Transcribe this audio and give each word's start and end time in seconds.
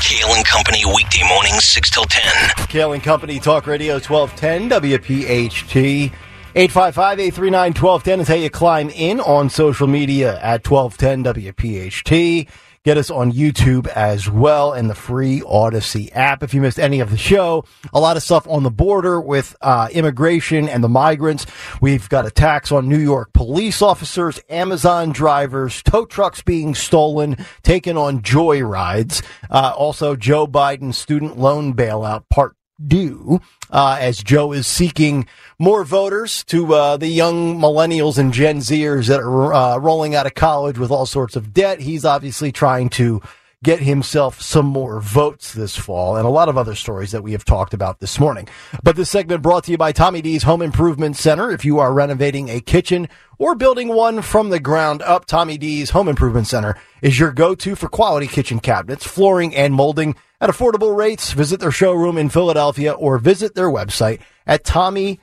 Kale 0.00 0.34
and 0.34 0.44
Company 0.44 0.84
weekday 0.84 1.22
mornings 1.28 1.64
6 1.64 1.90
till 1.90 2.04
10. 2.04 2.66
Kale 2.68 2.92
and 2.92 3.02
Company 3.02 3.38
Talk 3.38 3.66
Radio 3.66 3.94
1210 3.94 4.68
WPHT. 4.68 6.12
855-839-1210 6.54 8.20
is 8.20 8.28
how 8.28 8.34
you 8.34 8.50
climb 8.50 8.90
in 8.90 9.20
on 9.20 9.50
social 9.50 9.86
media 9.86 10.38
at 10.40 10.68
1210 10.68 11.52
WPHT. 11.52 12.48
Get 12.84 12.98
us 12.98 13.10
on 13.10 13.32
YouTube 13.32 13.86
as 13.86 14.28
well 14.28 14.74
and 14.74 14.90
the 14.90 14.94
free 14.94 15.40
Audacy 15.40 16.10
app. 16.14 16.42
If 16.42 16.52
you 16.52 16.60
missed 16.60 16.78
any 16.78 17.00
of 17.00 17.10
the 17.10 17.16
show, 17.16 17.64
a 17.94 17.98
lot 17.98 18.18
of 18.18 18.22
stuff 18.22 18.46
on 18.46 18.62
the 18.62 18.70
border 18.70 19.18
with 19.18 19.56
uh, 19.62 19.88
immigration 19.90 20.68
and 20.68 20.84
the 20.84 20.88
migrants. 20.90 21.46
We've 21.80 22.06
got 22.10 22.26
attacks 22.26 22.70
on 22.70 22.86
New 22.86 22.98
York 22.98 23.32
police 23.32 23.80
officers, 23.80 24.38
Amazon 24.50 25.12
drivers, 25.12 25.82
tow 25.82 26.04
trucks 26.04 26.42
being 26.42 26.74
stolen, 26.74 27.38
taken 27.62 27.96
on 27.96 28.20
joyrides. 28.20 29.24
Uh, 29.48 29.72
also, 29.74 30.14
Joe 30.14 30.46
Biden 30.46 30.92
student 30.92 31.38
loan 31.38 31.72
bailout 31.72 32.28
part 32.28 32.54
deux 32.86 33.40
uh, 33.70 33.96
as 33.98 34.22
Joe 34.22 34.52
is 34.52 34.66
seeking 34.66 35.26
more 35.58 35.84
voters 35.84 36.44
to 36.44 36.74
uh, 36.74 36.96
the 36.96 37.08
young 37.08 37.58
millennials 37.58 38.18
and 38.18 38.32
Gen 38.32 38.58
Zers 38.58 39.08
that 39.08 39.20
are 39.20 39.54
uh, 39.54 39.78
rolling 39.78 40.14
out 40.14 40.26
of 40.26 40.34
college 40.34 40.78
with 40.78 40.90
all 40.90 41.06
sorts 41.06 41.36
of 41.36 41.52
debt. 41.52 41.80
He's 41.80 42.04
obviously 42.04 42.52
trying 42.52 42.88
to 42.90 43.22
get 43.64 43.80
himself 43.80 44.40
some 44.40 44.66
more 44.66 45.00
votes 45.00 45.52
this 45.54 45.74
fall 45.74 46.16
and 46.16 46.26
a 46.26 46.30
lot 46.30 46.48
of 46.48 46.56
other 46.56 46.74
stories 46.76 47.10
that 47.10 47.22
we 47.22 47.32
have 47.32 47.44
talked 47.44 47.74
about 47.74 47.98
this 47.98 48.20
morning. 48.20 48.46
But 48.82 48.94
this 48.94 49.10
segment 49.10 49.42
brought 49.42 49.64
to 49.64 49.72
you 49.72 49.78
by 49.78 49.90
Tommy 49.90 50.22
D's 50.22 50.44
Home 50.44 50.62
Improvement 50.62 51.16
Center. 51.16 51.50
If 51.50 51.64
you 51.64 51.80
are 51.80 51.92
renovating 51.92 52.50
a 52.50 52.60
kitchen 52.60 53.08
or 53.38 53.54
building 53.54 53.88
one 53.88 54.22
from 54.22 54.50
the 54.50 54.60
ground 54.60 55.02
up, 55.02 55.24
Tommy 55.24 55.58
D's 55.58 55.90
Home 55.90 56.08
Improvement 56.08 56.46
Center 56.46 56.76
is 57.02 57.18
your 57.18 57.32
go-to 57.32 57.74
for 57.74 57.88
quality 57.88 58.26
kitchen 58.26 58.60
cabinets, 58.60 59.06
flooring, 59.06 59.56
and 59.56 59.74
molding 59.74 60.14
at 60.40 60.50
affordable 60.50 60.94
rates. 60.94 61.32
Visit 61.32 61.58
their 61.58 61.72
showroom 61.72 62.18
in 62.18 62.28
Philadelphia 62.28 62.92
or 62.92 63.18
visit 63.18 63.54
their 63.54 63.70
website 63.70 64.20
at 64.46 64.62
tommyds.com. 64.62 65.18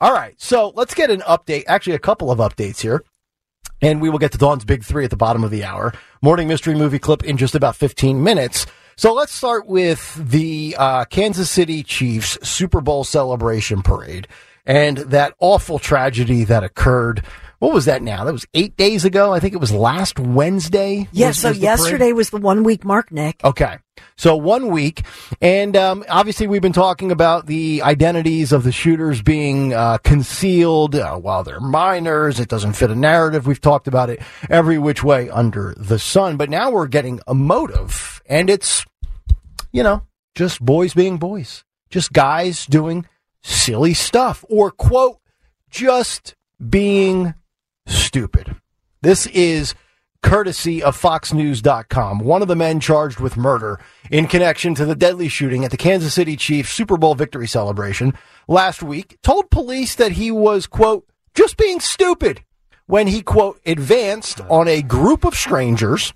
All 0.00 0.12
right, 0.12 0.40
so 0.40 0.72
let's 0.74 0.94
get 0.94 1.10
an 1.10 1.20
update, 1.20 1.64
actually 1.68 1.94
a 1.94 2.00
couple 2.00 2.30
of 2.30 2.38
updates 2.38 2.80
here. 2.80 3.04
And 3.82 4.00
we 4.00 4.08
will 4.08 4.18
get 4.18 4.32
to 4.32 4.38
Dawn's 4.38 4.64
Big 4.64 4.84
Three 4.84 5.04
at 5.04 5.10
the 5.10 5.16
bottom 5.16 5.44
of 5.44 5.50
the 5.50 5.64
hour. 5.64 5.92
Morning 6.22 6.48
mystery 6.48 6.74
movie 6.74 7.00
clip 7.00 7.24
in 7.24 7.36
just 7.36 7.54
about 7.54 7.76
15 7.76 8.22
minutes. 8.22 8.64
So 8.96 9.12
let's 9.12 9.34
start 9.34 9.66
with 9.66 10.14
the 10.14 10.76
uh, 10.78 11.04
Kansas 11.06 11.50
City 11.50 11.82
Chiefs 11.82 12.38
Super 12.48 12.80
Bowl 12.80 13.04
celebration 13.04 13.82
parade 13.82 14.28
and 14.64 14.98
that 14.98 15.34
awful 15.40 15.78
tragedy 15.78 16.44
that 16.44 16.62
occurred. 16.62 17.24
What 17.62 17.72
was 17.72 17.84
that 17.84 18.02
now? 18.02 18.24
That 18.24 18.32
was 18.32 18.44
eight 18.54 18.76
days 18.76 19.04
ago. 19.04 19.32
I 19.32 19.38
think 19.38 19.54
it 19.54 19.58
was 19.58 19.70
last 19.70 20.18
Wednesday. 20.18 21.06
Yeah, 21.12 21.28
was- 21.28 21.38
so 21.38 21.50
was 21.50 21.58
yesterday 21.58 22.06
parade? 22.06 22.14
was 22.14 22.30
the 22.30 22.38
one 22.38 22.64
week 22.64 22.84
mark, 22.84 23.12
Nick. 23.12 23.40
Okay. 23.44 23.78
So 24.16 24.34
one 24.34 24.66
week, 24.66 25.02
and 25.40 25.76
um, 25.76 26.04
obviously 26.08 26.48
we've 26.48 26.60
been 26.60 26.72
talking 26.72 27.12
about 27.12 27.46
the 27.46 27.80
identities 27.82 28.50
of 28.50 28.64
the 28.64 28.72
shooters 28.72 29.22
being 29.22 29.74
uh, 29.74 29.98
concealed 29.98 30.96
uh, 30.96 31.14
while 31.14 31.44
they're 31.44 31.60
minors. 31.60 32.40
It 32.40 32.48
doesn't 32.48 32.72
fit 32.72 32.90
a 32.90 32.96
narrative. 32.96 33.46
We've 33.46 33.60
talked 33.60 33.86
about 33.86 34.10
it 34.10 34.20
every 34.50 34.76
which 34.78 35.04
way 35.04 35.30
under 35.30 35.72
the 35.76 36.00
sun. 36.00 36.36
But 36.36 36.50
now 36.50 36.72
we're 36.72 36.88
getting 36.88 37.20
a 37.28 37.34
motive, 37.34 38.20
and 38.26 38.50
it's, 38.50 38.84
you 39.70 39.84
know, 39.84 40.02
just 40.34 40.60
boys 40.60 40.94
being 40.94 41.16
boys, 41.18 41.62
just 41.90 42.12
guys 42.12 42.66
doing 42.66 43.06
silly 43.40 43.94
stuff, 43.94 44.44
or 44.48 44.72
quote, 44.72 45.20
just 45.70 46.34
being 46.68 47.34
stupid. 47.86 48.56
This 49.00 49.26
is 49.28 49.74
courtesy 50.22 50.82
of 50.82 51.00
FoxNews.com. 51.00 52.20
One 52.20 52.42
of 52.42 52.48
the 52.48 52.56
men 52.56 52.78
charged 52.80 53.18
with 53.20 53.36
murder 53.36 53.80
in 54.10 54.28
connection 54.28 54.74
to 54.76 54.84
the 54.84 54.94
deadly 54.94 55.28
shooting 55.28 55.64
at 55.64 55.70
the 55.70 55.76
Kansas 55.76 56.14
City 56.14 56.36
Chiefs 56.36 56.72
Super 56.72 56.96
Bowl 56.96 57.14
victory 57.14 57.48
celebration 57.48 58.14
last 58.46 58.82
week 58.82 59.18
told 59.22 59.50
police 59.50 59.96
that 59.96 60.12
he 60.12 60.30
was, 60.30 60.66
quote, 60.66 61.06
just 61.34 61.56
being 61.56 61.80
stupid 61.80 62.44
when 62.86 63.08
he, 63.08 63.22
quote, 63.22 63.60
advanced 63.66 64.40
on 64.48 64.68
a 64.68 64.82
group 64.82 65.24
of 65.24 65.34
strangers 65.34 66.12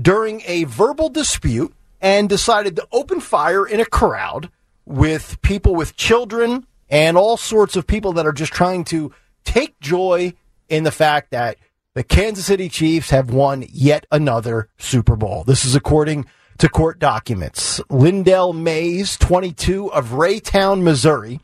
during 0.00 0.42
a 0.46 0.64
verbal 0.64 1.08
dispute 1.08 1.74
and 2.00 2.28
decided 2.28 2.76
to 2.76 2.88
open 2.92 3.20
fire 3.20 3.66
in 3.66 3.80
a 3.80 3.84
crowd 3.84 4.50
with 4.86 5.40
people 5.42 5.74
with 5.74 5.96
children 5.96 6.66
and 6.88 7.16
all 7.16 7.36
sorts 7.36 7.76
of 7.76 7.86
people 7.86 8.12
that 8.12 8.26
are 8.26 8.32
just 8.32 8.52
trying 8.52 8.84
to 8.84 9.12
take 9.44 9.78
joy 9.80 10.32
in 10.72 10.84
the 10.84 10.90
fact 10.90 11.30
that 11.32 11.58
the 11.94 12.02
Kansas 12.02 12.46
City 12.46 12.70
Chiefs 12.70 13.10
have 13.10 13.28
won 13.28 13.62
yet 13.70 14.06
another 14.10 14.70
Super 14.78 15.16
Bowl. 15.16 15.44
This 15.44 15.66
is 15.66 15.74
according 15.74 16.24
to 16.56 16.68
court 16.70 16.98
documents. 16.98 17.78
Lyndell 17.90 18.54
Mays, 18.54 19.18
22 19.18 19.92
of 19.92 20.12
Raytown, 20.12 20.82
Missouri, 20.82 21.40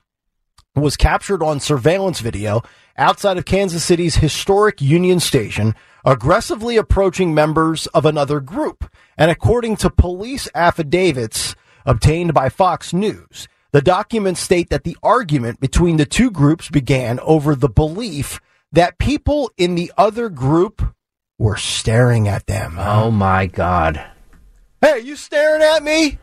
was 0.74 0.96
captured 0.96 1.42
on 1.42 1.60
surveillance 1.60 2.20
video 2.20 2.62
outside 2.96 3.36
of 3.36 3.44
Kansas 3.44 3.84
City's 3.84 4.16
historic 4.16 4.80
Union 4.80 5.20
Station, 5.20 5.74
aggressively 6.06 6.78
approaching 6.78 7.34
members 7.34 7.86
of 7.88 8.06
another 8.06 8.40
group. 8.40 8.90
And 9.18 9.30
according 9.30 9.76
to 9.78 9.90
police 9.90 10.48
affidavits 10.54 11.54
obtained 11.84 12.32
by 12.32 12.48
Fox 12.48 12.94
News, 12.94 13.46
the 13.72 13.82
documents 13.82 14.40
state 14.40 14.70
that 14.70 14.84
the 14.84 14.96
argument 15.02 15.60
between 15.60 15.98
the 15.98 16.06
two 16.06 16.30
groups 16.30 16.70
began 16.70 17.20
over 17.20 17.54
the 17.54 17.68
belief 17.68 18.40
that 18.72 18.98
people 18.98 19.50
in 19.56 19.74
the 19.74 19.92
other 19.96 20.28
group 20.28 20.82
were 21.38 21.56
staring 21.56 22.28
at 22.28 22.46
them. 22.46 22.76
Oh 22.78 23.10
my 23.10 23.46
God. 23.46 24.04
Hey, 24.80 25.00
you 25.00 25.16
staring 25.16 25.62
at 25.62 25.82
me? 25.82 26.18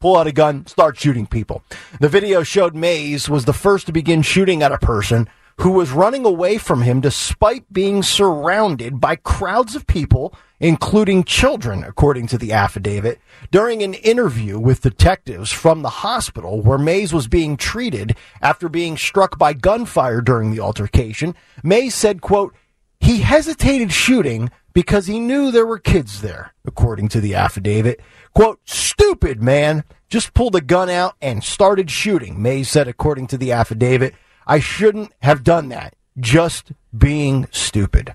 Pull 0.00 0.16
out 0.16 0.28
a 0.28 0.32
gun, 0.32 0.64
start 0.66 0.96
shooting 0.96 1.26
people. 1.26 1.62
The 2.00 2.08
video 2.08 2.44
showed 2.44 2.76
Mays 2.76 3.28
was 3.28 3.44
the 3.44 3.52
first 3.52 3.86
to 3.86 3.92
begin 3.92 4.22
shooting 4.22 4.62
at 4.62 4.70
a 4.70 4.78
person 4.78 5.28
who 5.58 5.72
was 5.72 5.90
running 5.90 6.24
away 6.24 6.56
from 6.56 6.82
him 6.82 7.00
despite 7.00 7.72
being 7.72 8.02
surrounded 8.02 9.00
by 9.00 9.16
crowds 9.16 9.74
of 9.74 9.86
people, 9.86 10.32
including 10.60 11.24
children, 11.24 11.82
according 11.82 12.28
to 12.28 12.38
the 12.38 12.52
affidavit. 12.52 13.18
During 13.50 13.82
an 13.82 13.94
interview 13.94 14.58
with 14.58 14.82
detectives 14.82 15.50
from 15.50 15.82
the 15.82 15.88
hospital 15.88 16.62
where 16.62 16.78
Mays 16.78 17.12
was 17.12 17.26
being 17.26 17.56
treated 17.56 18.16
after 18.40 18.68
being 18.68 18.96
struck 18.96 19.36
by 19.36 19.52
gunfire 19.52 20.20
during 20.20 20.52
the 20.52 20.60
altercation, 20.60 21.34
Mays 21.64 21.94
said, 21.94 22.20
quote, 22.20 22.54
he 23.00 23.18
hesitated 23.18 23.92
shooting 23.92 24.50
because 24.72 25.06
he 25.06 25.18
knew 25.18 25.50
there 25.50 25.66
were 25.66 25.78
kids 25.78 26.20
there, 26.20 26.54
according 26.64 27.08
to 27.08 27.20
the 27.20 27.34
affidavit. 27.34 28.00
Quote, 28.32 28.60
stupid 28.64 29.42
man, 29.42 29.82
just 30.08 30.34
pulled 30.34 30.54
a 30.54 30.60
gun 30.60 30.88
out 30.88 31.16
and 31.20 31.42
started 31.42 31.90
shooting, 31.90 32.40
Mays 32.40 32.70
said, 32.70 32.86
according 32.86 33.26
to 33.28 33.38
the 33.38 33.50
affidavit. 33.50 34.14
I 34.48 34.58
shouldn't 34.60 35.12
have 35.20 35.44
done 35.44 35.68
that. 35.68 35.94
Just 36.18 36.72
being 36.96 37.46
stupid. 37.52 38.14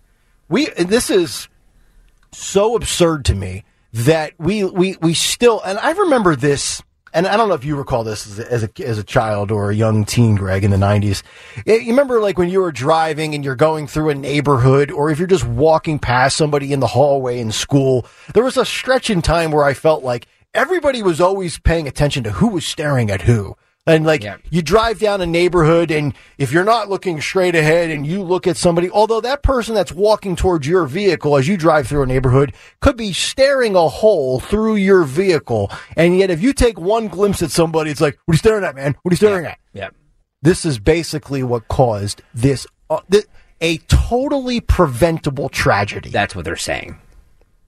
We, 0.49 0.66
this 0.71 1.09
is 1.09 1.47
so 2.31 2.75
absurd 2.75 3.23
to 3.25 3.35
me 3.35 3.63
that 3.94 4.33
we, 4.39 4.63
we, 4.63 4.97
we 5.01 5.13
still, 5.13 5.61
and 5.61 5.77
I 5.77 5.91
remember 5.91 6.35
this, 6.35 6.81
and 7.13 7.27
I 7.27 7.38
don't 7.38 7.47
know 7.47 7.55
if 7.55 7.63
you 7.63 7.75
recall 7.77 8.03
this 8.03 8.25
as 8.27 8.39
a, 8.39 8.51
as 8.51 8.63
a, 8.63 8.69
as 8.85 8.97
a 8.97 9.03
child 9.03 9.51
or 9.51 9.69
a 9.69 9.75
young 9.75 10.03
teen, 10.03 10.35
Greg, 10.35 10.63
in 10.63 10.72
the 10.72 10.77
90s. 10.77 11.22
Eh, 11.67 11.75
You 11.77 11.91
remember 11.91 12.19
like 12.19 12.38
when 12.39 12.49
you 12.49 12.59
were 12.61 12.72
driving 12.72 13.35
and 13.35 13.45
you're 13.45 13.55
going 13.55 13.85
through 13.85 14.09
a 14.09 14.16
neighborhood, 14.16 14.89
or 14.91 15.11
if 15.11 15.19
you're 15.19 15.27
just 15.27 15.45
walking 15.45 15.99
past 15.99 16.35
somebody 16.35 16.73
in 16.73 16.79
the 16.79 16.88
hallway 16.88 17.39
in 17.39 17.51
school, 17.51 18.05
there 18.33 18.43
was 18.43 18.57
a 18.57 18.66
stretch 18.66 19.11
in 19.11 19.22
time 19.22 19.51
where 19.51 19.63
I 19.63 19.75
felt 19.75 20.03
like 20.03 20.25
everybody 20.55 21.03
was 21.03 21.22
always 21.22 21.59
paying 21.59 21.88
attention 21.88 22.23
to 22.23 22.31
who 22.31 22.47
was 22.47 22.66
staring 22.66 23.11
at 23.11 23.22
who. 23.22 23.55
And 23.85 24.05
like 24.05 24.23
you 24.49 24.61
drive 24.61 24.99
down 24.99 25.19
a 25.19 25.25
neighborhood 25.25 25.91
and 25.91 26.13
if 26.38 26.53
you're 26.53 26.63
not 26.63 26.89
looking 26.89 27.19
straight 27.19 27.53
ahead 27.53 27.89
and 27.89 28.07
you 28.07 28.23
look 28.23 28.47
at 28.47 28.55
somebody, 28.55 28.89
although 28.89 29.19
that 29.19 29.44
person 29.44 29.75
that's 29.75 29.91
walking 29.91 30.38
towards 30.38 30.66
your 30.66 30.85
vehicle 30.85 31.35
as 31.35 31.49
you 31.49 31.57
drive 31.57 31.88
through 31.88 32.03
a 32.03 32.05
neighborhood 32.05 32.53
could 32.79 32.95
be 32.95 33.11
staring 33.11 33.75
a 33.75 33.90
hole 33.90 34.40
through 34.40 34.75
your 34.78 35.03
vehicle. 35.03 35.69
And 35.97 36.17
yet 36.17 36.29
if 36.29 36.41
you 36.41 36.53
take 36.53 36.79
one 36.79 37.09
glimpse 37.09 37.41
at 37.43 37.52
somebody, 37.52 37.91
it's 37.91 37.99
like, 37.99 38.17
what 38.23 38.31
are 38.31 38.35
you 38.35 38.40
staring 38.40 38.63
at, 38.63 38.75
man? 38.75 38.96
What 39.02 39.11
are 39.11 39.16
you 39.16 39.17
staring 39.17 39.46
at? 39.47 39.58
Yeah. 39.73 39.90
This 40.41 40.63
is 40.63 40.79
basically 40.79 41.43
what 41.43 41.67
caused 41.67 42.22
this, 42.34 42.66
uh, 42.90 43.02
thi- 43.11 43.25
a 43.59 43.79
totally 43.90 44.61
preventable 44.61 45.49
tragedy. 45.49 46.09
That's 46.09 46.35
what 46.35 46.46
they're 46.46 46.55
saying. 46.55 46.99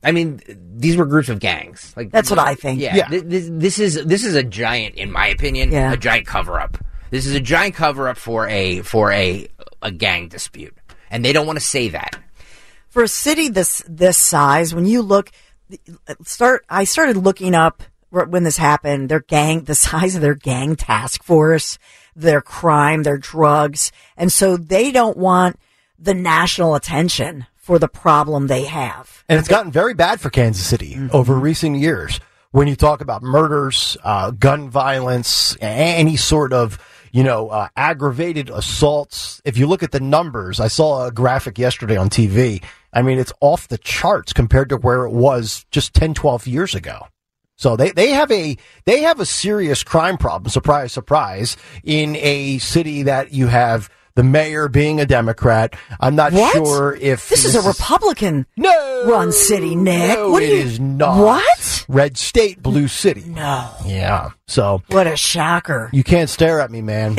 I 0.05 0.11
mean, 0.11 0.39
these 0.77 0.95
were 0.95 1.05
groups 1.05 1.29
of 1.29 1.39
gangs. 1.39 1.93
Like 1.97 2.11
That's 2.11 2.29
what 2.29 2.39
I 2.39 2.53
think. 2.55 2.79
Yeah, 2.79 2.95
Yeah. 2.95 3.09
thi- 3.09 3.19
This, 3.21 3.47
this 3.51 3.79
is 3.79 4.05
this 4.05 4.23
is 4.23 4.35
a 4.35 4.43
giant, 4.43 4.95
in 4.95 5.11
my 5.11 5.27
opinion, 5.27 5.71
Yeah. 5.71 5.91
a 5.93 5.97
giant 5.97 6.27
cover 6.27 6.59
up. 6.59 6.77
This 7.09 7.25
is 7.25 7.33
a 7.33 7.39
giant 7.39 7.75
cover 7.75 8.07
up 8.07 8.17
for 8.17 8.47
a 8.47 8.81
for 8.81 9.11
a 9.11 9.47
a 9.81 9.91
gang 9.91 10.27
dispute, 10.29 10.75
and 11.09 11.25
they 11.25 11.33
don't 11.33 11.47
want 11.47 11.59
to 11.59 11.65
say 11.65 11.89
that. 11.89 12.15
for 12.89 13.03
a 13.03 13.07
city 13.09 13.49
this 13.49 13.83
this 13.89 14.17
size, 14.17 14.73
when 14.75 14.85
you 14.85 15.01
look, 15.01 15.31
start. 16.23 16.65
I 16.69 16.83
started 16.85 17.17
looking 17.17 17.55
up 17.55 17.83
when 18.09 18.43
this 18.43 18.57
happened. 18.57 19.09
Their 19.09 19.19
gang, 19.21 19.61
the 19.65 19.75
size 19.89 20.15
of 20.15 20.21
their 20.21 20.35
gang 20.35 20.75
task 20.75 21.23
force, 21.23 21.77
their 22.15 22.41
crime, 22.41 23.03
their 23.03 23.17
drugs, 23.17 23.91
and 24.17 24.31
so 24.31 24.55
they 24.57 24.91
don't 24.91 25.17
want 25.17 25.59
the 25.99 26.13
national 26.13 26.75
attention 26.75 27.45
for 27.65 27.79
the 27.79 27.87
problem 27.87 28.45
they 28.45 28.65
have. 28.65 29.23
And 29.27 29.39
it's 29.39 29.47
gotten 29.47 29.71
very 29.71 29.95
bad 29.95 30.21
for 30.21 30.29
Kansas 30.29 30.63
City 30.63 30.99
over 31.11 31.33
recent 31.33 31.77
years. 31.77 32.19
When 32.51 32.67
you 32.67 32.75
talk 32.75 33.01
about 33.01 33.23
murders, 33.23 33.97
uh, 34.03 34.29
gun 34.29 34.69
violence, 34.69 35.57
any 35.59 36.15
sort 36.15 36.53
of, 36.53 36.77
you 37.11 37.23
know, 37.23 37.49
uh, 37.49 37.69
aggravated 37.75 38.51
assaults. 38.51 39.41
If 39.45 39.57
you 39.57 39.65
look 39.65 39.81
at 39.81 39.91
the 39.91 39.99
numbers, 39.99 40.59
I 40.59 40.67
saw 40.67 41.07
a 41.07 41.11
graphic 41.11 41.57
yesterday 41.57 41.97
on 41.97 42.11
TV. 42.11 42.63
I 42.93 43.01
mean, 43.01 43.17
it's 43.17 43.33
off 43.41 43.67
the 43.67 43.79
charts 43.79 44.31
compared 44.31 44.69
to 44.69 44.77
where 44.77 45.03
it 45.03 45.11
was 45.11 45.65
just 45.71 45.95
10, 45.95 46.13
12 46.13 46.45
years 46.45 46.75
ago. 46.75 47.07
So 47.57 47.75
they, 47.75 47.89
they 47.89 48.11
have 48.11 48.31
a 48.31 48.57
they 48.85 49.01
have 49.01 49.19
a 49.19 49.25
serious 49.25 49.81
crime 49.81 50.17
problem. 50.17 50.49
Surprise, 50.49 50.91
surprise! 50.91 51.57
In 51.83 52.15
a 52.17 52.59
city 52.59 53.03
that 53.03 53.33
you 53.33 53.47
have 53.47 53.89
the 54.15 54.23
mayor 54.23 54.67
being 54.67 54.99
a 54.99 55.05
Democrat. 55.05 55.75
I'm 55.99 56.15
not 56.15 56.33
What? 56.33 56.53
sure 56.53 56.95
if 56.99 57.29
This, 57.29 57.45
is 57.45 57.55
a 57.55 57.61
Republican 57.61 58.45
no 58.57 59.05
run 59.07 59.31
city, 59.31 59.75
Nick. 59.75 60.17
No, 60.17 60.31
what 60.31 60.43
it 60.43 60.49
you, 60.49 60.55
is 60.55 60.79
not. 60.79 61.17
What? 61.23 61.85
Red 61.87 62.17
state, 62.17 62.63
blue 62.63 62.87
city. 62.87 63.23
No. 63.27 63.69
Yeah. 63.85 64.29
So 64.47 64.81
What 64.87 65.05
a 65.07 65.15
shocker. 65.17 65.89
you 65.93 66.03
can't 66.03 66.29
stare 66.29 66.59
at 66.61 66.71
me, 66.71 66.81
man. 66.81 67.15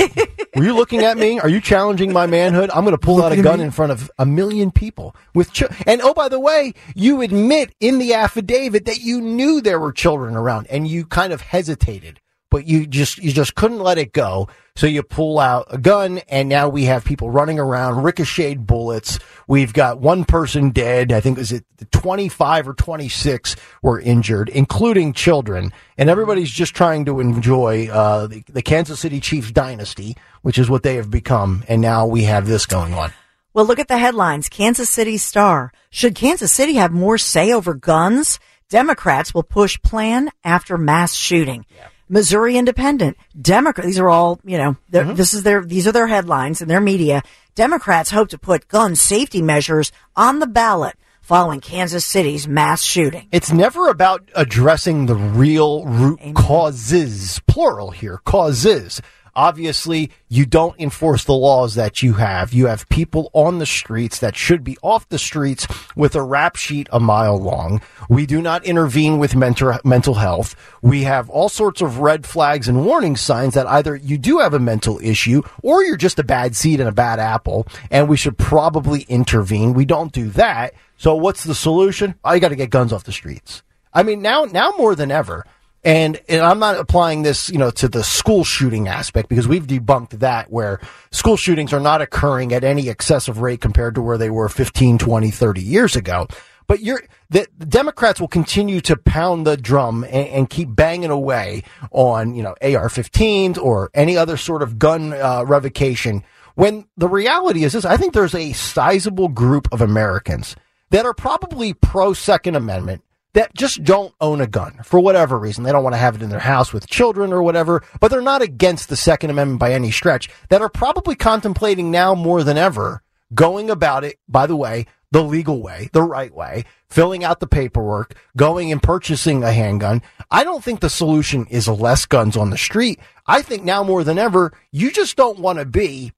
Were 0.57 0.65
you 0.65 0.75
looking 0.75 1.01
at 1.03 1.19
me? 1.19 1.39
Are 1.39 1.49
you 1.51 1.61
challenging 1.61 2.13
my 2.13 2.27
manhood? 2.27 2.71
I'm 2.73 2.85
going 2.85 2.93
to 2.93 2.99
pull 2.99 3.23
out 3.23 3.31
a 3.33 3.43
gun 3.43 3.61
in 3.61 3.71
front 3.71 3.93
of 3.93 4.11
a 4.19 4.25
million 4.25 4.71
people 4.71 5.15
with 5.35 5.53
ch- 5.53 5.65
and 5.87 6.01
oh 6.03 6.15
by 6.15 6.29
the 6.31 6.41
way, 6.41 6.73
you 6.95 7.21
admit 7.21 7.75
in 7.79 7.99
the 7.99 8.15
affidavit 8.15 8.87
that 8.87 9.01
you 9.01 9.21
knew 9.21 9.61
there 9.61 9.79
were 9.79 9.93
children 9.93 10.35
around 10.35 10.67
and 10.69 10.89
you 10.89 11.05
kind 11.05 11.33
of 11.35 11.43
hesitated, 11.43 12.21
but 12.51 12.67
you 12.67 12.87
just 12.87 13.19
you 13.19 13.33
just 13.33 13.55
couldn't 13.55 13.81
let 13.81 13.99
it 13.99 14.13
go. 14.13 14.49
So 14.77 14.87
you 14.87 15.03
pull 15.03 15.39
out 15.39 15.67
a 15.71 15.79
gun 15.79 16.19
and 16.29 16.49
now 16.49 16.69
we 16.69 16.85
have 16.85 17.05
people 17.05 17.31
running 17.31 17.59
around, 17.59 18.03
ricocheted 18.03 18.67
bullets. 18.67 19.19
We've 19.49 19.73
got 19.73 20.01
one 20.01 20.25
person 20.25 20.71
dead. 20.71 21.13
I 21.13 21.21
think 21.21 21.39
is 21.39 21.51
it 21.51 21.65
25 21.93 22.69
or 22.69 22.75
26 22.75 23.57
were 23.83 24.01
injured, 24.01 24.49
including 24.51 25.13
children. 25.13 25.73
And 25.97 26.11
everybody's 26.11 26.51
just 26.51 26.75
trying 26.75 27.07
to 27.07 27.21
enjoy 27.21 27.89
uh, 27.89 28.27
the, 28.27 28.45
the 28.49 28.63
Kansas 28.63 29.01
City 29.01 29.21
Chiefs 29.21 29.51
dynasty, 29.51 30.17
which 30.43 30.59
is 30.59 30.69
what 30.69 30.83
they 30.83 30.97
have 30.97 31.11
become. 31.11 31.65
And 31.69 31.81
now 31.81 32.07
we 32.07 32.25
have 32.25 32.47
this 32.47 32.67
going 32.67 32.95
on. 32.95 33.13
Well, 33.55 33.65
look 33.65 33.79
at 33.79 33.89
the 33.89 33.97
headlines. 33.97 34.51
Kansas 34.51 34.91
City 34.91 35.17
Star. 35.17 35.73
Should 35.89 36.15
Kansas 36.15 36.53
City 36.53 36.75
have 36.75 36.93
more 36.93 37.17
say 37.17 37.53
over 37.53 37.73
guns? 37.73 38.39
Democrats 38.69 39.33
will 39.33 39.45
push 39.45 39.81
plan 39.81 40.31
after 40.45 40.77
mass 40.77 41.15
shooting. 41.15 41.65
Missouri 42.09 42.57
Independent. 42.57 43.17
Democrat. 43.41 43.87
These 43.87 43.99
are 43.99 44.09
all, 44.09 44.41
you 44.45 44.59
know, 44.59 44.77
they're- 44.91 45.05
mm-hmm. 45.05 45.15
this 45.15 45.35
is 45.35 45.43
their, 45.43 45.65
these 45.65 45.87
are 45.87 45.93
their 45.93 46.07
headlines 46.07 46.61
and 46.61 46.71
their 46.71 46.81
media. 46.81 47.23
Democrats 47.55 48.11
hope 48.11 48.29
to 48.29 48.39
put 48.39 48.69
gun 48.69 48.95
safety 48.95 49.43
measures 49.43 49.93
on 50.15 50.39
the 50.39 50.47
ballot 50.47 50.97
following 51.21 51.61
Kansas 51.61 52.05
City's 52.05 52.47
mass 52.47 52.83
shooting. 52.83 53.27
It's 53.33 53.51
never 53.53 53.89
about 53.89 54.29
addressing 54.37 55.07
the 55.07 55.17
real 55.17 55.85
root 55.85 56.21
causes, 56.35 57.41
plural 57.49 57.91
here, 57.91 58.19
causes. 58.25 59.03
Obviously, 59.37 60.11
you 60.31 60.47
don't 60.47 60.81
enforce 60.81 61.25
the 61.25 61.35
laws 61.35 61.75
that 61.75 62.03
you 62.03 62.15
have. 62.15 62.55
You 62.55 62.69
have 62.69 62.89
people 62.89 63.29
on 63.35 63.59
the 63.59 63.67
streets 63.67 64.19
that 64.21 64.35
should 64.35 64.65
be 64.65 64.79
off 64.83 65.07
the 65.11 65.19
streets 65.19 65.67
with 65.95 66.17
a 66.17 66.23
rap 66.23 66.57
sheet 66.57 66.89
a 66.91 66.99
mile 66.99 67.37
long. 67.37 67.83
We 68.09 68.25
do 68.25 68.41
not 68.41 68.65
intervene 68.65 69.19
with 69.19 69.37
mental, 69.37 69.79
mental 69.85 70.15
health. 70.15 70.57
We 70.81 71.03
have 71.03 71.29
all 71.29 71.51
sorts 71.51 71.83
of 71.83 71.99
red 71.99 72.25
flags 72.25 72.67
and 72.67 72.87
warning 72.87 73.15
signs 73.15 73.53
that 73.53 73.67
either 73.67 73.95
you 73.95 74.17
do 74.17 74.39
have 74.39 74.55
a 74.55 74.59
mental 74.59 74.99
issue 75.03 75.43
or 75.63 75.85
you're 75.85 75.99
just 75.99 76.19
a 76.19 76.25
bad 76.25 76.57
seed 76.57 76.81
and 76.81 76.89
a 76.89 76.93
bad 76.93 77.19
apple, 77.19 77.67
and 77.91 78.09
we 78.09 78.17
should 78.17 78.39
probably 78.39 79.03
intervene. 79.03 79.75
We 79.75 79.85
don't 79.85 80.13
do 80.13 80.31
that. 80.31 80.73
So 80.97 81.15
what's 81.15 81.45
the 81.45 81.55
solution? 81.55 82.15
You 82.27 82.41
got 82.41 82.49
to 82.49 82.57
get 82.57 82.71
guns 82.71 82.91
off 82.91 83.05
the 83.05 83.13
streets. 83.13 83.63
I 83.93 84.03
mean, 84.03 84.23
now, 84.23 84.45
now 84.45 84.73
more 84.79 84.95
than 84.95 85.11
ever. 85.11 85.45
And, 85.87 86.21
and 86.29 86.41
I'm 86.41 86.59
not 86.59 86.77
applying 86.77 87.23
this, 87.23 87.49
you 87.49 87.59
know, 87.59 87.71
to 87.71 87.87
the 87.87 88.03
school 88.03 88.43
shooting 88.43 88.89
aspect 88.89 89.29
because 89.29 89.47
we've 89.47 89.69
debunked 89.69 90.19
that 90.19 90.51
where 90.51 90.81
school 91.13 91.37
shootings 91.37 91.73
are 91.73 91.79
not 91.79 92.03
occurring 92.03 92.53
at 92.53 92.65
any 92.65 92.89
excessive 92.89 93.39
rate 93.39 93.61
compared 93.61 93.95
to 93.95 94.03
where 94.03 94.19
they 94.19 94.29
were 94.29 94.49
15, 94.49 94.99
20, 94.99 95.31
30 95.31 95.63
years 95.63 95.95
ago. 95.95 96.27
But 96.67 96.81
you're, 96.81 97.03
the, 97.31 97.47
the 97.57 97.67
Democrats 97.67 98.21
will 98.21 98.27
continue 98.27 98.81
to 98.81 98.97
pound 98.97 99.47
the 99.47 99.57
drum 99.57 100.03
and, 100.03 100.27
and 100.27 100.51
keep 100.51 100.75
banging 100.75 101.11
away 101.11 101.63
on, 101.93 102.35
you 102.35 102.43
know, 102.43 102.57
AR-15s 102.61 103.57
or 103.57 103.93
any 103.95 104.17
other 104.17 104.37
sort 104.37 104.63
of 104.63 104.81
gun 104.81 105.13
uh, 105.13 105.45
revocation. 105.47 106.25
When 106.57 106.89
the 106.97 107.09
reality 107.09 107.63
is 107.63 107.75
this, 107.75 107.85
I 107.85 107.97
think 107.97 108.13
there's 108.13 108.35
a 108.35 108.55
sizable 108.55 109.29
group 109.29 109.69
of 109.71 109.81
Americans 109.81 110.57
that 110.91 111.07
are 111.07 111.15
probably 111.15 111.75
pro 111.75 112.13
Second 112.13 112.57
Amendment 112.57 113.05
that 113.37 113.55
just 113.55 113.85
don't 113.85 114.15
own 114.21 114.41
a 114.41 114.47
gun 114.47 114.81
for 114.83 114.99
whatever 114.99 115.39
reason. 115.39 115.63
They 115.63 115.71
don't 115.71 115.85
want 115.85 115.93
to 115.93 115.99
have 115.99 116.15
it 116.17 116.23
in 116.23 116.31
their 116.31 116.39
house 116.39 116.73
with 116.73 116.89
children 116.89 117.33
or 117.35 117.43
whatever, 117.43 117.83
but 118.01 118.09
they're 118.11 118.23
not 118.23 118.41
against 118.41 118.89
the 118.89 118.97
Second 118.97 119.29
Amendment 119.29 119.61
by 119.61 119.73
any 119.75 119.91
stretch, 119.91 120.31
that 120.49 120.63
are 120.63 120.71
probably 120.71 121.15
contemplating 121.15 121.91
now 121.91 122.15
more 122.15 122.43
than 122.43 122.57
ever 122.57 123.03
going 123.35 123.69
about 123.69 124.05
it, 124.05 124.19
by 124.27 124.47
the 124.47 124.57
way, 124.57 124.87
the 125.11 125.23
legal 125.23 125.61
way, 125.63 125.91
the 125.93 126.03
right 126.03 126.35
way, 126.35 126.65
filling 126.89 127.25
out 127.25 127.41
the 127.41 127.47
paperwork, 127.47 128.15
going 128.37 128.73
and 128.73 128.83
purchasing 128.83 129.45
a 129.45 129.53
handgun. 129.53 130.01
I 130.31 130.43
don't 130.43 130.65
think 130.65 130.81
the 130.81 130.89
solution 130.89 131.47
is 131.51 131.69
less 131.69 132.07
guns 132.07 132.37
on 132.37 132.51
the 132.51 132.57
street. 132.57 132.99
I 133.27 133.43
think 133.43 133.63
now 133.63 133.85
more 133.85 134.03
than 134.03 134.19
ever, 134.19 134.53
you 134.73 134.91
just 134.91 135.15
don't 135.15 135.39
want 135.39 135.59
to 135.59 135.65
be 135.65 136.13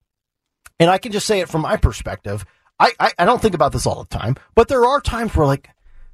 and 0.81 0.91
I 0.91 0.99
can 0.99 1.12
just 1.12 1.26
say 1.26 1.41
it 1.41 1.49
from 1.49 1.62
my 1.62 1.76
perspective. 1.76 2.44
I, 2.79 2.93
I, 3.00 3.12
I 3.19 3.25
don't 3.25 3.43
think 3.43 3.55
about 3.55 3.73
this 3.73 3.87
all 3.87 4.05
the 4.05 4.17
time, 4.17 4.37
but 4.55 4.69
there 4.69 4.85
are 4.85 5.00
times 5.00 5.35
where 5.35 5.47
like, 5.47 5.69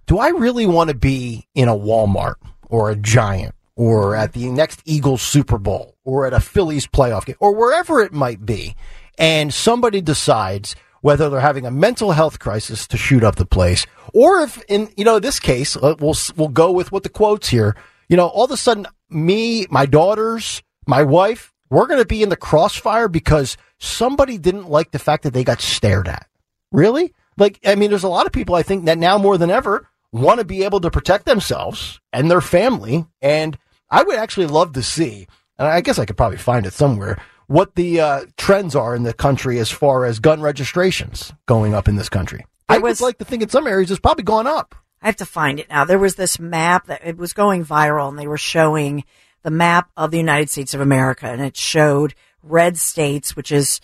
do 0.06 0.18
I 0.18 0.28
really 0.28 0.66
want 0.66 0.90
to 0.90 0.96
be 0.96 1.46
in 1.54 1.68
a 1.68 1.74
Walmart 1.74 2.34
or 2.68 2.90
a 2.90 2.96
Giant 2.96 3.54
or 3.76 4.14
at 4.14 4.32
the 4.32 4.50
next 4.50 4.82
Eagles 4.84 5.22
Super 5.22 5.58
Bowl 5.58 5.96
or 6.04 6.26
at 6.26 6.32
a 6.32 6.40
Phillies 6.40 6.86
playoff 6.86 7.24
game 7.24 7.36
or 7.40 7.54
wherever 7.54 8.00
it 8.00 8.12
might 8.12 8.44
be, 8.44 8.76
and 9.18 9.52
somebody 9.52 10.00
decides 10.00 10.76
whether 11.00 11.28
they're 11.28 11.40
having 11.40 11.66
a 11.66 11.70
mental 11.70 12.12
health 12.12 12.38
crisis 12.38 12.86
to 12.86 12.96
shoot 12.96 13.22
up 13.24 13.36
the 13.36 13.46
place, 13.46 13.86
or 14.12 14.40
if 14.40 14.62
in 14.68 14.90
you 14.96 15.04
know 15.04 15.18
this 15.18 15.40
case 15.40 15.76
uh, 15.76 15.94
we'll 15.98 16.16
we'll 16.36 16.48
go 16.48 16.70
with 16.70 16.92
what 16.92 17.02
the 17.02 17.08
quotes 17.08 17.48
here. 17.48 17.76
You 18.08 18.16
know, 18.18 18.26
all 18.26 18.44
of 18.44 18.50
a 18.50 18.56
sudden, 18.56 18.86
me, 19.08 19.66
my 19.70 19.86
daughters, 19.86 20.62
my 20.86 21.02
wife, 21.02 21.54
we're 21.70 21.86
going 21.86 22.00
to 22.00 22.06
be 22.06 22.22
in 22.22 22.28
the 22.28 22.36
crossfire 22.36 23.08
because 23.08 23.56
somebody 23.78 24.36
didn't 24.36 24.68
like 24.68 24.90
the 24.90 24.98
fact 24.98 25.22
that 25.22 25.32
they 25.32 25.42
got 25.42 25.62
stared 25.62 26.06
at. 26.06 26.26
Really? 26.70 27.14
Like, 27.38 27.58
I 27.64 27.74
mean, 27.74 27.90
there's 27.90 28.04
a 28.04 28.08
lot 28.08 28.26
of 28.26 28.32
people 28.32 28.54
I 28.54 28.62
think 28.62 28.84
that 28.84 28.98
now 28.98 29.16
more 29.16 29.38
than 29.38 29.50
ever 29.50 29.88
want 30.14 30.38
to 30.38 30.44
be 30.44 30.62
able 30.62 30.80
to 30.80 30.90
protect 30.90 31.26
themselves 31.26 32.00
and 32.12 32.30
their 32.30 32.40
family. 32.40 33.04
And 33.20 33.58
I 33.90 34.02
would 34.04 34.16
actually 34.16 34.46
love 34.46 34.72
to 34.74 34.82
see, 34.82 35.26
and 35.58 35.66
I 35.68 35.80
guess 35.80 35.98
I 35.98 36.04
could 36.06 36.16
probably 36.16 36.38
find 36.38 36.66
it 36.66 36.72
somewhere, 36.72 37.18
what 37.48 37.74
the 37.74 38.00
uh, 38.00 38.26
trends 38.36 38.74
are 38.76 38.94
in 38.94 39.02
the 39.02 39.12
country 39.12 39.58
as 39.58 39.70
far 39.70 40.04
as 40.04 40.20
gun 40.20 40.40
registrations 40.40 41.32
going 41.46 41.74
up 41.74 41.88
in 41.88 41.96
this 41.96 42.08
country. 42.08 42.46
I 42.68 42.78
was- 42.78 43.00
would 43.00 43.06
like 43.06 43.18
to 43.18 43.24
think 43.24 43.42
in 43.42 43.48
some 43.48 43.66
areas 43.66 43.90
it's 43.90 44.00
probably 44.00 44.24
gone 44.24 44.46
up. 44.46 44.74
I 45.02 45.06
have 45.06 45.16
to 45.16 45.26
find 45.26 45.60
it 45.60 45.68
now. 45.68 45.84
There 45.84 45.98
was 45.98 46.14
this 46.14 46.38
map 46.38 46.86
that 46.86 47.04
it 47.04 47.18
was 47.18 47.34
going 47.34 47.64
viral 47.66 48.08
and 48.08 48.18
they 48.18 48.26
were 48.26 48.38
showing 48.38 49.04
the 49.42 49.50
map 49.50 49.90
of 49.96 50.10
the 50.10 50.16
United 50.16 50.48
States 50.48 50.72
of 50.72 50.80
America 50.80 51.26
and 51.26 51.42
it 51.42 51.56
showed 51.56 52.14
red 52.42 52.78
states, 52.78 53.36
which 53.36 53.52
is, 53.52 53.80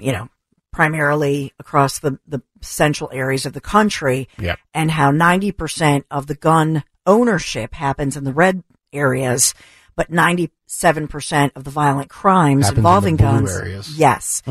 you 0.00 0.10
know, 0.10 0.28
primarily 0.76 1.52
across 1.58 1.98
the, 2.00 2.18
the 2.28 2.42
central 2.60 3.08
areas 3.12 3.46
of 3.46 3.54
the 3.54 3.60
country 3.62 4.28
Yep. 4.38 4.58
and 4.74 4.90
how 4.90 5.10
90% 5.10 6.04
of 6.10 6.26
the 6.26 6.34
gun 6.34 6.84
ownership 7.06 7.72
happens 7.72 8.14
in 8.16 8.24
the 8.24 8.32
red 8.32 8.62
areas, 8.92 9.54
but 9.96 10.10
97% 10.10 11.50
of 11.56 11.64
the 11.64 11.70
violent 11.70 12.10
crimes 12.10 12.66
Happens 12.66 12.72
in 12.72 12.78
involving 12.78 13.16
the 13.16 13.22
blue 13.22 13.32
guns. 13.32 13.50
areas. 13.56 13.86
Mm-hmm. 13.88 14.00
Yes. 14.00 14.42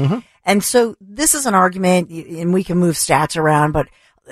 And 0.44 0.64
so 0.64 0.96
this 1.00 1.36
is 1.36 1.46
an 1.46 1.54
argument 1.54 2.10
and 2.10 2.54
we 2.54 2.64
can 2.64 2.78
move 2.80 2.96
stats 2.96 3.38
around, 3.38 3.72
but 3.72 3.88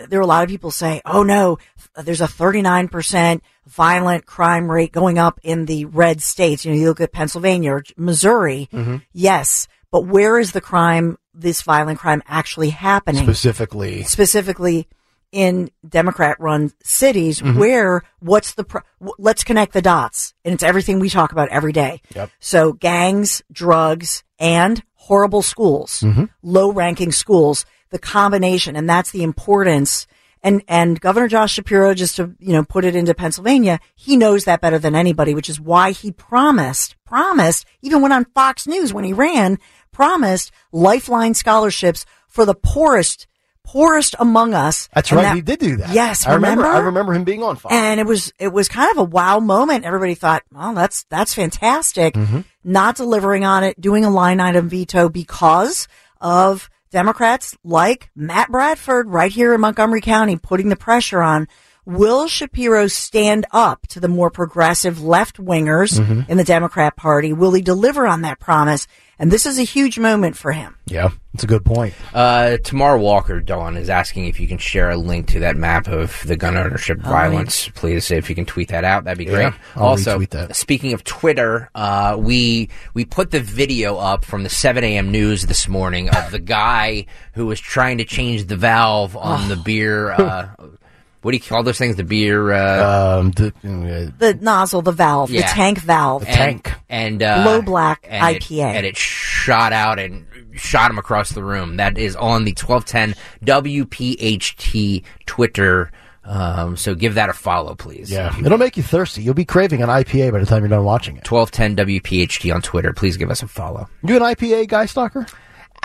there 0.09 0.17
are 0.19 0.23
a 0.23 0.27
lot 0.27 0.43
of 0.43 0.49
people 0.49 0.71
say, 0.71 1.01
oh 1.05 1.21
no, 1.21 1.59
there's 2.03 2.21
a 2.21 2.25
39% 2.27 3.41
violent 3.67 4.25
crime 4.25 4.69
rate 4.69 4.91
going 4.91 5.19
up 5.19 5.39
in 5.43 5.65
the 5.65 5.85
red 5.85 6.21
states. 6.23 6.65
You 6.65 6.71
know, 6.71 6.77
you 6.79 6.87
look 6.87 7.01
at 7.01 7.11
Pennsylvania 7.11 7.71
or 7.73 7.83
Missouri. 7.97 8.67
Mm-hmm. 8.73 8.97
Yes. 9.11 9.67
But 9.91 10.07
where 10.07 10.39
is 10.39 10.51
the 10.53 10.61
crime, 10.61 11.17
this 11.33 11.61
violent 11.61 11.99
crime 11.99 12.21
actually 12.27 12.69
happening? 12.69 13.23
Specifically, 13.23 14.03
specifically 14.03 14.87
in 15.31 15.71
Democrat 15.87 16.39
run 16.39 16.71
cities 16.83 17.41
Mm-hmm. 17.41 17.59
where 17.59 18.03
what's 18.19 18.53
the, 18.53 18.63
pro- 18.63 18.81
w- 18.99 19.15
let's 19.17 19.43
connect 19.43 19.73
the 19.73 19.81
dots. 19.81 20.33
And 20.45 20.53
it's 20.53 20.63
everything 20.63 20.99
we 20.99 21.09
talk 21.09 21.31
about 21.31 21.49
every 21.49 21.71
day. 21.73 22.01
Yep. 22.15 22.29
So 22.39 22.73
gangs, 22.73 23.41
drugs, 23.51 24.23
and 24.39 24.83
horrible 24.93 25.41
schools, 25.41 26.01
Mm-hmm. 26.05 26.25
low 26.43 26.71
ranking 26.71 27.11
schools, 27.11 27.65
the 27.89 27.97
combination. 27.99 28.75
And 28.75 28.87
that's 28.87 29.09
the 29.11 29.23
importance. 29.23 30.05
And, 30.43 30.61
and 30.67 30.99
Governor 31.01 31.27
Josh 31.29 31.53
Shapiro, 31.53 31.93
just 31.93 32.17
to, 32.17 32.35
you 32.39 32.51
know, 32.53 32.63
put 32.63 32.85
it 32.85 32.95
into 32.95 33.13
Pennsylvania, 33.15 33.79
he 33.95 34.17
knows 34.17 34.43
that 34.45 34.61
better 34.61 34.77
than 34.77 34.93
anybody, 34.93 35.33
which 35.33 35.49
is 35.49 35.59
why 35.59 35.91
he 35.91 36.11
promised, 36.11 36.95
promised, 37.05 37.65
even 37.81 38.01
went 38.01 38.13
on 38.13 38.25
Fox 38.35 38.67
News 38.67 38.93
when 38.93 39.05
he 39.05 39.13
ran, 39.13 39.57
promised 39.93 40.51
lifeline 40.73 41.33
scholarships 41.33 42.05
for 42.27 42.45
the 42.45 42.55
poorest 42.55 43.27
poorest 43.65 44.13
among 44.19 44.53
us. 44.53 44.89
That's 44.93 45.09
right. 45.13 45.21
that- 45.23 45.35
he 45.35 45.41
did 45.41 45.59
do 45.59 45.77
that. 45.77 45.91
Yes, 45.93 46.27
I 46.27 46.33
remember. 46.33 46.63
remember? 46.63 46.77
I 46.81 46.85
remember 46.85 47.13
him 47.13 47.23
being 47.23 47.41
on 47.43 47.55
fire. 47.55 47.71
and 47.71 47.97
it 47.99 48.05
was 48.05 48.33
it 48.37 48.51
was 48.51 48.67
kind 48.67 48.91
of 48.91 48.97
a 48.97 49.03
wow 49.05 49.39
moment. 49.39 49.85
Everybody 49.85 50.15
thought, 50.15 50.43
"Oh, 50.53 50.73
that's 50.75 51.05
that's 51.09 51.33
fantastic." 51.33 52.13
Mm-hmm. 52.15 52.41
Not 52.65 52.97
delivering 52.97 53.45
on 53.45 53.63
it, 53.63 53.79
doing 53.79 54.03
a 54.03 54.09
line 54.09 54.41
item 54.41 54.67
veto 54.67 55.07
because 55.07 55.87
of 56.19 56.69
Democrats 56.91 57.55
like 57.63 58.09
Matt 58.15 58.51
Bradford 58.51 59.07
right 59.09 59.31
here 59.31 59.53
in 59.53 59.61
Montgomery 59.61 60.01
County 60.01 60.35
putting 60.35 60.67
the 60.69 60.75
pressure 60.75 61.21
on. 61.21 61.47
Will 61.85 62.29
Shapiro 62.29 62.87
stand 62.87 63.45
up 63.51 63.87
to 63.87 63.99
the 63.99 64.07
more 64.07 64.29
progressive 64.29 65.01
left 65.03 65.35
wingers 65.37 65.99
Mm-hmm. 65.99 66.31
in 66.31 66.37
the 66.37 66.43
Democrat 66.45 66.95
Party? 66.95 67.33
Will 67.33 67.51
he 67.53 67.61
deliver 67.61 68.07
on 68.07 68.21
that 68.21 68.39
promise? 68.39 68.87
And 69.19 69.31
this 69.31 69.45
is 69.45 69.59
a 69.59 69.63
huge 69.63 69.99
moment 69.99 70.35
for 70.35 70.51
him. 70.51 70.75
yeah, 70.87 71.09
it's 71.33 71.43
a 71.43 71.47
good 71.47 71.63
point. 71.63 71.93
Uh, 72.13 72.57
Tamar 72.63 72.97
Walker, 72.97 73.39
Dawn, 73.39 73.77
is 73.77 73.89
asking 73.89 74.25
if 74.25 74.39
you 74.39 74.47
can 74.47 74.57
share 74.57 74.89
a 74.89 74.97
link 74.97 75.27
to 75.27 75.39
that 75.41 75.55
map 75.55 75.87
of 75.87 76.21
the 76.25 76.35
gun 76.35 76.57
ownership 76.57 76.99
violence. 76.99 77.69
Please, 77.69 78.09
if 78.11 78.27
you 78.27 78.35
can 78.35 78.45
tweet 78.45 78.69
that 78.69 78.83
out, 78.83 79.03
that'd 79.03 79.17
be 79.19 79.25
great. 79.25 79.43
Yeah, 79.43 79.53
I'll 79.75 79.89
also, 79.89 80.19
that. 80.19 80.55
speaking 80.55 80.93
of 80.93 81.03
Twitter, 81.03 81.69
uh, 81.75 82.17
we 82.19 82.69
we 82.95 83.05
put 83.05 83.31
the 83.31 83.39
video 83.39 83.97
up 83.97 84.25
from 84.25 84.43
the 84.43 84.49
7 84.49 84.83
a.m. 84.83 85.11
news 85.11 85.45
this 85.45 85.67
morning 85.67 86.09
of 86.09 86.31
the 86.31 86.39
guy 86.59 87.05
who 87.33 87.45
was 87.45 87.59
trying 87.59 87.99
to 87.99 88.05
change 88.05 88.45
the 88.45 88.57
valve 88.57 89.15
on 89.15 89.47
the 89.47 89.55
beer. 89.55 90.11
Uh, 90.11 90.49
what 91.23 91.31
do 91.31 91.37
you 91.37 91.41
call 91.43 91.63
those 91.63 91.77
things? 91.79 91.95
The 91.95 92.03
beer. 92.03 92.51
Uh, 92.51 93.19
Um, 93.19 93.31
the, 93.31 93.47
uh, 93.47 94.11
The 94.19 94.37
nozzle, 94.39 94.81
the 94.83 94.91
valve, 94.91 95.29
the 95.31 95.41
tank 95.41 95.79
valve. 95.79 96.23
and, 96.27 96.35
tank. 96.35 96.71
and 96.89 97.23
uh, 97.23 97.43
Low 97.45 97.61
black 97.61 98.05
and 98.07 98.35
it- 98.35 98.43
IPA. 98.43 98.61
and 98.75 98.85
it 98.85 98.95
shot 98.97 99.73
out 99.73 99.97
and 99.99 100.25
shot 100.53 100.91
him 100.91 100.99
across 100.99 101.31
the 101.31 101.43
room. 101.43 101.77
That 101.77 101.97
is 101.97 102.15
on 102.15 102.43
the 102.45 102.51
1210 102.53 103.15
WPHT 103.43 105.03
Twitter. 105.25 105.91
Um, 106.25 106.77
so 106.77 106.95
give 106.95 107.15
that 107.15 107.29
a 107.29 107.33
follow, 107.33 107.75
please. 107.75 108.09
yeah, 108.09 108.33
it'll 108.39 108.57
make 108.57 108.77
you 108.77 108.83
thirsty. 108.83 109.21
You'll 109.21 109.33
be 109.33 109.43
craving 109.43 109.81
an 109.83 109.89
IPA 109.89 110.31
by 110.31 110.39
the 110.39 110.45
time 110.45 110.61
you're 110.61 110.69
done 110.69 110.85
watching 110.85 111.17
it. 111.17 111.29
1210 111.29 111.99
WPHT 111.99 112.53
on 112.55 112.61
Twitter. 112.61 112.93
Please 112.93 113.17
give 113.17 113.29
us 113.29 113.43
a 113.43 113.47
follow. 113.47 113.89
You 114.03 114.15
an 114.15 114.21
IPA 114.21 114.69
guy, 114.69 114.85
stalker? 114.85 115.25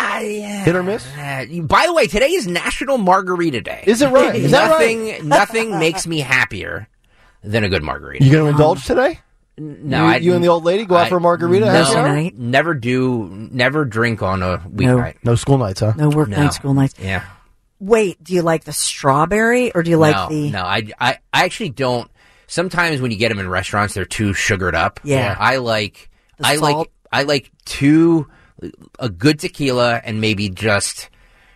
I, 0.00 0.62
Hit 0.64 0.76
or 0.76 0.83
miss? 0.83 1.05
Uh, 1.17 1.45
by 1.62 1.87
the 1.87 1.93
way, 1.93 2.07
today 2.07 2.31
is 2.31 2.47
National 2.47 2.99
Margarita 2.99 3.61
Day. 3.61 3.83
Is 3.87 4.00
it 4.00 4.11
right? 4.11 4.35
Is 4.37 4.52
that 4.52 4.71
right? 4.71 4.97
nothing, 5.00 5.28
nothing 5.28 5.78
makes 5.78 6.07
me 6.07 6.21
happier 6.21 6.88
than 7.43 7.64
a 7.64 7.69
good 7.69 7.83
margarita. 7.83 8.25
You 8.25 8.31
going 8.31 8.45
to 8.45 8.50
indulge 8.50 8.85
today? 8.85 9.19
no, 9.57 10.05
you, 10.07 10.12
I, 10.12 10.17
you 10.19 10.35
and 10.35 10.45
the 10.45 10.49
old 10.49 10.62
lady 10.64 10.85
go 10.85 10.97
out 10.97 11.07
I- 11.07 11.09
for 11.09 11.17
a 11.17 11.21
margarita? 11.21 11.67
No, 11.67 11.73
happy 11.73 11.97
hour? 11.97 12.09
Night. 12.09 12.38
never 12.38 12.75
do, 12.75 13.28
never 13.50 13.85
drink 13.85 14.23
on 14.23 14.43
a 14.43 14.59
weeknight. 14.59 15.17
No 15.25 15.35
school 15.35 15.59
nights, 15.59 15.81
huh? 15.81 15.95
No 15.97 16.11
work 16.11 16.28
No. 16.28 16.37
night, 16.45 16.52
school 16.52 16.75
nights. 16.75 16.95
Yeah. 16.99 17.25
Wait, 17.81 18.23
do 18.23 18.35
you 18.35 18.43
like 18.43 18.64
the 18.64 18.73
strawberry 18.73 19.73
or 19.73 19.83
do 19.83 19.90
you 19.90 19.97
like 19.99 20.14
no, 20.14 20.28
the? 20.28 20.50
no, 20.50 20.62
I, 20.62 20.88
I, 21.00 21.19
I 21.33 21.45
actually 21.45 21.71
don't. 21.71 22.09
Sometimes 22.47 23.00
when 23.00 23.11
you 23.11 23.17
get 23.17 23.28
them 23.31 23.38
in 23.40 23.49
restaurants, 23.49 23.95
they're 23.95 24.05
too 24.05 24.33
sugared 24.33 24.75
up. 24.75 25.00
Yeah. 25.05 25.37
I 25.38 25.57
like, 25.57 26.09
The 26.38 26.47
I 26.47 26.57
salt. 26.57 26.78
like, 26.78 26.90
I 27.12 27.23
like 27.25 27.50
two, 27.64 28.28
a 28.99 29.09
good 29.09 29.38
tequila 29.41 30.00
and 30.05 30.21
maybe 30.21 30.49
just 30.49 31.09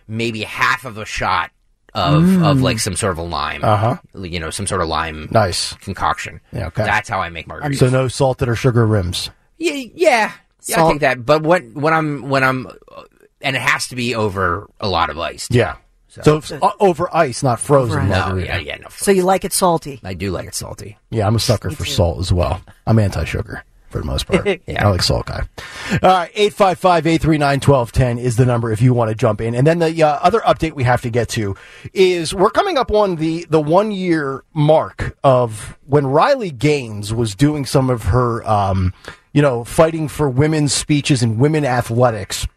maybe 0.07 0.43
half 0.43 0.85
of 0.85 0.97
a 0.97 1.05
shot 1.05 1.51
of 1.93 2.23
Mm. 2.23 2.43
of 2.49 2.61
like 2.61 2.79
some 2.79 2.95
sort 2.95 3.11
of 3.11 3.17
a 3.19 3.23
lime. 3.23 3.63
Uh 3.63 3.77
huh. 3.77 3.97
You 4.15 4.39
know, 4.39 4.49
some 4.49 4.65
sort 4.65 4.81
of 4.81 4.87
lime 4.87 5.27
Nice. 5.31 5.73
concoction. 5.75 6.41
Yeah, 6.51 6.67
okay. 6.67 6.83
That's 6.83 7.07
how 7.07 7.19
I 7.21 7.29
make 7.29 7.47
margaritas. 7.47 7.77
So 7.77 7.89
no 7.89 8.07
salted 8.07 8.49
or 8.49 8.55
sugar 8.55 8.85
rims. 8.87 9.29
yeah, 9.59 9.73
yeah, 9.73 10.31
yeah. 10.65 10.83
I 10.83 10.87
think 10.87 11.01
that. 11.01 11.23
But 11.25 11.43
when 11.43 11.73
when 11.75 11.93
I'm 11.93 12.29
when 12.29 12.43
I'm, 12.43 12.65
uh, 12.67 13.03
and 13.41 13.55
it 13.55 13.61
has 13.61 13.87
to 13.89 13.95
be 13.95 14.15
over 14.15 14.67
a 14.79 14.87
lot 14.87 15.09
of 15.11 15.19
ice. 15.19 15.47
Yeah. 15.51 15.75
So, 16.23 16.37
it's, 16.37 16.51
uh, 16.51 16.59
over 16.79 17.09
ice, 17.15 17.41
not 17.41 17.59
frozen 17.59 18.11
ice. 18.11 18.29
No, 18.29 18.37
yeah, 18.37 18.57
yeah, 18.57 18.77
no. 18.77 18.87
So 18.91 19.09
you 19.11 19.23
like 19.23 19.43
it 19.45 19.51
salty? 19.51 19.99
I 20.03 20.13
do 20.13 20.29
like 20.29 20.47
it 20.47 20.53
salty. 20.53 20.95
Yeah, 21.09 21.25
I'm 21.25 21.35
a 21.35 21.39
sucker 21.39 21.71
for 21.71 21.85
salt 21.85 22.19
as 22.19 22.31
well. 22.31 22.61
I'm 22.85 22.99
anti-sugar 22.99 23.63
for 23.93 23.99
the 23.99 24.05
most 24.05 24.27
part. 24.27 24.45
yeah. 24.67 24.85
I 24.85 24.89
like 24.89 25.01
salt 25.01 25.27
guy. 25.27 25.47
All 26.01 26.09
right, 26.09 26.33
855-839-1210 26.33 28.19
is 28.19 28.35
the 28.35 28.45
number 28.45 28.71
if 28.71 28.81
you 28.81 28.93
want 28.93 29.09
to 29.09 29.15
jump 29.15 29.39
in. 29.39 29.55
And 29.55 29.65
then 29.65 29.79
the 29.79 30.03
uh, 30.03 30.19
other 30.21 30.41
update 30.41 30.73
we 30.73 30.83
have 30.83 31.01
to 31.03 31.09
get 31.09 31.29
to 31.29 31.55
is 31.93 32.33
we're 32.33 32.49
coming 32.49 32.77
up 32.77 32.91
on 32.91 33.15
the, 33.15 33.45
the 33.49 33.61
one 33.61 33.91
year 33.91 34.43
mark 34.53 35.15
of 35.23 35.77
when 35.85 36.07
Riley 36.07 36.51
Gaines 36.51 37.13
was 37.13 37.35
doing 37.35 37.65
some 37.65 37.89
of 37.89 38.03
her, 38.03 38.45
um, 38.49 38.93
you 39.31 39.41
know, 39.41 39.63
fighting 39.63 40.07
for 40.07 40.27
women's 40.27 40.73
speeches 40.73 41.23
and 41.23 41.39
women 41.39 41.63
athletics 41.63 42.47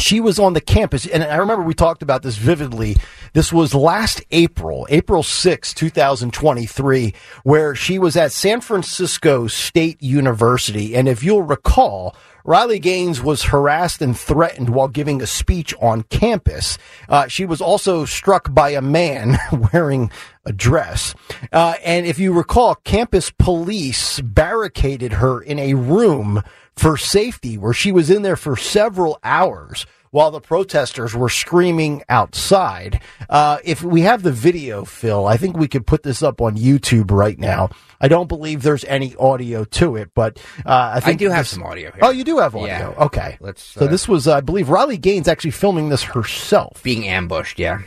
she 0.00 0.20
was 0.20 0.38
on 0.38 0.54
the 0.54 0.60
campus, 0.60 1.06
and 1.06 1.22
I 1.22 1.36
remember 1.36 1.64
we 1.64 1.74
talked 1.74 2.02
about 2.02 2.22
this 2.22 2.36
vividly. 2.36 2.96
This 3.32 3.52
was 3.52 3.74
last 3.74 4.22
April, 4.30 4.86
April 4.90 5.22
6, 5.22 5.74
2023, 5.74 7.14
where 7.44 7.74
she 7.74 7.98
was 7.98 8.16
at 8.16 8.32
San 8.32 8.60
Francisco 8.60 9.46
State 9.46 10.02
University. 10.02 10.96
And 10.96 11.08
if 11.08 11.22
you'll 11.22 11.42
recall, 11.42 12.16
Riley 12.44 12.78
Gaines 12.78 13.22
was 13.22 13.44
harassed 13.44 14.00
and 14.02 14.18
threatened 14.18 14.70
while 14.70 14.88
giving 14.88 15.20
a 15.20 15.26
speech 15.26 15.74
on 15.80 16.02
campus. 16.04 16.78
Uh, 17.08 17.28
she 17.28 17.44
was 17.44 17.60
also 17.60 18.04
struck 18.04 18.52
by 18.52 18.70
a 18.70 18.80
man 18.80 19.38
wearing 19.72 20.10
a 20.44 20.52
dress. 20.52 21.14
Uh, 21.52 21.74
and 21.84 22.06
if 22.06 22.18
you 22.18 22.32
recall, 22.32 22.74
campus 22.74 23.30
police 23.30 24.20
barricaded 24.20 25.14
her 25.14 25.40
in 25.40 25.58
a 25.58 25.74
room 25.74 26.42
for 26.80 26.96
safety 26.96 27.58
where 27.58 27.74
she 27.74 27.92
was 27.92 28.08
in 28.10 28.22
there 28.22 28.36
for 28.36 28.56
several 28.56 29.18
hours 29.22 29.84
while 30.12 30.30
the 30.30 30.40
protesters 30.40 31.14
were 31.14 31.28
screaming 31.28 32.02
outside. 32.08 33.00
Uh, 33.28 33.58
if 33.62 33.82
we 33.82 34.00
have 34.00 34.22
the 34.22 34.32
video, 34.32 34.84
Phil, 34.86 35.26
I 35.26 35.36
think 35.36 35.56
we 35.58 35.68
could 35.68 35.86
put 35.86 36.02
this 36.02 36.22
up 36.22 36.40
on 36.40 36.56
YouTube 36.56 37.10
right 37.10 37.38
now. 37.38 37.68
I 38.00 38.08
don't 38.08 38.28
believe 38.28 38.62
there's 38.62 38.82
any 38.86 39.14
audio 39.16 39.62
to 39.64 39.96
it, 39.96 40.10
but 40.14 40.38
uh, 40.64 40.92
I 40.94 41.00
think 41.00 41.18
do 41.18 41.28
have 41.28 41.40
this- 41.44 41.50
some 41.50 41.62
audio 41.62 41.92
here. 41.92 42.00
Oh, 42.02 42.10
you 42.10 42.24
do 42.24 42.38
have 42.38 42.56
audio. 42.56 42.66
Yeah. 42.96 43.04
Okay. 43.04 43.36
Let's, 43.40 43.62
so 43.62 43.82
uh, 43.84 43.88
this 43.88 44.08
was, 44.08 44.26
I 44.26 44.40
believe, 44.40 44.70
Riley 44.70 44.96
Gaines 44.96 45.28
actually 45.28 45.50
filming 45.52 45.90
this 45.90 46.02
herself. 46.02 46.82
Being 46.82 47.06
ambushed, 47.06 47.58
yeah. 47.58 47.82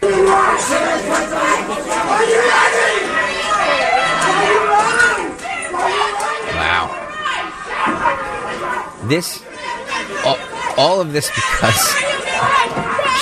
Wow. 6.55 6.99
This, 9.09 9.43
all, 10.25 10.37
all 10.77 11.01
of 11.01 11.11
this 11.11 11.29
because 11.29 11.95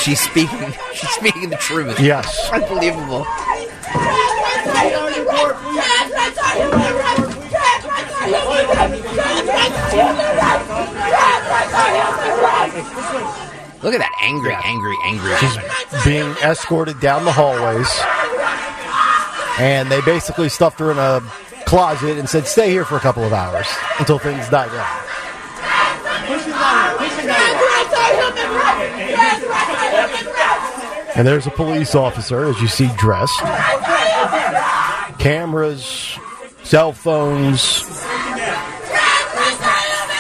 she's 0.04 0.20
speaking, 0.20 0.74
she's 0.94 1.10
speaking 1.10 1.50
the 1.50 1.58
truth. 1.58 2.00
Yes. 2.00 2.50
Unbelievable. 2.52 3.26
Look 13.82 13.96
at 13.96 14.00
that 14.00 14.16
angry, 14.22 14.54
angry, 14.64 14.96
angry 15.06 15.32
woman. 15.32 16.06
being 16.06 16.32
escorted 16.44 17.00
down 17.00 17.26
the 17.26 17.32
hallways. 17.32 17.90
And 19.60 19.90
they 19.90 20.02
basically 20.02 20.50
stuffed 20.50 20.80
her 20.80 20.92
in 20.92 21.00
a 21.00 21.22
closet 21.66 22.18
and 22.18 22.30
said, 22.30 22.46
stay 22.46 22.70
here 22.70 22.86
for 22.86 22.96
a 22.96 23.00
couple 23.00 23.24
of 23.24 23.34
hours 23.34 23.68
until 24.00 24.20
things 24.20 24.48
die 24.50 24.68
down. 24.68 25.11
And 31.22 31.28
there's 31.28 31.46
a 31.46 31.52
police 31.52 31.94
officer, 31.94 32.46
as 32.46 32.60
you 32.60 32.68
see, 32.68 32.90
dressed. 32.98 33.38
Cameras, 35.20 36.18
cell 36.64 36.94
phones. 36.94 37.84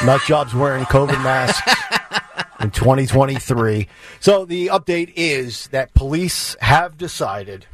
Nut 0.05 0.21
jobs 0.27 0.53
wearing 0.53 0.83
COVID 0.83 1.07
masks 1.23 1.73
in 2.59 2.69
2023. 2.69 3.87
So 4.19 4.45
the 4.45 4.67
update 4.67 5.13
is 5.15 5.69
that 5.69 5.91
police 5.95 6.55
have 6.61 6.99
decided 6.99 7.65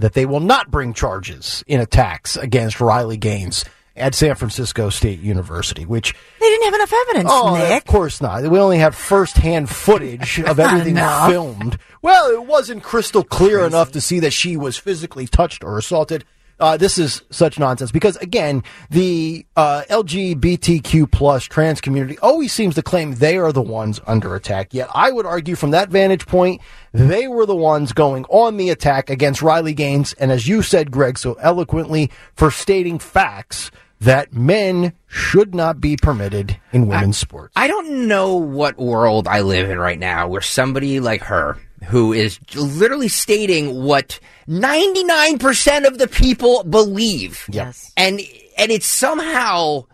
that 0.00 0.14
they 0.14 0.26
will 0.26 0.40
not 0.40 0.72
bring 0.72 0.92
charges 0.92 1.62
in 1.68 1.80
attacks 1.80 2.36
against 2.36 2.80
Riley 2.80 3.16
Gaines 3.16 3.64
at 3.96 4.14
San 4.14 4.34
Francisco 4.34 4.90
State 4.90 5.20
University, 5.20 5.84
which 5.86 6.14
They 6.40 6.46
didn't 6.48 6.64
have 6.64 6.74
enough 6.74 6.92
evidence, 7.06 7.30
Oh, 7.32 7.54
Nick. 7.56 7.78
of 7.78 7.84
course 7.92 8.20
not. 8.20 8.42
We 8.42 8.58
only 8.58 8.78
have 8.78 8.94
first-hand 8.94 9.70
footage 9.70 10.40
of 10.46 10.58
everything 10.58 10.96
filmed. 10.96 11.78
Well, 12.02 12.28
it 12.30 12.44
wasn't 12.44 12.82
crystal 12.82 13.22
clear 13.24 13.64
enough 13.64 13.92
to 13.92 14.00
see 14.00 14.18
that 14.20 14.32
she 14.32 14.56
was 14.56 14.76
physically 14.76 15.26
touched 15.26 15.62
or 15.62 15.78
assaulted. 15.78 16.24
Uh, 16.60 16.76
this 16.76 16.98
is 16.98 17.22
such 17.30 17.58
nonsense 17.58 17.90
because 17.90 18.16
again, 18.18 18.62
the 18.88 19.44
uh, 19.56 19.82
LGBTQ 19.90 21.10
plus 21.10 21.44
trans 21.44 21.80
community 21.80 22.16
always 22.18 22.52
seems 22.52 22.76
to 22.76 22.82
claim 22.82 23.14
they 23.16 23.36
are 23.36 23.50
the 23.52 23.60
ones 23.60 24.00
under 24.06 24.36
attack. 24.36 24.72
Yet 24.72 24.88
I 24.94 25.10
would 25.10 25.26
argue 25.26 25.56
from 25.56 25.72
that 25.72 25.88
vantage 25.88 26.26
point, 26.26 26.60
they 26.92 27.26
were 27.26 27.44
the 27.44 27.56
ones 27.56 27.92
going 27.92 28.24
on 28.26 28.56
the 28.56 28.70
attack 28.70 29.10
against 29.10 29.42
Riley 29.42 29.74
Gaines, 29.74 30.12
and 30.14 30.30
as 30.30 30.46
you 30.46 30.62
said, 30.62 30.92
Greg, 30.92 31.18
so 31.18 31.34
eloquently 31.34 32.10
for 32.34 32.52
stating 32.52 33.00
facts 33.00 33.72
that 34.00 34.32
men 34.32 34.92
should 35.06 35.54
not 35.54 35.80
be 35.80 35.96
permitted 35.96 36.58
in 36.72 36.86
women's 36.86 37.16
sports. 37.16 37.52
I 37.56 37.66
don't 37.68 38.06
know 38.08 38.36
what 38.36 38.76
world 38.78 39.26
I 39.28 39.40
live 39.40 39.70
in 39.70 39.78
right 39.78 39.98
now 39.98 40.28
where 40.28 40.40
somebody 40.40 41.00
like 41.00 41.22
her, 41.22 41.58
who 41.86 42.12
is 42.12 42.38
literally 42.54 43.08
stating 43.08 43.82
what 43.84 44.18
99% 44.48 45.86
of 45.86 45.98
the 45.98 46.08
people 46.08 46.64
believe. 46.64 47.44
Yes. 47.50 47.92
And 47.96 48.20
and 48.56 48.70
it's 48.70 48.86
somehow 48.86 49.84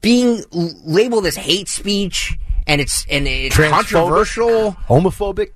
being 0.00 0.44
labeled 0.52 1.26
as 1.26 1.36
hate 1.36 1.68
speech 1.68 2.36
and 2.66 2.80
it's 2.80 3.06
and 3.10 3.26
it's 3.26 3.56
controversial. 3.56 4.72
Homophobic? 4.88 5.50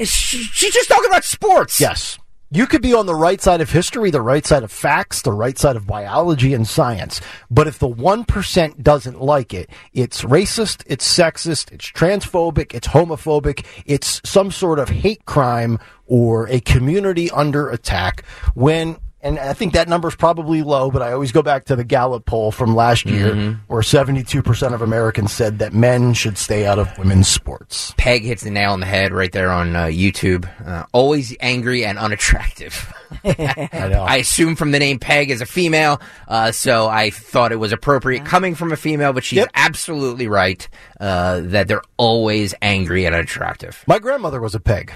She, 0.00 0.42
she's 0.42 0.74
just 0.74 0.88
talking 0.88 1.08
about 1.08 1.24
sports. 1.24 1.80
Yes. 1.80 2.18
You 2.48 2.68
could 2.68 2.80
be 2.80 2.94
on 2.94 3.06
the 3.06 3.14
right 3.14 3.40
side 3.40 3.60
of 3.60 3.72
history, 3.72 4.12
the 4.12 4.20
right 4.20 4.46
side 4.46 4.62
of 4.62 4.70
facts, 4.70 5.22
the 5.22 5.32
right 5.32 5.58
side 5.58 5.74
of 5.74 5.84
biology 5.84 6.54
and 6.54 6.66
science. 6.66 7.20
But 7.50 7.66
if 7.66 7.80
the 7.80 7.88
1% 7.88 8.82
doesn't 8.84 9.20
like 9.20 9.52
it, 9.52 9.68
it's 9.92 10.22
racist, 10.22 10.84
it's 10.86 11.06
sexist, 11.12 11.72
it's 11.72 11.90
transphobic, 11.90 12.72
it's 12.72 12.86
homophobic, 12.86 13.66
it's 13.84 14.20
some 14.24 14.52
sort 14.52 14.78
of 14.78 14.88
hate 14.88 15.24
crime 15.24 15.80
or 16.06 16.48
a 16.48 16.60
community 16.60 17.32
under 17.32 17.68
attack 17.68 18.24
when 18.54 18.96
and 19.26 19.38
I 19.38 19.52
think 19.52 19.72
that 19.74 19.88
number 19.88 20.08
is 20.08 20.14
probably 20.16 20.62
low, 20.62 20.90
but 20.90 21.02
I 21.02 21.12
always 21.12 21.32
go 21.32 21.42
back 21.42 21.64
to 21.66 21.76
the 21.76 21.84
Gallup 21.84 22.24
poll 22.26 22.52
from 22.52 22.74
last 22.74 23.06
year 23.06 23.58
where 23.66 23.82
72% 23.82 24.72
of 24.74 24.82
Americans 24.82 25.32
said 25.32 25.58
that 25.58 25.72
men 25.72 26.14
should 26.14 26.38
stay 26.38 26.66
out 26.66 26.78
of 26.78 26.96
women's 26.98 27.28
sports. 27.28 27.92
Peg 27.96 28.22
hits 28.22 28.42
the 28.44 28.50
nail 28.50 28.72
on 28.72 28.80
the 28.80 28.86
head 28.86 29.12
right 29.12 29.32
there 29.32 29.50
on 29.50 29.74
uh, 29.76 29.84
YouTube. 29.86 30.48
Uh, 30.66 30.84
always 30.92 31.34
angry 31.40 31.84
and 31.84 31.98
unattractive. 31.98 32.92
I 33.24 33.68
know. 33.90 34.02
I 34.08 34.16
assume 34.16 34.56
from 34.56 34.70
the 34.72 34.78
name 34.78 34.98
Peg 34.98 35.30
as 35.30 35.40
a 35.40 35.46
female, 35.46 36.00
uh, 36.28 36.52
so 36.52 36.88
I 36.88 37.10
thought 37.10 37.52
it 37.52 37.56
was 37.56 37.72
appropriate 37.72 38.24
coming 38.24 38.54
from 38.54 38.72
a 38.72 38.76
female, 38.76 39.12
but 39.12 39.24
she's 39.24 39.36
Yep. 39.38 39.50
absolutely 39.54 40.28
right 40.28 40.68
uh, 41.00 41.40
that 41.44 41.68
they're 41.68 41.82
always 41.96 42.54
angry 42.62 43.04
and 43.06 43.14
unattractive. 43.14 43.84
My 43.86 43.98
grandmother 43.98 44.40
was 44.40 44.54
a 44.54 44.60
peg. 44.60 44.92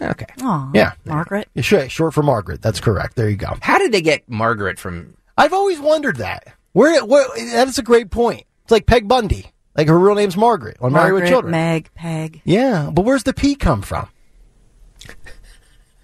Okay. 0.00 0.26
Aw, 0.42 0.70
Yeah. 0.74 0.92
Margaret. 1.04 1.48
Yeah, 1.54 1.62
sure, 1.62 1.88
short 1.88 2.14
for 2.14 2.22
Margaret. 2.22 2.62
That's 2.62 2.80
correct. 2.80 3.16
There 3.16 3.28
you 3.28 3.36
go. 3.36 3.54
How 3.60 3.78
did 3.78 3.92
they 3.92 4.00
get 4.02 4.28
Margaret 4.28 4.78
from. 4.78 5.14
I've 5.36 5.52
always 5.52 5.78
wondered 5.80 6.16
that. 6.16 6.46
Where, 6.72 7.04
where 7.04 7.26
that 7.54 7.68
is 7.68 7.78
a 7.78 7.82
great 7.82 8.10
point. 8.10 8.44
It's 8.62 8.70
like 8.72 8.86
Peg 8.86 9.08
Bundy. 9.08 9.46
Like 9.76 9.88
her 9.88 9.98
real 9.98 10.14
name's 10.14 10.36
Margaret 10.36 10.76
on 10.80 10.92
Married 10.92 11.12
with 11.12 11.22
Margaret, 11.22 11.28
Children. 11.28 11.50
Meg, 11.52 11.90
Peg. 11.94 12.42
yeah, 12.44 12.90
but 12.92 13.02
where's 13.04 13.22
the 13.22 13.32
P 13.32 13.54
come 13.54 13.82
from? 13.82 14.08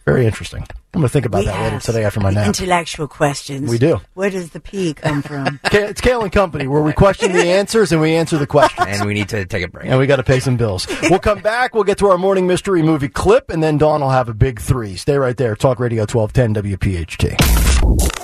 Very 0.04 0.24
interesting. 0.24 0.64
I'm 0.96 1.02
going 1.02 1.08
to 1.08 1.12
think 1.12 1.26
about 1.26 1.40
We 1.40 1.44
that 1.44 1.60
later 1.60 1.78
today 1.78 2.04
after 2.04 2.20
my 2.20 2.30
nap. 2.30 2.46
Intellectual 2.46 3.06
questions. 3.06 3.68
We 3.68 3.76
do. 3.76 4.00
Where 4.14 4.30
does 4.30 4.48
the 4.52 4.60
P 4.60 4.94
come 4.94 5.20
from? 5.20 5.60
It's 5.70 6.00
Kale 6.00 6.22
and 6.22 6.32
Company 6.32 6.66
where 6.66 6.80
we 6.80 6.94
question 6.94 7.32
the 7.32 7.48
answers 7.50 7.92
and 7.92 8.00
we 8.00 8.14
answer 8.14 8.38
the 8.38 8.46
questions. 8.46 8.86
And 8.88 9.06
we 9.06 9.12
need 9.12 9.28
to 9.28 9.44
take 9.44 9.62
a 9.62 9.68
break. 9.68 9.88
And 9.90 9.98
we 9.98 10.06
got 10.06 10.16
to 10.16 10.22
pay 10.22 10.40
some 10.40 10.56
bills. 10.56 10.86
We'll 11.02 11.18
come 11.18 11.40
back. 11.40 11.74
We'll 11.74 11.84
get 11.84 11.98
to 11.98 12.06
our 12.06 12.16
morning 12.16 12.46
mystery 12.46 12.82
movie 12.82 13.10
clip, 13.10 13.50
and 13.50 13.62
then 13.62 13.76
Dawn 13.76 14.00
will 14.00 14.08
have 14.08 14.30
a 14.30 14.34
big 14.34 14.58
three. 14.58 14.96
Stay 14.96 15.18
right 15.18 15.36
there. 15.36 15.54
Talk 15.54 15.80
Radio 15.80 16.06
1210 16.06 16.78
WPHT. 16.78 17.36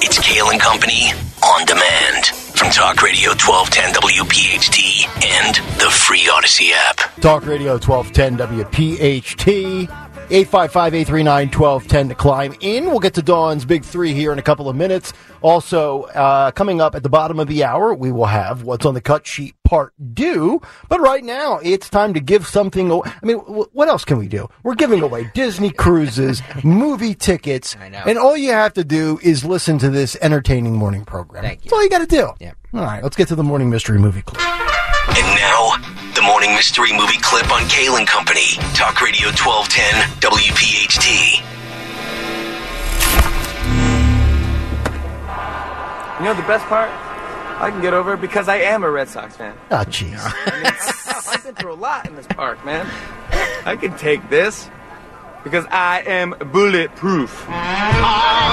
It's 0.03 0.19
Kale 0.19 0.49
and 0.49 0.61
Company 0.61 1.13
on 1.45 1.67
demand 1.67 2.27
from 2.27 2.71
Talk 2.71 3.03
Radio 3.03 3.31
1210 3.33 3.93
WPHT 4.01 5.27
and 5.27 5.57
the 5.79 5.91
free 5.91 6.23
Audacy 6.23 6.71
app. 6.73 7.21
Talk 7.21 7.45
Radio 7.45 7.73
1210 7.73 8.39
WPHT. 8.39 10.12
855-839-1210 10.33 12.09
to 12.09 12.15
climb 12.15 12.55
in. 12.61 12.87
We'll 12.87 13.01
get 13.01 13.15
to 13.15 13.23
Dawn's 13.23 13.65
Big 13.65 13.85
Three 13.85 14.15
here 14.15 14.33
in 14.33 14.39
a 14.39 14.43
couple 14.43 14.69
of 14.69 14.75
minutes. 14.77 15.13
Also, 15.43 16.03
uh, 16.05 16.51
coming 16.53 16.81
up 16.81 16.95
at 16.95 17.03
the 17.03 17.09
bottom 17.09 17.39
of 17.39 17.49
the 17.49 17.65
hour, 17.65 17.93
we 17.95 18.11
will 18.13 18.27
have 18.27 18.63
What's 18.63 18.87
on 18.87 18.95
the 18.95 19.01
Cut 19.01 19.27
Sheet 19.27 19.55
Part 19.65 19.93
Deux. 20.15 20.61
But 20.89 21.01
right 21.01 21.23
now, 21.23 21.59
it's 21.59 21.91
time 21.91 22.15
to 22.15 22.21
give 22.21 22.47
something 22.47 22.91
away. 22.91 23.11
I 23.23 23.27
mean, 23.27 23.39
w- 23.39 23.69
what 23.73 23.89
else 23.89 24.05
can 24.05 24.19
we 24.19 24.27
do? 24.29 24.49
We're 24.63 24.75
giving 24.75 25.03
away 25.03 25.31
Disney 25.35 25.71
cruises, 25.71 26.43
movie 26.65 27.15
tickets, 27.15 27.77
I 27.79 27.89
know. 27.91 28.03
and 28.07 28.19
all 28.19 28.37
you 28.37 28.53
have 28.53 28.73
to 28.75 28.85
do 28.85 29.19
is 29.23 29.45
listen 29.45 29.79
to 29.79 29.91
this 29.91 30.17
entertaining 30.23 30.75
morning 30.77 31.05
program. 31.05 31.43
Thank 31.45 31.65
you. 31.65 31.71
That's 31.71 31.73
all 31.75 31.83
you 31.83 31.91
got 31.91 31.99
to 31.99 32.07
do. 32.07 32.31
Yep. 32.41 32.57
All 32.75 32.81
right, 32.81 33.03
let's 33.03 33.17
get 33.17 33.29
to 33.29 33.35
the 33.35 33.45
morning 33.45 33.69
mystery 33.69 33.99
movie 33.99 34.23
clip. 34.23 34.41
And 34.41 35.27
now, 35.37 35.77
the 36.23 36.29
morning 36.29 36.55
mystery 36.55 36.93
movie 36.93 37.19
clip 37.19 37.51
on 37.53 37.69
Kale 37.69 37.97
and 37.97 38.07
Company. 38.07 38.53
Talk 38.75 39.01
Radio 39.01 39.27
1210 39.29 40.21
WPHT. 40.21 41.41
You 46.19 46.25
know 46.25 46.35
the 46.35 46.47
best 46.47 46.65
part? 46.67 46.91
I 47.61 47.71
can 47.71 47.81
get 47.83 47.93
over 47.93 48.15
it 48.15 48.21
because 48.21 48.49
I 48.49 48.59
am 48.59 48.85
a 48.85 48.91
Red 48.91 49.09
Sox 49.09 49.37
fan. 49.37 49.57
Oh, 49.73 49.85
jeez. 49.89 50.21
I've 51.27 51.43
been 51.43 51.57
through 51.57 51.73
a 51.73 51.75
lot 51.75 52.07
in 52.07 52.15
this 52.15 52.27
park, 52.29 52.65
man. 52.65 52.87
I 53.67 53.75
can 53.75 53.97
take 53.99 54.31
this 54.31 54.71
because 55.43 55.67
I 55.71 56.03
am 56.07 56.37
bulletproof. 56.53 57.47
Oh 57.49 58.53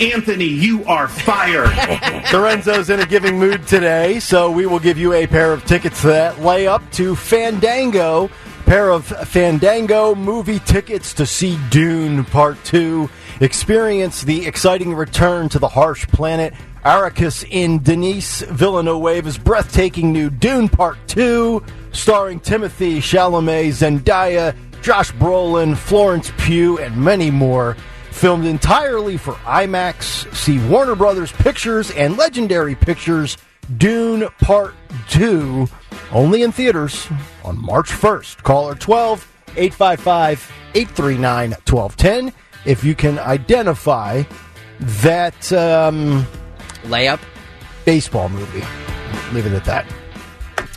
Anthony, 0.00 0.44
you 0.44 0.84
are 0.84 1.08
fired. 1.08 1.70
Lorenzo's 2.32 2.90
in 2.90 3.00
a 3.00 3.06
giving 3.06 3.38
mood 3.38 3.66
today, 3.66 4.20
so 4.20 4.50
we 4.50 4.66
will 4.66 4.78
give 4.78 4.98
you 4.98 5.14
a 5.14 5.26
pair 5.26 5.52
of 5.52 5.64
tickets 5.64 6.02
to 6.02 6.08
that 6.08 6.36
layup 6.36 6.90
to 6.92 7.16
Fandango. 7.16 8.30
Pair 8.66 8.90
of 8.90 9.06
Fandango 9.06 10.14
movie 10.14 10.58
tickets 10.58 11.14
to 11.14 11.24
see 11.24 11.58
Dune 11.70 12.24
Part 12.24 12.62
2. 12.64 13.08
Experience 13.40 14.22
the 14.22 14.44
exciting 14.46 14.94
return 14.94 15.48
to 15.50 15.58
the 15.58 15.68
harsh 15.68 16.06
planet. 16.08 16.52
Arrakis 16.84 17.46
in 17.50 17.78
Denis 17.78 18.42
Villeneuve's 18.42 19.38
breathtaking 19.38 20.12
new 20.12 20.30
Dune 20.30 20.68
Part 20.68 20.98
2, 21.08 21.62
starring 21.92 22.38
Timothée 22.40 22.98
Chalamet, 22.98 23.68
Zendaya, 23.68 24.54
Josh 24.82 25.12
Brolin, 25.12 25.76
Florence 25.76 26.30
Pugh, 26.38 26.78
and 26.78 26.96
many 26.96 27.30
more 27.30 27.76
filmed 28.16 28.46
entirely 28.46 29.18
for 29.18 29.34
IMAX. 29.44 30.34
See 30.34 30.58
Warner 30.68 30.94
Brothers 30.94 31.32
Pictures 31.32 31.90
and 31.90 32.16
Legendary 32.16 32.74
Pictures 32.74 33.36
Dune 33.76 34.28
Part 34.40 34.74
2 35.10 35.68
only 36.12 36.42
in 36.42 36.50
theaters 36.50 37.08
on 37.44 37.60
March 37.60 37.90
1st. 37.90 38.42
Caller 38.42 38.74
12 38.74 39.32
855 39.56 40.52
839 40.74 41.50
1210 41.50 42.32
if 42.64 42.82
you 42.84 42.94
can 42.94 43.18
identify 43.18 44.22
that 44.80 45.52
um, 45.52 46.26
Layup. 46.84 47.20
baseball 47.84 48.28
movie. 48.28 48.64
Leave 49.32 49.46
it 49.46 49.52
at 49.52 49.64
that. 49.64 49.86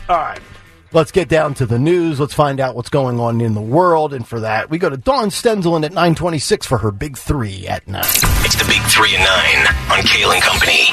All 0.08 0.16
right. 0.16 0.40
Let's 0.92 1.12
get 1.12 1.28
down 1.28 1.54
to 1.54 1.66
the 1.66 1.78
news. 1.78 2.18
Let's 2.18 2.34
find 2.34 2.58
out 2.58 2.74
what's 2.74 2.88
going 2.88 3.20
on 3.20 3.40
in 3.40 3.54
the 3.54 3.60
world. 3.60 4.12
And 4.12 4.26
for 4.26 4.40
that, 4.40 4.70
we 4.70 4.78
go 4.78 4.90
to 4.90 4.96
Dawn 4.96 5.28
Stensland 5.30 5.84
at 5.84 5.92
926 5.92 6.66
for 6.66 6.78
her 6.78 6.90
big 6.90 7.16
three 7.16 7.68
at 7.68 7.86
9. 7.86 8.00
It's 8.02 8.56
the 8.56 8.64
big 8.66 8.82
three 8.90 9.14
and 9.14 9.22
nine 9.22 9.98
on 9.98 10.04
Kale 10.04 10.32
and 10.32 10.42
Company. 10.42 10.88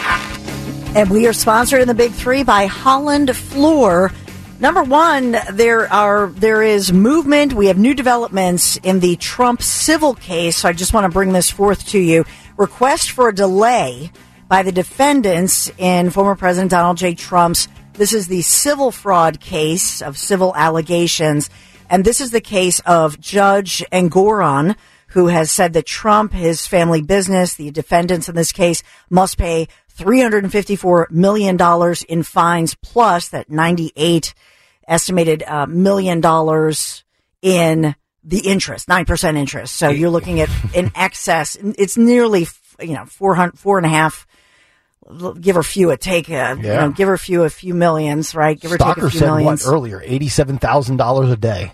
And 0.96 1.10
we 1.10 1.26
are 1.26 1.34
sponsored 1.34 1.82
in 1.82 1.88
the 1.88 1.96
Big 1.96 2.12
Three 2.12 2.44
by 2.44 2.68
Holland 2.68 3.36
Floor. 3.36 4.12
Number 4.60 4.84
one, 4.84 5.36
there 5.52 5.92
are 5.92 6.28
there 6.28 6.62
is 6.62 6.94
movement. 6.94 7.54
We 7.54 7.66
have 7.66 7.80
new 7.80 7.96
developments 7.96 8.78
in 8.78 9.00
the 9.00 9.16
Trump 9.16 9.64
civil 9.64 10.14
case. 10.14 10.58
So 10.58 10.70
I 10.70 10.74
just 10.74 10.94
want 10.94 11.06
to 11.06 11.10
bring 11.10 11.34
this 11.34 11.50
forth 11.50 11.88
to 11.90 12.00
you. 12.00 12.24
Request 12.56 13.12
for 13.12 13.30
a 13.30 13.34
delay 13.34 14.12
by 14.48 14.62
the 14.62 14.72
defendants 14.72 15.72
in 15.80 16.12
former 16.12 16.36
President 16.36 16.70
Donald 16.70 16.98
J. 16.98 17.16
Trump's. 17.16 17.68
This 17.98 18.14
is 18.14 18.28
the 18.28 18.44
civil 18.44 18.92
fraud 18.92 19.40
case 19.40 20.04
of 20.04 20.20
civil 20.20 20.56
allegations, 20.56 21.50
and 21.90 22.06
this 22.06 22.22
is 22.22 22.30
the 22.30 22.42
case 22.42 22.80
of 22.82 23.20
Judge 23.20 23.84
Engoron, 23.92 24.76
who 25.08 25.28
has 25.28 25.50
said 25.50 25.74
that 25.74 25.88
Trump, 25.88 26.32
his 26.32 26.68
family 26.68 27.02
business, 27.02 27.56
the 27.56 27.72
defendants 27.72 28.30
in 28.30 28.36
this 28.36 28.52
case, 28.52 28.84
must 29.10 29.40
pay 29.40 29.68
$354 29.98 31.10
million 31.10 31.58
in 32.08 32.22
fines 32.22 32.76
plus 32.76 33.30
that 33.30 33.50
98 33.50 34.36
estimated 34.88 35.42
uh, 35.48 35.66
million 35.66 36.22
dollars 36.22 37.04
in 37.42 37.96
the 38.24 38.40
interest, 38.42 38.88
9% 38.88 39.38
interest. 39.38 39.76
So 39.76 39.90
you're 39.90 40.12
looking 40.12 40.40
at 40.40 40.50
in 40.76 40.92
excess, 40.94 41.56
it's 41.56 41.98
nearly, 41.98 42.46
you 42.80 42.94
know, 42.94 43.06
400, 43.06 43.58
four 43.58 43.78
and 43.78 43.88
a 43.88 43.90
half, 43.90 44.27
give 45.40 45.56
her 45.56 45.62
a 45.62 45.64
few 45.64 45.92
a 45.92 45.98
take, 45.98 46.30
a, 46.30 46.56
you 46.58 46.64
know, 46.64 46.90
give 46.92 47.08
her 47.08 47.14
a 47.14 47.20
few, 47.20 47.44
a 47.44 47.50
few 47.50 47.74
millions, 47.74 48.36
right? 48.36 48.60
Give 48.60 48.72
her 48.72 48.78
take 48.78 48.88
a 48.88 48.92
Stalker 48.92 49.10
few 49.10 49.20
said 49.20 49.26
millions. 49.28 49.66
what 49.66 49.72
earlier? 49.74 50.02
Eighty-seven 50.06 50.58
thousand 50.58 50.98
dollars 50.98 51.30
a 51.32 51.38
day 51.38 51.72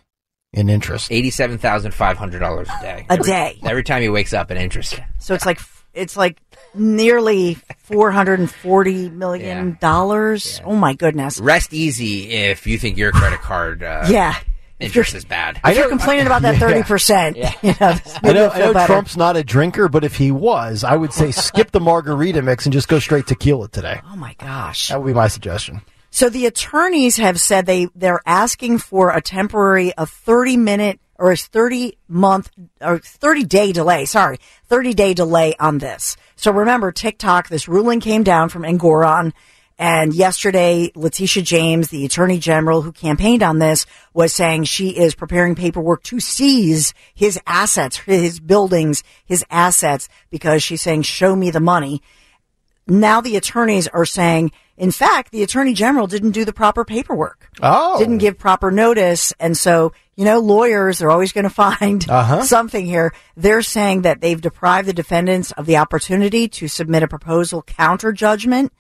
in 0.53 0.69
interest. 0.69 1.11
Eighty-seven 1.11 1.57
thousand 1.57 1.93
five 1.93 2.17
hundred 2.17 2.39
dollars 2.39 2.67
a 2.69 2.81
day. 2.81 3.05
A 3.09 3.13
Every- 3.13 3.25
day. 3.25 3.59
Every 3.63 3.83
time 3.83 4.01
he 4.01 4.09
wakes 4.09 4.33
up 4.33 4.51
in 4.51 4.57
interest. 4.57 4.99
So 5.19 5.33
it's 5.33 5.45
like, 5.45 5.59
it's 5.93 6.15
like 6.17 6.39
nearly 6.75 7.57
$440 7.89 9.11
million. 9.11 9.77
dollars. 9.79 10.61
Oh 10.65 10.75
my 10.75 10.93
goodness. 10.93 11.39
Rest 11.39 11.73
easy 11.73 12.31
if 12.31 12.65
you 12.67 12.77
think 12.77 12.97
your 12.97 13.11
credit 13.11 13.39
card 13.41 13.83
uh, 13.83 14.05
Yeah. 14.09 14.35
If 14.83 14.95
you're, 14.95 15.01
interest 15.01 15.15
is 15.15 15.25
bad. 15.25 15.59
if 15.65 15.77
you're 15.77 15.89
complaining 15.89 16.25
about 16.25 16.41
that 16.43 16.53
Yeah. 16.59 16.83
30%, 16.83 17.35
you 17.63 17.75
know, 17.79 17.87
I 17.87 17.99
maybe 18.21 18.33
know, 18.35 18.41
you'll 18.43 18.51
I 18.51 18.55
feel 18.57 18.65
know 18.67 18.73
better. 18.73 18.93
Trump's 18.93 19.17
not 19.17 19.37
a 19.37 19.43
drinker, 19.43 19.87
but 19.89 20.03
if 20.03 20.15
he 20.15 20.31
was, 20.31 20.83
I 20.83 20.95
would 20.95 21.13
say 21.13 21.31
skip 21.31 21.71
the 21.71 21.79
margarita 21.79 22.41
mix 22.41 22.65
and 22.65 22.73
just 22.73 22.87
go 22.87 22.99
straight 22.99 23.27
tequila 23.27 23.69
today. 23.69 24.01
Oh 24.11 24.15
my 24.15 24.33
gosh. 24.39 24.89
That 24.89 25.01
would 25.01 25.07
be 25.07 25.13
my 25.13 25.27
suggestion. 25.27 25.81
So 26.11 26.29
the 26.29 26.45
attorneys 26.45 27.17
have 27.17 27.39
said 27.41 27.65
they 27.65 27.87
they're 27.95 28.21
asking 28.25 28.77
for 28.77 29.09
a 29.09 29.19
temporary 29.21 29.93
a 29.97 30.05
30 30.05 30.57
minute 30.57 30.99
or 31.17 31.31
a 31.31 31.37
30 31.37 31.97
month 32.07 32.51
or 32.81 32.99
30 32.99 33.45
day 33.45 33.71
delay, 33.71 34.05
sorry, 34.05 34.37
30 34.67 34.93
day 34.93 35.13
delay 35.15 35.55
on 35.59 35.79
this. 35.79 36.15
So 36.35 36.51
remember 36.51 36.91
TikTok 36.91 37.49
this 37.49 37.67
ruling 37.67 37.99
came 37.99 38.21
down 38.23 38.49
from 38.49 38.61
Engoron 38.61 39.33
and 39.79 40.13
yesterday 40.13 40.91
Letitia 40.95 41.43
James, 41.43 41.89
the 41.89 42.05
attorney 42.05 42.37
general 42.39 42.81
who 42.81 42.91
campaigned 42.91 43.43
on 43.43 43.59
this 43.59 43.85
was 44.13 44.33
saying 44.33 44.63
she 44.65 44.89
is 44.89 45.15
preparing 45.15 45.55
paperwork 45.55 46.03
to 46.03 46.19
seize 46.19 46.93
his 47.13 47.39
assets, 47.47 47.97
his 47.97 48.39
buildings, 48.39 49.03
his 49.25 49.43
assets 49.49 50.09
because 50.29 50.61
she's 50.63 50.81
saying 50.81 51.01
show 51.03 51.35
me 51.35 51.49
the 51.51 51.59
money 51.59 52.01
now 52.87 53.21
the 53.21 53.37
attorneys 53.37 53.87
are 53.87 54.05
saying, 54.05 54.51
in 54.75 54.91
fact, 54.91 55.31
the 55.31 55.43
attorney 55.43 55.73
general 55.73 56.07
didn't 56.07 56.31
do 56.31 56.43
the 56.43 56.51
proper 56.53 56.83
paperwork. 56.83 57.49
Oh. 57.61 57.97
Didn't 57.97 58.17
give 58.17 58.37
proper 58.37 58.71
notice. 58.71 59.33
And 59.39 59.55
so, 59.55 59.93
you 60.15 60.25
know, 60.25 60.39
lawyers 60.39 61.01
are 61.01 61.09
always 61.09 61.31
going 61.31 61.45
to 61.45 61.49
find 61.49 62.05
Uh-huh. 62.09 62.43
something 62.43 62.85
here. 62.85 63.13
They're 63.37 63.61
saying 63.61 64.01
that 64.01 64.19
they've 64.19 64.39
deprived 64.41 64.87
the 64.87 64.93
defendants 64.93 65.51
of 65.53 65.65
the 65.65 65.77
opportunity 65.77 66.47
to 66.49 66.67
submit 66.67 67.03
a 67.03 67.07
proposal 67.07 67.61
counter 67.61 68.11
judgment 68.11 68.73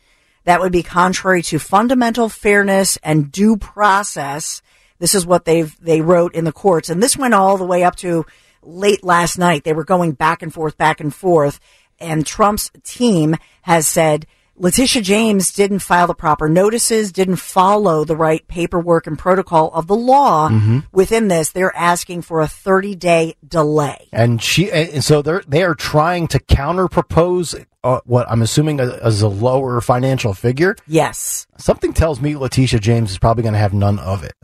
that 0.45 0.59
would 0.59 0.71
be 0.71 0.83
contrary 0.83 1.41
to 1.43 1.59
fundamental 1.59 2.29
fairness 2.29 2.97
and 3.03 3.31
due 3.31 3.57
process. 3.57 4.61
This 4.99 5.15
is 5.15 5.25
what 5.25 5.45
they've, 5.45 5.75
they 5.79 6.01
wrote 6.01 6.35
in 6.35 6.45
the 6.45 6.51
courts. 6.51 6.89
And 6.89 7.01
this 7.01 7.17
went 7.17 7.33
all 7.33 7.57
the 7.57 7.65
way 7.65 7.83
up 7.83 7.95
to 7.97 8.25
late 8.61 9.03
last 9.03 9.37
night. 9.37 9.63
They 9.63 9.73
were 9.73 9.83
going 9.83 10.13
back 10.13 10.41
and 10.41 10.53
forth, 10.53 10.77
back 10.77 10.99
and 10.99 11.13
forth. 11.13 11.59
And 11.99 12.25
Trump's 12.25 12.71
team 12.83 13.35
has 13.61 13.87
said 13.87 14.25
Letitia 14.55 15.01
James 15.01 15.51
didn't 15.51 15.79
file 15.79 16.05
the 16.05 16.13
proper 16.13 16.47
notices, 16.47 17.11
didn't 17.11 17.37
follow 17.37 18.03
the 18.03 18.15
right 18.15 18.47
paperwork 18.47 19.07
and 19.07 19.17
protocol 19.17 19.71
of 19.73 19.87
the 19.87 19.95
law 19.95 20.49
within 20.91 21.27
this. 21.27 21.49
They're 21.49 21.75
asking 21.75 22.21
for 22.21 22.39
a 22.39 22.47
30 22.47 22.95
day 22.95 23.35
delay. 23.47 24.09
And 24.11 24.41
she, 24.41 24.71
and 24.71 25.03
so 25.03 25.21
they're 25.21 25.43
they 25.47 25.63
are 25.63 25.73
trying 25.73 26.27
to 26.29 26.39
counter 26.39 26.87
propose 26.87 27.55
uh, 27.83 27.99
what 28.05 28.29
I'm 28.29 28.41
assuming 28.43 28.79
as 28.79 29.21
a 29.21 29.27
lower 29.27 29.81
financial 29.81 30.33
figure. 30.33 30.75
Yes. 30.87 31.47
Something 31.57 31.93
tells 31.93 32.21
me 32.21 32.35
Letitia 32.35 32.79
James 32.79 33.11
is 33.11 33.17
probably 33.17 33.43
going 33.43 33.53
to 33.53 33.59
have 33.59 33.73
none 33.73 33.97
of 33.99 34.23
it, 34.23 34.35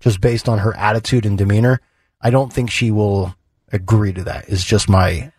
just 0.00 0.20
based 0.20 0.48
on 0.48 0.58
her 0.58 0.76
attitude 0.76 1.24
and 1.24 1.38
demeanor. 1.38 1.80
I 2.20 2.30
don't 2.30 2.52
think 2.52 2.70
she 2.70 2.90
will 2.90 3.34
agree 3.72 4.12
to 4.12 4.24
that. 4.24 4.48
Is 4.48 4.64
just 4.64 4.88
my 4.88 5.32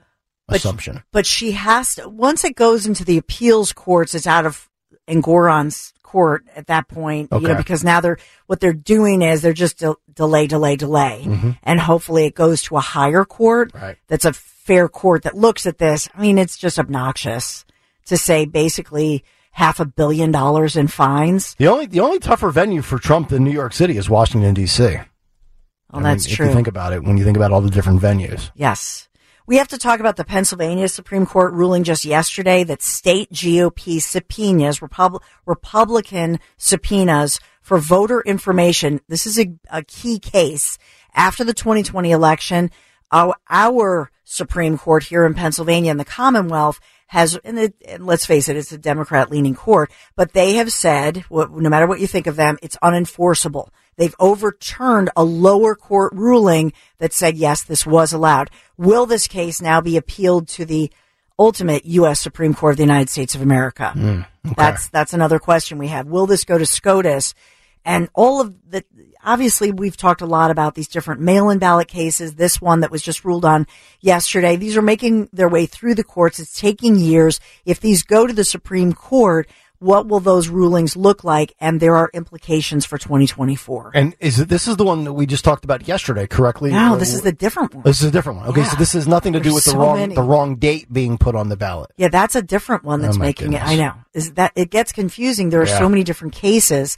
assumption. 0.49 1.03
But 1.11 1.25
she 1.25 1.51
has 1.51 1.95
to, 1.95 2.07
once 2.09 2.43
it 2.43 2.55
goes 2.55 2.85
into 2.85 3.03
the 3.05 3.17
appeals 3.17 3.73
courts, 3.73 4.15
it's 4.15 4.27
out 4.27 4.45
of 4.45 4.69
Engoron's 5.07 5.93
court 6.03 6.45
at 6.55 6.67
that 6.67 6.87
point, 6.87 7.29
you 7.31 7.39
know, 7.39 7.49
Okay. 7.51 7.57
because 7.57 7.83
now 7.83 7.99
they're, 8.01 8.17
what 8.47 8.59
they're 8.59 8.73
doing 8.73 9.21
is 9.21 9.41
they're 9.41 9.53
just 9.53 9.79
de- 9.79 9.95
delay, 10.13 10.47
delay, 10.47 10.75
delay. 10.75 11.23
Mm-hmm. 11.25 11.51
And 11.63 11.79
hopefully 11.79 12.25
it 12.25 12.35
goes 12.35 12.61
to 12.63 12.77
a 12.77 12.81
higher 12.81 13.25
court. 13.25 13.71
Right. 13.73 13.97
That's 14.07 14.25
a 14.25 14.33
fair 14.33 14.87
court 14.87 15.23
that 15.23 15.35
looks 15.35 15.65
at 15.65 15.77
this. 15.77 16.07
I 16.15 16.21
mean, 16.21 16.37
it's 16.37 16.57
just 16.57 16.79
obnoxious 16.79 17.65
to 18.05 18.17
say 18.17 18.45
basically 18.45 19.23
half 19.51 19.79
a 19.79 19.85
billion 19.85 20.31
dollars 20.31 20.75
in 20.75 20.87
fines. 20.87 21.55
The 21.55 21.67
only 21.67 21.85
the 21.85 21.99
only 22.01 22.19
tougher 22.19 22.49
venue 22.51 22.81
for 22.81 22.97
Trump 22.99 23.29
than 23.29 23.43
New 23.43 23.51
York 23.51 23.73
City 23.73 23.97
is 23.97 24.09
Washington 24.09 24.53
D.C. 24.53 24.83
Well, 24.83 25.03
I 25.91 25.95
mean, 25.97 26.03
that's 26.03 26.25
if 26.27 26.33
true. 26.33 26.47
you 26.47 26.53
think 26.53 26.67
about 26.67 26.93
it, 26.93 27.03
when 27.03 27.17
you 27.17 27.23
think 27.23 27.37
about 27.37 27.51
all 27.51 27.61
the 27.61 27.69
different 27.69 28.01
venues. 28.01 28.51
Yes. 28.55 29.07
We 29.47 29.57
have 29.57 29.67
to 29.67 29.77
talk 29.77 29.99
about 29.99 30.15
the 30.15 30.23
Pennsylvania 30.23 30.87
Supreme 30.87 31.27
Court 31.27 31.53
ruling 31.53 31.83
just 31.83 32.03
yesterday 32.03 32.63
that 32.63 32.81
state 32.81 33.31
GOP 33.31 34.01
subpoenas, 34.01 34.81
Repub- 34.81 35.21
Republican 35.45 36.39
subpoenas 36.57 37.39
for 37.61 37.77
voter 37.77 38.21
information. 38.21 39.01
This 39.07 39.27
is 39.27 39.37
a, 39.37 39.53
a 39.69 39.83
key 39.83 40.17
case. 40.17 40.79
After 41.13 41.43
the 41.43 41.53
2020 41.53 42.09
election, 42.09 42.71
our, 43.11 43.35
our 43.47 44.09
Supreme 44.23 44.79
Court 44.79 45.03
here 45.03 45.25
in 45.25 45.35
Pennsylvania 45.35 45.91
and 45.91 45.99
the 45.99 46.05
Commonwealth 46.05 46.79
has, 47.07 47.35
and, 47.43 47.59
it, 47.59 47.75
and 47.87 48.03
let's 48.03 48.25
face 48.25 48.49
it, 48.49 48.57
it's 48.57 48.71
a 48.71 48.79
Democrat 48.79 49.29
leaning 49.29 49.53
court, 49.53 49.91
but 50.15 50.33
they 50.33 50.55
have 50.55 50.71
said, 50.71 51.23
no 51.29 51.69
matter 51.69 51.85
what 51.85 51.99
you 51.99 52.07
think 52.07 52.25
of 52.25 52.35
them, 52.35 52.57
it's 52.63 52.77
unenforceable. 52.77 53.69
They've 53.97 54.15
overturned 54.19 55.09
a 55.15 55.23
lower 55.23 55.75
court 55.75 56.13
ruling 56.13 56.73
that 56.97 57.13
said, 57.13 57.37
yes, 57.37 57.63
this 57.63 57.85
was 57.85 58.13
allowed. 58.13 58.49
Will 58.77 59.05
this 59.05 59.27
case 59.27 59.61
now 59.61 59.81
be 59.81 59.97
appealed 59.97 60.47
to 60.49 60.65
the 60.65 60.91
ultimate 61.39 61.85
U.S. 61.85 62.19
Supreme 62.19 62.53
Court 62.53 62.73
of 62.73 62.77
the 62.77 62.83
United 62.83 63.09
States 63.09 63.35
of 63.35 63.41
America? 63.41 63.91
Hmm, 63.91 64.21
that's, 64.55 64.89
that's 64.89 65.13
another 65.13 65.39
question 65.39 65.77
we 65.77 65.87
have. 65.87 66.07
Will 66.07 66.25
this 66.27 66.43
go 66.43 66.57
to 66.57 66.65
SCOTUS? 66.65 67.33
And 67.85 68.09
all 68.15 68.41
of 68.41 68.53
the, 68.67 68.83
obviously 69.23 69.71
we've 69.71 69.95
talked 69.95 70.21
a 70.21 70.25
lot 70.25 70.49
about 70.49 70.73
these 70.73 70.87
different 70.87 71.21
mail-in 71.21 71.59
ballot 71.59 71.87
cases. 71.87 72.33
This 72.33 72.59
one 72.59 72.79
that 72.79 72.89
was 72.89 73.01
just 73.01 73.23
ruled 73.23 73.45
on 73.45 73.67
yesterday. 74.01 74.55
These 74.55 74.75
are 74.75 74.81
making 74.81 75.29
their 75.31 75.47
way 75.47 75.67
through 75.67 75.95
the 75.95 76.03
courts. 76.03 76.39
It's 76.39 76.59
taking 76.59 76.95
years. 76.95 77.39
If 77.63 77.79
these 77.79 78.01
go 78.01 78.25
to 78.25 78.33
the 78.33 78.43
Supreme 78.43 78.93
Court, 78.93 79.47
what 79.79 80.07
will 80.07 80.19
those 80.19 80.47
rulings 80.47 80.95
look 80.95 81.23
like? 81.23 81.53
And 81.59 81.79
there 81.79 81.95
are 81.95 82.09
implications 82.13 82.85
for 82.85 82.97
2024. 82.97 83.91
And 83.93 84.15
is 84.19 84.39
it, 84.39 84.47
this 84.49 84.67
is 84.67 84.77
the 84.77 84.83
one 84.85 85.03
that 85.03 85.13
we 85.13 85.25
just 85.25 85.43
talked 85.43 85.63
about 85.65 85.87
yesterday, 85.87 86.27
correctly? 86.27 86.71
No, 86.71 86.97
this 86.97 87.13
is 87.13 87.21
the 87.21 87.31
different 87.31 87.73
one. 87.75 87.83
This 87.83 88.01
is 88.01 88.07
a 88.07 88.11
different 88.11 88.39
one. 88.39 88.47
Okay, 88.49 88.61
Yeah. 88.61 88.69
so 88.69 88.77
this 88.77 88.93
has 88.93 89.07
nothing 89.07 89.33
to 89.33 89.39
do 89.39 89.43
There's 89.43 89.55
with 89.55 89.63
the 89.65 89.71
so 89.71 89.77
wrong 89.79 89.97
many. 89.97 90.15
the 90.15 90.21
wrong 90.23 90.55
date 90.55 90.91
being 90.91 91.17
put 91.17 91.35
on 91.35 91.49
the 91.49 91.57
ballot. 91.57 91.91
Yeah, 91.97 92.07
that's 92.09 92.35
a 92.35 92.41
different 92.41 92.83
one 92.83 93.01
that's 93.01 93.17
Oh, 93.17 93.19
making 93.19 93.53
it. 93.53 93.61
I 93.63 93.75
know. 93.75 93.93
Is 94.13 94.33
that 94.33 94.51
it 94.55 94.69
gets 94.71 94.91
confusing. 94.91 95.49
There 95.49 95.61
are 95.61 95.67
Yeah. 95.67 95.77
so 95.79 95.89
many 95.89 96.03
different 96.03 96.33
cases. 96.33 96.97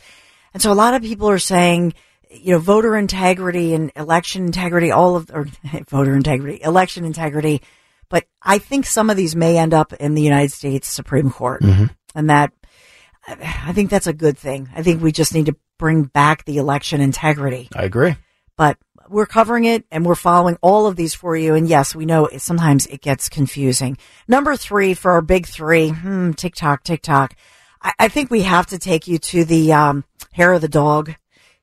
And 0.53 0.61
so 0.61 0.71
a 0.71 0.75
lot 0.75 0.93
of 0.93 1.01
people 1.01 1.29
are 1.29 1.39
saying, 1.39 1.93
you 2.29 2.53
know, 2.53 2.59
voter 2.59 2.95
integrity 2.97 3.73
and 3.73 3.91
election 3.95 4.45
integrity, 4.45 4.91
all 4.91 5.15
of, 5.15 5.29
or 5.33 5.47
voter 5.89 6.15
integrity, 6.15 6.59
election 6.63 7.05
integrity. 7.05 7.61
But 8.09 8.25
I 8.41 8.57
think 8.59 8.85
some 8.85 9.09
of 9.09 9.17
these 9.17 9.35
may 9.35 9.57
end 9.57 9.73
up 9.73 9.91
in 9.93 10.13
the 10.13 10.21
United 10.21 10.51
States 10.51 10.87
Supreme 10.87 11.29
Court. 11.31 11.61
Mm-hmm. 11.61 11.85
And 12.15 12.29
that, 12.29 12.51
I 13.27 13.73
think 13.73 13.89
that's 13.89 14.07
a 14.07 14.13
good 14.13 14.37
thing. 14.37 14.69
I 14.75 14.83
think 14.83 15.01
we 15.01 15.11
just 15.11 15.33
need 15.33 15.47
to 15.47 15.55
bring 15.77 16.03
back 16.03 16.45
the 16.45 16.57
election 16.57 17.01
integrity 17.01 17.69
I 17.75 17.83
agree. 17.83 18.15
but 18.55 18.77
we're 19.09 19.25
covering 19.25 19.65
it 19.65 19.85
and 19.91 20.05
we're 20.05 20.15
following 20.15 20.57
all 20.61 20.87
of 20.87 20.95
these 20.95 21.13
for 21.13 21.35
you. 21.35 21.53
And 21.53 21.67
yes, 21.67 21.95
we 21.95 22.05
know 22.05 22.25
it, 22.25 22.41
sometimes 22.41 22.85
it 22.87 23.01
gets 23.01 23.29
confusing. 23.29 23.97
Number 24.27 24.55
three 24.55 24.93
for 24.93 25.11
our 25.11 25.21
big 25.21 25.45
three, 25.45 25.89
hmm, 25.89 26.31
TikTok, 26.31 26.83
TikTok. 26.83 27.35
I, 27.81 27.93
I 27.99 28.07
think 28.07 28.29
we 28.29 28.41
have 28.41 28.67
to 28.67 28.79
take 28.79 29.07
you 29.07 29.17
to 29.19 29.45
the 29.45 29.73
um, 29.73 30.03
hair 30.33 30.53
of 30.53 30.61
the 30.61 30.67
dog, 30.67 31.15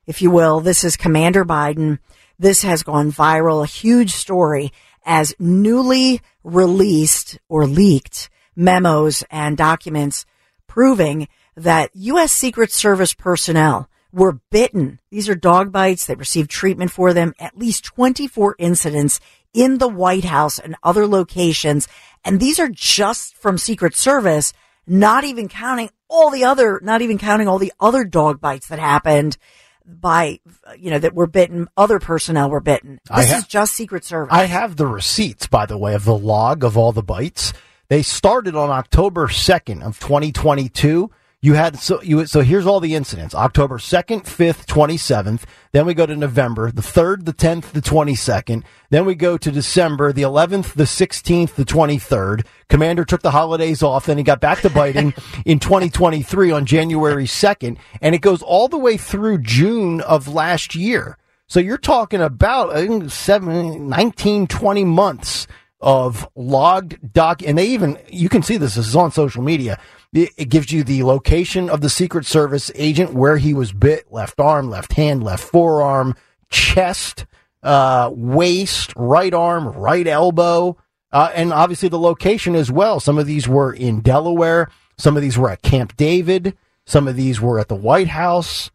if 0.05 0.21
you 0.21 0.31
will. 0.31 0.59
This 0.59 0.83
is 0.83 0.97
Commander 0.97 1.45
Biden. 1.45 1.99
This 2.39 2.63
has 2.63 2.83
gone 2.83 3.11
viral, 3.11 3.63
a 3.63 3.67
huge 3.67 4.11
story 4.11 4.71
as 5.05 5.35
newly 5.39 6.21
released 6.43 7.37
or 7.47 7.67
leaked 7.67 8.29
memos 8.55 9.23
and 9.29 9.55
documents 9.55 10.25
proving 10.67 11.27
that 11.55 11.91
U.S. 11.93 12.31
Secret 12.31 12.71
Service 12.71 13.13
personnel 13.13 13.89
were 14.11 14.39
bitten. 14.49 14.99
These 15.11 15.29
are 15.29 15.35
dog 15.35 15.71
bites. 15.71 16.05
They 16.05 16.15
received 16.15 16.49
treatment 16.49 16.91
for 16.91 17.13
them. 17.13 17.33
At 17.39 17.57
least 17.57 17.83
24 17.85 18.55
incidents 18.57 19.19
in 19.53 19.77
the 19.77 19.87
White 19.87 20.25
House 20.25 20.59
and 20.59 20.75
other 20.83 21.07
locations. 21.07 21.87
And 22.23 22.39
these 22.39 22.59
are 22.59 22.69
just 22.69 23.35
from 23.35 23.57
Secret 23.57 23.95
Service, 23.95 24.53
not 24.87 25.23
even 25.23 25.47
counting 25.47 25.89
all 26.09 26.29
the 26.29 26.43
other, 26.45 26.79
not 26.83 27.01
even 27.01 27.17
counting 27.17 27.47
all 27.47 27.59
the 27.59 27.73
other 27.79 28.03
dog 28.03 28.39
bites 28.39 28.67
that 28.67 28.79
happened 28.79 29.37
by, 29.85 30.39
you 30.77 30.89
know, 30.89 30.99
that 30.99 31.13
were 31.13 31.27
bitten. 31.27 31.67
Other 31.77 31.99
personnel 31.99 32.49
were 32.49 32.61
bitten. 32.61 32.99
This 33.15 33.31
ha- 33.31 33.37
is 33.37 33.47
just 33.47 33.73
Secret 33.73 34.03
Service. 34.03 34.33
I 34.33 34.45
have 34.45 34.75
the 34.75 34.87
receipts, 34.87 35.47
by 35.47 35.65
the 35.65 35.77
way, 35.77 35.93
of 35.93 36.05
the 36.05 36.17
log 36.17 36.63
of 36.63 36.77
all 36.77 36.91
the 36.91 37.03
bites. 37.03 37.53
They 37.87 38.01
started 38.01 38.55
on 38.55 38.69
October 38.69 39.27
2nd 39.27 39.83
of 39.83 39.99
2022. 39.99 41.11
You 41.45 41.53
had 41.53 41.77
so 41.77 42.01
you 42.01 42.25
so 42.25 42.41
here's 42.41 42.65
all 42.65 42.79
the 42.79 42.95
incidents: 42.95 43.35
October 43.35 43.77
second, 43.77 44.21
fifth, 44.21 44.65
twenty 44.65 44.97
seventh. 44.97 45.45
Then 45.73 45.85
we 45.85 45.93
go 45.93 46.07
to 46.07 46.15
November 46.15 46.71
the 46.71 46.81
third, 46.81 47.27
the 47.27 47.33
tenth, 47.33 47.71
the 47.71 47.81
twenty 47.81 48.15
second. 48.15 48.65
Then 48.89 49.05
we 49.05 49.13
go 49.13 49.37
to 49.37 49.51
December 49.51 50.11
the 50.11 50.23
eleventh, 50.23 50.73
the 50.73 50.87
sixteenth, 50.87 51.55
the 51.55 51.63
twenty 51.63 51.99
third. 51.99 52.47
Commander 52.67 53.05
took 53.05 53.21
the 53.21 53.29
holidays 53.29 53.83
off. 53.83 54.07
Then 54.07 54.17
he 54.17 54.23
got 54.23 54.41
back 54.41 54.61
to 54.61 54.71
biting 54.71 55.13
in 55.45 55.59
twenty 55.59 55.91
twenty 55.91 56.23
three 56.23 56.49
on 56.49 56.65
January 56.65 57.27
second, 57.27 57.77
and 58.01 58.15
it 58.15 58.21
goes 58.21 58.41
all 58.41 58.67
the 58.67 58.79
way 58.79 58.97
through 58.97 59.37
June 59.37 60.01
of 60.01 60.27
last 60.27 60.73
year. 60.73 61.15
So 61.45 61.59
you're 61.59 61.77
talking 61.77 62.21
about 62.21 63.11
seven, 63.11 63.87
19, 63.87 64.47
20 64.47 64.83
months 64.83 65.45
of 65.79 66.27
logged 66.35 67.13
doc, 67.13 67.43
and 67.45 67.55
they 67.55 67.67
even 67.67 67.99
you 68.09 68.29
can 68.29 68.41
see 68.41 68.57
this. 68.57 68.73
This 68.73 68.87
is 68.87 68.95
on 68.95 69.11
social 69.11 69.43
media. 69.43 69.79
It, 70.15 70.49
gives 70.49 70.71
you 70.71 70.85
the 70.85 71.03
location 71.03 71.69
of 71.69 71.81
the 71.81 71.89
Secret 71.89 72.25
Service 72.25 72.71
agent, 72.73 73.13
where 73.13 73.35
he 73.35 73.53
was 73.53 73.73
bit, 73.73 74.09
left 74.09 74.39
arm, 74.39 74.69
left 74.69 74.93
hand, 74.93 75.21
left 75.21 75.43
forearm, 75.43 76.15
chest, 76.49 77.25
uh, 77.61 78.09
waist, 78.13 78.93
right 78.95 79.33
arm, 79.33 79.67
right 79.67 80.07
elbow, 80.07 80.77
uh, 81.11 81.31
and 81.35 81.51
obviously 81.51 81.89
the 81.89 81.99
location 81.99 82.55
as 82.55 82.71
well. 82.71 83.01
Some 83.01 83.17
of 83.17 83.27
these 83.27 83.45
were 83.45 83.73
in 83.73 83.99
Delaware. 83.99 84.69
Some 84.97 85.17
of 85.17 85.21
these 85.21 85.37
were 85.37 85.49
at 85.49 85.61
Camp 85.61 85.97
David. 85.97 86.55
Some 86.85 87.09
of 87.09 87.17
these 87.17 87.41
were 87.41 87.59
at 87.59 87.67
the 87.67 87.75
White 87.75 88.07
House. 88.07 88.71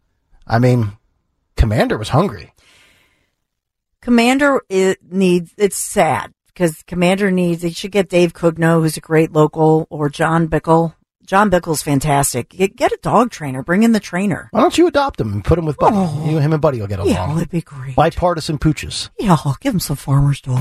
I 0.46 0.58
mean, 0.58 0.92
Commander 1.56 1.96
was 1.96 2.10
hungry. 2.10 2.52
Commander 4.02 4.60
it 4.68 4.98
needs, 5.10 5.54
it's 5.56 5.78
sad 5.78 6.32
because 6.48 6.82
Commander 6.82 7.30
needs, 7.30 7.62
he 7.62 7.70
should 7.70 7.92
get 7.92 8.08
Dave 8.08 8.34
Cugno, 8.34 8.80
who's 8.80 8.96
a 8.96 9.00
great 9.00 9.32
local, 9.32 9.86
or 9.88 10.08
John 10.08 10.48
Bickle. 10.48 10.94
John 11.30 11.48
Bickle's 11.48 11.80
fantastic. 11.80 12.48
Get, 12.48 12.74
get 12.74 12.90
a 12.90 12.98
dog 13.02 13.30
trainer. 13.30 13.62
Bring 13.62 13.84
in 13.84 13.92
the 13.92 14.00
trainer. 14.00 14.48
Why 14.50 14.62
don't 14.62 14.76
you 14.76 14.88
adopt 14.88 15.20
him 15.20 15.32
and 15.32 15.44
put 15.44 15.60
him 15.60 15.64
with 15.64 15.76
Buddy? 15.78 15.94
You, 16.28 16.38
him 16.38 16.52
and 16.52 16.60
Buddy 16.60 16.80
will 16.80 16.88
get 16.88 16.98
along. 16.98 17.12
Yeah, 17.14 17.36
it'd 17.36 17.50
be 17.50 17.60
great. 17.60 17.94
Bipartisan 17.94 18.58
pooches. 18.58 19.10
Yeah, 19.16 19.36
I'll 19.44 19.56
give 19.60 19.72
him 19.72 19.78
some 19.78 19.94
farmer's 19.94 20.40
dog. 20.40 20.58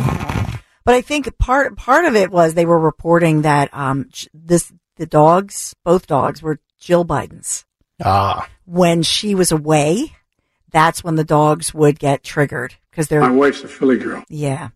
But 0.86 0.94
I 0.94 1.02
think 1.02 1.36
part 1.40 1.76
part 1.76 2.06
of 2.06 2.16
it 2.16 2.30
was 2.30 2.54
they 2.54 2.68
were 2.68 2.78
reporting 2.78 3.42
that 3.42 3.74
um 3.74 4.10
this 4.32 4.72
the 4.98 5.08
dogs, 5.08 5.76
both 5.84 6.06
dogs, 6.06 6.44
were 6.44 6.60
Jill 6.80 7.04
Biden's. 7.04 7.66
Ah, 8.06 8.48
When 8.66 9.02
she 9.02 9.34
was 9.34 9.52
away, 9.52 10.14
that's 10.70 11.04
when 11.04 11.16
the 11.16 11.24
dogs 11.24 11.74
would 11.74 11.98
get 11.98 12.24
triggered 12.24 12.76
because 12.92 13.08
they're 13.08 13.22
My 13.22 13.32
wife's 13.32 13.64
a 13.64 13.68
Philly 13.68 13.98
girl. 13.98 14.24
yeah, 14.30 14.70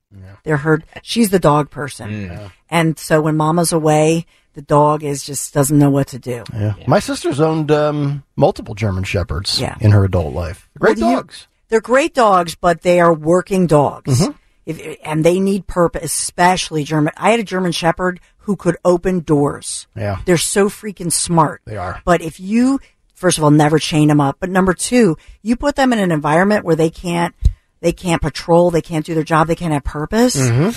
they're 0.43 0.57
her. 0.57 0.81
She's 1.03 1.29
the 1.29 1.37
dog 1.37 1.69
person, 1.69 2.49
and 2.67 2.97
so 2.97 3.21
when 3.21 3.37
Mama's 3.37 3.71
away, 3.71 4.25
the 4.53 4.61
dog 4.61 5.03
is 5.03 5.23
just 5.23 5.53
doesn't 5.53 5.77
know 5.77 5.89
what 5.89 6.07
to 6.07 6.19
do. 6.19 6.43
yeah. 6.53 6.73
My 6.87 6.99
sister's 6.99 7.39
owned 7.39 7.71
um, 7.71 8.23
multiple 8.35 8.75
German 8.75 9.03
shepherds 9.03 9.59
Yeah. 9.59 9.75
in 9.79 9.91
her 9.91 10.03
adult 10.05 10.33
life. 10.33 10.69
Great 10.79 10.97
Well, 10.99 11.09
you- 11.09 11.15
dogs. 11.17 11.47
They're 11.69 11.81
great 11.81 12.13
dogs, 12.13 12.53
but 12.53 12.81
they 12.83 12.99
are 12.99 13.11
working 13.13 13.65
dogs. 13.65 14.21
Mm-hmm. 14.21 14.31
If, 14.65 14.97
and 15.03 15.23
they 15.25 15.39
need 15.39 15.65
purpose, 15.67 16.03
especially 16.13 16.83
German. 16.83 17.11
I 17.17 17.31
had 17.31 17.39
a 17.39 17.43
German 17.43 17.71
Shepherd 17.71 18.19
who 18.39 18.55
could 18.55 18.77
open 18.85 19.21
doors. 19.21 19.87
Yeah. 19.95 20.19
They're 20.25 20.37
so 20.37 20.69
freaking 20.69 21.11
smart. 21.11 21.61
They 21.65 21.75
are. 21.75 22.01
But 22.05 22.21
if 22.21 22.39
you, 22.39 22.79
first 23.15 23.37
of 23.39 23.43
all, 23.43 23.49
never 23.51 23.79
chain 23.79 24.07
them 24.09 24.21
up, 24.21 24.37
but 24.39 24.49
number 24.51 24.73
two, 24.73 25.17
you 25.41 25.55
put 25.55 25.75
them 25.75 25.91
in 25.93 25.99
an 25.99 26.11
environment 26.11 26.63
where 26.63 26.75
they 26.75 26.89
can't, 26.91 27.33
they 27.81 27.91
can't 27.91 28.21
patrol, 28.21 28.69
they 28.69 28.81
can't 28.81 29.05
do 29.05 29.15
their 29.15 29.23
job, 29.23 29.47
they 29.47 29.55
can't 29.55 29.73
have 29.73 29.83
purpose. 29.83 30.35
Mm-hmm. 30.37 30.69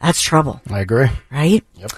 That's 0.00 0.22
trouble, 0.22 0.60
I 0.70 0.78
agree. 0.80 1.08
right? 1.32 1.64
Yep. 1.74 1.90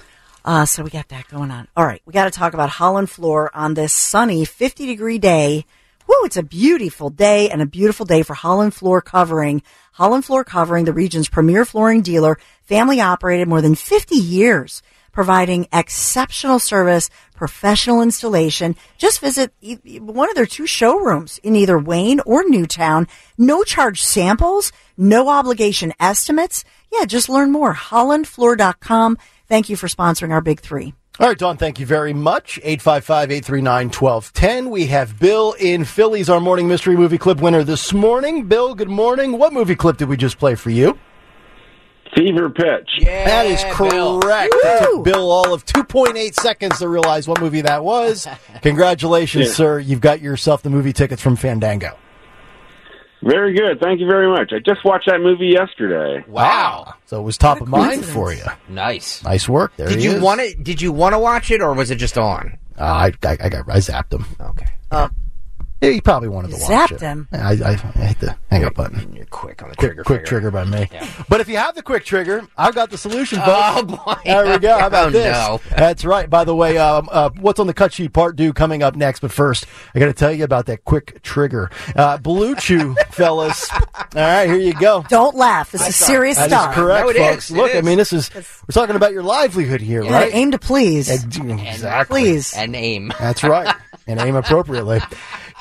Uh, 0.43 0.65
so 0.65 0.83
we 0.83 0.89
got 0.89 1.09
that 1.09 1.27
going 1.27 1.51
on. 1.51 1.67
All 1.75 1.85
right. 1.85 2.01
We 2.05 2.13
got 2.13 2.25
to 2.25 2.31
talk 2.31 2.53
about 2.53 2.69
Holland 2.69 3.09
Floor 3.09 3.51
on 3.53 3.73
this 3.73 3.93
sunny 3.93 4.45
50 4.45 4.85
degree 4.85 5.19
day. 5.19 5.65
Woo, 6.07 6.25
it's 6.25 6.37
a 6.37 6.43
beautiful 6.43 7.09
day 7.09 7.49
and 7.49 7.61
a 7.61 7.65
beautiful 7.65 8.05
day 8.05 8.23
for 8.23 8.33
Holland 8.33 8.73
Floor 8.73 9.01
Covering. 9.01 9.61
Holland 9.93 10.25
Floor 10.25 10.43
Covering, 10.43 10.85
the 10.85 10.93
region's 10.93 11.29
premier 11.29 11.63
flooring 11.63 12.01
dealer, 12.01 12.37
family 12.63 12.99
operated 12.99 13.47
more 13.47 13.61
than 13.61 13.75
50 13.75 14.15
years, 14.15 14.81
providing 15.11 15.67
exceptional 15.71 16.59
service, 16.59 17.09
professional 17.35 18.01
installation. 18.01 18.75
Just 18.97 19.19
visit 19.19 19.53
one 19.99 20.29
of 20.29 20.35
their 20.35 20.45
two 20.45 20.65
showrooms 20.65 21.37
in 21.43 21.55
either 21.55 21.77
Wayne 21.77 22.19
or 22.25 22.43
Newtown. 22.47 23.07
No 23.37 23.63
charge 23.63 24.01
samples, 24.01 24.71
no 24.97 25.29
obligation 25.29 25.93
estimates. 25.99 26.63
Yeah, 26.91 27.05
just 27.05 27.29
learn 27.29 27.51
more. 27.51 27.73
HollandFloor.com. 27.73 29.17
Thank 29.51 29.67
you 29.67 29.75
for 29.75 29.87
sponsoring 29.87 30.31
our 30.31 30.39
big 30.39 30.61
three. 30.61 30.93
All 31.19 31.27
right, 31.27 31.37
Don, 31.37 31.57
thank 31.57 31.77
you 31.77 31.85
very 31.85 32.13
much. 32.13 32.57
855-839-1210. 32.63 34.69
We 34.71 34.87
have 34.87 35.19
Bill 35.19 35.53
in 35.59 35.83
Philly's 35.83 36.29
our 36.29 36.39
morning 36.39 36.69
mystery 36.69 36.95
movie 36.95 37.17
clip 37.17 37.41
winner 37.41 37.61
this 37.61 37.91
morning. 37.91 38.45
Bill, 38.45 38.73
good 38.73 38.87
morning. 38.89 39.37
What 39.37 39.51
movie 39.51 39.75
clip 39.75 39.97
did 39.97 40.07
we 40.07 40.15
just 40.15 40.39
play 40.39 40.55
for 40.55 40.69
you? 40.69 40.97
Fever 42.15 42.49
pitch. 42.49 42.89
that 43.03 43.45
is 43.45 43.61
correct. 43.73 44.53
It 44.55 44.83
took 44.85 45.03
Bill 45.03 45.29
all 45.29 45.53
of 45.53 45.65
2.8 45.65 46.33
seconds 46.35 46.79
to 46.79 46.87
realize 46.87 47.27
what 47.27 47.41
movie 47.41 47.59
that 47.61 47.83
was. 47.83 48.29
Congratulations, 48.61 49.47
Yeah. 49.47 49.53
sir. 49.53 49.79
You've 49.79 49.99
got 49.99 50.21
yourself 50.21 50.61
the 50.63 50.69
movie 50.69 50.93
tickets 50.93 51.21
from 51.21 51.35
Fandango. 51.35 51.97
Very 53.23 53.53
good. 53.55 53.79
Thank 53.79 53.99
you 53.99 54.07
very 54.07 54.27
much. 54.27 54.51
I 54.51 54.57
just 54.59 54.83
watched 54.83 55.07
that 55.07 55.19
movie 55.21 55.47
yesterday. 55.47 56.25
Wow. 56.27 56.95
So 57.05 57.19
it 57.19 57.23
was 57.23 57.37
top 57.37 57.61
of 57.61 57.67
mind 57.67 58.03
for 58.03 58.33
you. 58.33 58.43
Nice. 58.67 59.23
Nice 59.23 59.47
work. 59.47 59.73
There 59.77 59.87
Did 59.87 59.99
he 59.99 60.05
you 60.05 60.11
is. 60.13 60.21
want 60.21 60.41
it? 60.41 60.63
Did 60.63 60.81
you 60.81 60.91
want 60.91 61.13
to 61.13 61.19
watch 61.19 61.51
it, 61.51 61.61
or 61.61 61.73
was 61.73 61.91
it 61.91 61.97
just 61.97 62.17
on? 62.17 62.57
Uh, 62.79 62.83
I, 62.83 63.05
I, 63.23 63.37
I, 63.39 63.49
got, 63.49 63.69
I 63.69 63.77
zapped 63.77 64.11
him. 64.11 64.25
Okay. 64.39 64.65
Yeah, 65.81 65.89
he 65.89 65.99
probably 66.01 66.29
wanted 66.29 66.51
to 66.51 66.57
You 66.57 66.63
watch 66.63 66.89
zapped 66.91 66.95
it. 66.95 67.01
him. 67.01 67.27
I, 67.31 67.37
I, 67.53 67.69
I 67.71 68.03
hit 68.05 68.19
the 68.19 68.35
hang 68.51 68.63
up 68.65 68.75
button. 68.75 69.13
You're 69.15 69.25
quick 69.25 69.63
on 69.63 69.69
the 69.69 69.75
Quick, 69.75 69.89
trigger. 69.91 70.03
quick 70.03 70.19
finger. 70.27 70.49
trigger 70.49 70.51
by 70.51 70.63
me. 70.65 70.87
But 71.27 71.41
if 71.41 71.49
you 71.49 71.57
have 71.57 71.73
the 71.73 71.81
quick 71.81 72.05
trigger, 72.05 72.43
I've 72.55 72.75
got 72.75 72.91
the 72.91 72.97
solution, 72.99 73.39
folks. 73.39 73.49
Oh, 73.51 73.83
boy. 73.83 74.13
There 74.25 74.45
we 74.45 74.59
go. 74.59 74.77
How 74.77 74.87
about 74.87 75.07
Oh, 75.07 75.09
this? 75.11 75.25
no. 75.25 75.59
That's 75.75 76.05
right. 76.05 76.29
By 76.29 76.43
the 76.43 76.53
way, 76.55 76.77
um, 76.77 77.09
uh, 77.11 77.31
what's 77.39 77.59
on 77.59 77.65
the 77.67 77.73
cut 77.73 77.93
sheet 77.93 78.13
part 78.13 78.35
deux 78.35 78.53
coming 78.53 78.83
up 78.83 78.95
next. 78.95 79.21
But 79.21 79.31
first, 79.31 79.65
I 79.95 79.99
got 79.99 80.05
to 80.05 80.13
tell 80.13 80.31
you 80.31 80.43
about 80.43 80.67
that 80.67 80.85
quick 80.85 81.21
trigger. 81.23 81.71
Uh, 81.95 82.17
Blue 82.19 82.55
Chew, 82.55 82.93
fellas. 83.09 83.67
All 83.71 83.81
right, 84.15 84.45
here 84.45 84.57
you 84.57 84.73
go. 84.73 85.03
Don't 85.09 85.35
laugh. 85.35 85.71
This 85.71 85.87
is 85.87 85.95
serious 85.95 86.37
That 86.37 86.45
is 86.45 86.51
stuff. 86.51 86.75
correct, 86.75 87.05
No, 87.05 87.09
it 87.09 87.17
folks. 87.17 87.45
is. 87.49 87.55
It 87.55 87.57
Look, 87.59 87.71
I 87.73 87.79
is. 87.79 87.85
mean, 87.85 87.97
this 87.97 88.13
is 88.13 88.29
we're 88.35 88.73
talking 88.73 88.95
about 88.95 89.13
your 89.13 89.23
livelihood 89.23 89.81
here, 89.81 90.03
Yeah, 90.03 90.13
right? 90.13 90.31
aim 90.33 90.51
to 90.51 90.59
please. 90.59 91.09
Exactly. 91.09 92.21
Please. 92.21 92.53
And 92.55 92.75
aim. 92.75 93.11
That's 93.19 93.43
right. 93.43 93.73
And 94.07 94.19
aim 94.19 94.35
appropriately. 94.35 94.99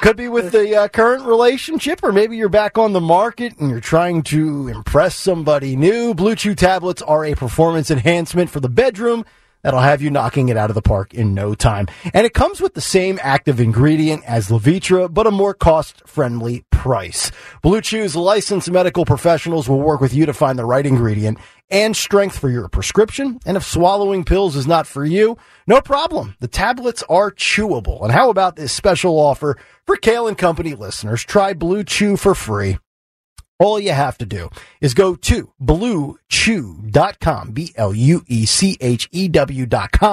Could 0.00 0.16
be 0.16 0.28
with 0.28 0.52
the 0.52 0.74
uh, 0.74 0.88
current 0.88 1.26
relationship, 1.26 2.02
or 2.02 2.10
maybe 2.10 2.34
you're 2.34 2.48
back 2.48 2.78
on 2.78 2.94
the 2.94 3.02
market 3.02 3.58
and 3.58 3.68
you're 3.68 3.80
trying 3.80 4.22
to 4.24 4.68
impress 4.68 5.14
somebody 5.14 5.76
new. 5.76 6.14
Blue 6.14 6.34
Chew 6.34 6.54
tablets 6.54 7.02
are 7.02 7.26
a 7.26 7.34
performance 7.34 7.90
enhancement 7.90 8.48
for 8.48 8.60
the 8.60 8.70
bedroom 8.70 9.26
that'll 9.62 9.80
have 9.80 10.02
you 10.02 10.10
knocking 10.10 10.48
it 10.48 10.56
out 10.56 10.70
of 10.70 10.74
the 10.74 10.82
park 10.82 11.14
in 11.14 11.34
no 11.34 11.54
time. 11.54 11.86
And 12.12 12.26
it 12.26 12.34
comes 12.34 12.60
with 12.60 12.74
the 12.74 12.80
same 12.80 13.18
active 13.22 13.60
ingredient 13.60 14.24
as 14.24 14.48
Levitra, 14.48 15.12
but 15.12 15.26
a 15.26 15.30
more 15.30 15.54
cost 15.54 16.06
friendly 16.06 16.64
price. 16.70 17.30
Blue 17.62 17.80
Chew's 17.80 18.16
licensed 18.16 18.70
medical 18.70 19.04
professionals 19.04 19.68
will 19.68 19.80
work 19.80 20.00
with 20.00 20.14
you 20.14 20.26
to 20.26 20.32
find 20.32 20.58
the 20.58 20.64
right 20.64 20.86
ingredient 20.86 21.38
and 21.70 21.96
strength 21.96 22.38
for 22.38 22.48
your 22.48 22.68
prescription. 22.68 23.38
And 23.46 23.56
if 23.56 23.64
swallowing 23.64 24.24
pills 24.24 24.56
is 24.56 24.66
not 24.66 24.86
for 24.86 25.04
you, 25.04 25.36
no 25.66 25.80
problem. 25.80 26.36
The 26.40 26.48
tablets 26.48 27.04
are 27.08 27.30
chewable. 27.30 28.02
And 28.02 28.12
how 28.12 28.30
about 28.30 28.56
this 28.56 28.72
special 28.72 29.18
offer 29.18 29.56
for 29.86 29.96
Kale 29.96 30.26
and 30.26 30.36
Company 30.36 30.74
listeners? 30.74 31.22
Try 31.22 31.52
Blue 31.52 31.84
Chew 31.84 32.16
for 32.16 32.34
free. 32.34 32.78
All 33.60 33.78
you 33.78 33.92
have 33.92 34.18
to 34.18 34.26
do 34.26 34.50
is 34.80 34.94
go 34.94 35.14
to 35.14 35.52
bluechew.com, 35.62 37.50
B-L-U-E-C-H-E-W.com, 37.50 37.82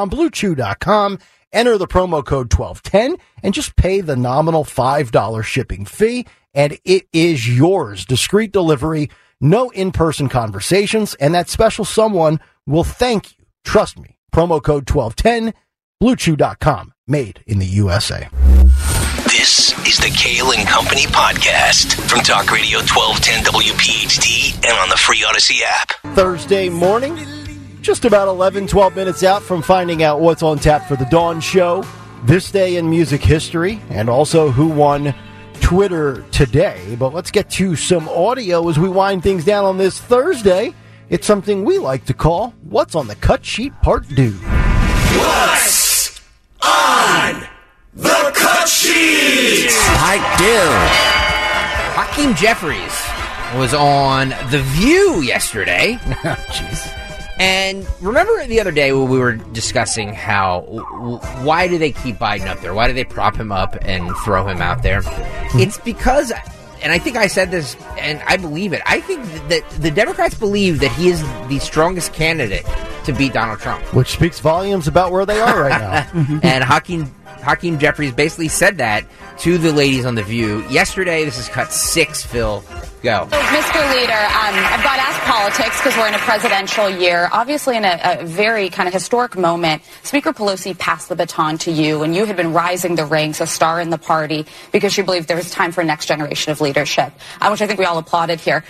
bluechew.com, 0.10 1.20
enter 1.54 1.78
the 1.78 1.88
promo 1.88 2.26
code 2.26 2.54
1210 2.54 3.16
and 3.42 3.54
just 3.54 3.78
pay 3.78 4.02
the 4.02 4.18
nominal 4.18 4.66
$5 4.66 5.44
shipping 5.46 5.86
fee 5.86 6.28
and 6.54 6.78
it 6.84 7.08
is 7.14 7.48
yours. 7.48 8.06
Discreet 8.06 8.52
delivery, 8.52 9.10
no 9.40 9.70
in-person 9.70 10.28
conversations, 10.28 11.14
and 11.16 11.34
that 11.34 11.48
special 11.48 11.86
someone 11.86 12.42
will 12.66 12.84
thank 12.84 13.38
you. 13.38 13.46
Trust 13.64 13.98
me. 13.98 14.18
Promo 14.34 14.62
code 14.62 14.90
1210, 14.90 15.54
bluechew.com, 16.04 16.92
made 17.08 17.44
in 17.48 17.60
the 17.60 17.66
USA. 17.66 18.28
This 19.26 19.74
is 19.88 19.98
the 19.98 20.14
Kale 20.16 20.52
and 20.52 20.68
Company 20.68 21.02
podcast 21.08 22.00
from 22.08 22.20
Talk 22.20 22.52
Radio 22.52 22.78
1210 22.80 23.44
WPHT 23.46 24.56
and 24.64 24.80
on 24.80 24.90
the 24.90 24.96
free 24.96 25.26
Audacy 25.28 25.62
app. 25.66 25.92
Thursday 26.16 26.70
morning. 26.70 27.18
Just 27.82 28.06
about 28.06 28.28
11, 28.28 28.68
12 28.68 28.96
minutes 28.96 29.24
out 29.24 29.42
from 29.42 29.64
finding 29.64 30.04
out 30.04 30.20
what's 30.20 30.44
on 30.44 30.60
tap 30.60 30.88
for 30.88 30.96
the 30.96 31.06
Dawn 31.06 31.42
Show, 31.42 31.84
this 32.26 32.52
day 32.52 32.76
in 32.76 32.90
music 32.90 33.24
history, 33.24 33.82
and 33.90 34.08
also 34.08 34.52
who 34.52 34.68
won 34.68 35.16
Twitter 35.62 36.24
today. 36.32 36.96
But 37.00 37.14
let's 37.14 37.32
get 37.32 37.50
to 37.52 37.76
some 37.76 38.08
audio 38.10 38.70
as 38.70 38.78
we 38.78 38.88
wind 38.88 39.24
things 39.24 39.44
down 39.44 39.66
on 39.66 39.80
this 39.80 40.00
Thursday. 40.00 40.76
It's 41.10 41.26
something 41.26 41.66
we 41.66 41.80
like 41.80 42.06
to 42.06 42.14
call 42.14 42.54
What's 42.62 42.94
on 42.94 43.08
the 43.08 43.16
Cut 43.16 43.44
Sheet 43.44 43.74
Part 43.82 44.08
2. 44.10 44.32
What's 44.32 46.22
on 46.62 47.48
the 47.96 48.37
right, 48.68 50.36
do. 50.38 50.60
Hakeem 51.96 52.36
Jeffries 52.36 52.94
was 53.58 53.74
on 53.74 54.30
The 54.52 54.62
View 54.62 55.22
yesterday. 55.22 55.94
Jeez. 56.02 56.94
And 57.40 57.88
remember 58.02 58.46
the 58.46 58.60
other 58.60 58.72
day 58.72 58.92
when 58.92 59.10
we 59.10 59.20
were 59.20 59.34
discussing 59.34 60.14
how 60.14 60.62
w- 60.62 60.84
w- 60.84 61.18
why 61.46 61.68
do 61.68 61.78
they 61.78 61.92
keep 61.92 62.18
Biden 62.18 62.48
up 62.48 62.60
there? 62.62 62.74
Why 62.74 62.88
do 62.88 62.94
they 62.94 63.04
prop 63.04 63.36
him 63.36 63.52
up 63.52 63.78
and 63.84 64.14
throw 64.18 64.46
him 64.48 64.62
out 64.62 64.82
there? 64.82 65.02
Hmm. 65.04 65.60
It's 65.60 65.78
because, 65.78 66.34
and 66.82 66.92
I 66.92 66.98
think 66.98 67.16
I 67.16 67.28
said 67.28 67.52
this, 67.52 67.78
and 68.00 68.22
I 68.26 68.38
believe 68.38 68.74
it. 68.74 68.82
I 68.86 69.00
think 69.00 69.24
that 69.50 69.62
the 69.80 69.92
Democrats 69.92 70.34
believe 70.36 70.80
that 70.80 70.92
he 70.92 71.10
is 71.10 71.22
the 71.48 71.60
strongest 71.60 72.12
candidate 72.14 72.66
to 73.06 73.14
beat 73.14 73.34
Donald 73.34 73.60
Trump. 73.60 73.82
Which 73.94 74.10
speaks 74.10 74.40
volumes 74.40 74.88
about 74.88 75.12
where 75.12 75.26
they 75.26 75.40
are 75.40 75.62
right 75.62 75.80
now. 75.80 76.40
and 76.44 76.64
Hakeem 76.64 77.14
Hakeem 77.48 77.80
Jeffries 77.80 78.12
basically 78.12 78.50
said 78.50 78.80
that 78.80 79.06
to 79.40 79.58
the 79.58 79.72
ladies 79.72 80.06
on 80.06 80.16
the 80.16 80.24
View 80.24 80.68
yesterday. 80.68 81.24
This 81.24 81.40
is 81.40 81.48
cut 81.48 81.72
six. 81.72 82.22
Phil, 82.22 82.62
go. 83.02 83.26
Mr. 83.32 83.96
Leader, 83.96 84.12
um, 84.12 84.54
I've 84.54 84.84
got 84.84 84.98
to 84.98 85.02
ask 85.02 85.22
politics 85.22 85.78
because 85.80 85.96
we're 85.96 86.10
in 86.10 86.14
a 86.14 86.20
presidential 86.20 86.90
year. 86.90 87.30
Obviously, 87.32 87.78
in 87.78 87.86
a, 87.86 88.00
a 88.20 88.26
very 88.26 88.70
kind 88.70 88.88
of 88.88 88.94
historic 88.94 89.38
moment, 89.38 89.82
Speaker 90.04 90.34
Pelosi 90.34 90.78
passed 90.78 91.08
the 91.08 91.16
baton 91.16 91.58
to 91.60 91.72
you, 91.72 92.04
and 92.04 92.14
you 92.14 92.26
had 92.26 92.36
been 92.36 92.52
rising 92.52 92.96
the 92.96 93.06
ranks, 93.06 93.40
a 93.40 93.48
star 93.48 93.80
in 93.80 93.92
the 93.92 93.98
party, 93.98 94.46
because 94.74 94.92
she 94.92 95.02
believed 95.02 95.30
there 95.30 95.38
was 95.38 95.50
time 95.50 95.72
for 95.72 95.80
a 95.80 95.86
next 95.86 96.08
generation 96.08 96.52
of 96.52 96.60
leadership, 96.60 97.14
uh, 97.40 97.48
which 97.48 97.62
I 97.62 97.68
think 97.68 97.80
we 97.80 97.86
all 97.86 97.98
applauded 97.98 98.42
here. 98.42 98.66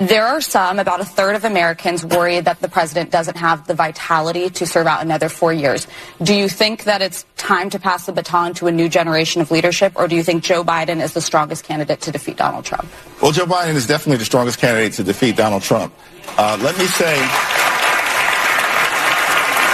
There 0.00 0.26
are 0.26 0.40
some, 0.40 0.78
about 0.78 1.00
a 1.00 1.04
third 1.04 1.36
of 1.36 1.44
Americans, 1.44 2.04
worried 2.06 2.46
that 2.46 2.60
the 2.60 2.68
president 2.68 3.10
doesn't 3.10 3.36
have 3.36 3.66
the 3.66 3.74
vitality 3.74 4.48
to 4.48 4.66
serve 4.66 4.86
out 4.86 5.02
another 5.02 5.28
four 5.28 5.52
years. 5.52 5.86
Do 6.22 6.34
you 6.34 6.48
think 6.48 6.84
that 6.84 7.02
it's 7.02 7.26
time 7.36 7.68
to 7.70 7.78
pass 7.78 8.06
the 8.06 8.12
baton 8.12 8.54
to 8.54 8.66
a 8.66 8.72
new 8.72 8.88
generation 8.88 9.42
of 9.42 9.50
leadership, 9.50 9.92
or 9.96 10.08
do 10.08 10.16
you 10.16 10.22
think 10.22 10.42
Joe 10.42 10.64
Biden 10.64 11.02
is 11.02 11.12
the 11.12 11.20
strongest 11.20 11.64
candidate 11.64 12.00
to 12.02 12.10
defeat 12.10 12.38
Donald 12.38 12.64
Trump? 12.64 12.88
Well, 13.20 13.32
Joe 13.32 13.44
Biden 13.44 13.74
is 13.74 13.86
definitely 13.86 14.16
the 14.16 14.24
strongest 14.24 14.58
candidate 14.58 14.94
to 14.94 15.04
defeat 15.04 15.36
Donald 15.36 15.62
Trump. 15.62 15.92
Uh, 16.38 16.58
let 16.62 16.78
me 16.78 16.86
say 16.86 17.16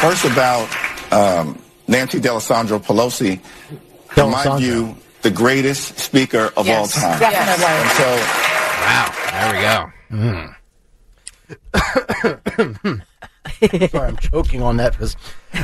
first 0.00 0.24
about 0.24 0.68
um, 1.12 1.56
Nancy 1.86 2.18
D'Alessandro 2.18 2.80
Pelosi, 2.80 3.30
in 3.30 3.80
my 4.16 4.42
D'Alessandro. 4.42 4.58
view, 4.58 4.96
the 5.22 5.30
greatest 5.30 5.98
speaker 6.00 6.52
of 6.56 6.68
all 6.68 6.88
time. 6.88 7.20
Definitely. 7.20 7.64
And 7.64 7.90
so 7.90 8.46
Wow, 8.86 9.12
there 9.32 9.52
we 9.52 9.60
go. 9.62 9.95
Sorry, 13.60 14.08
I'm 14.08 14.16
choking 14.16 14.60
on 14.62 14.78
that 14.78 14.92
because 14.92 15.16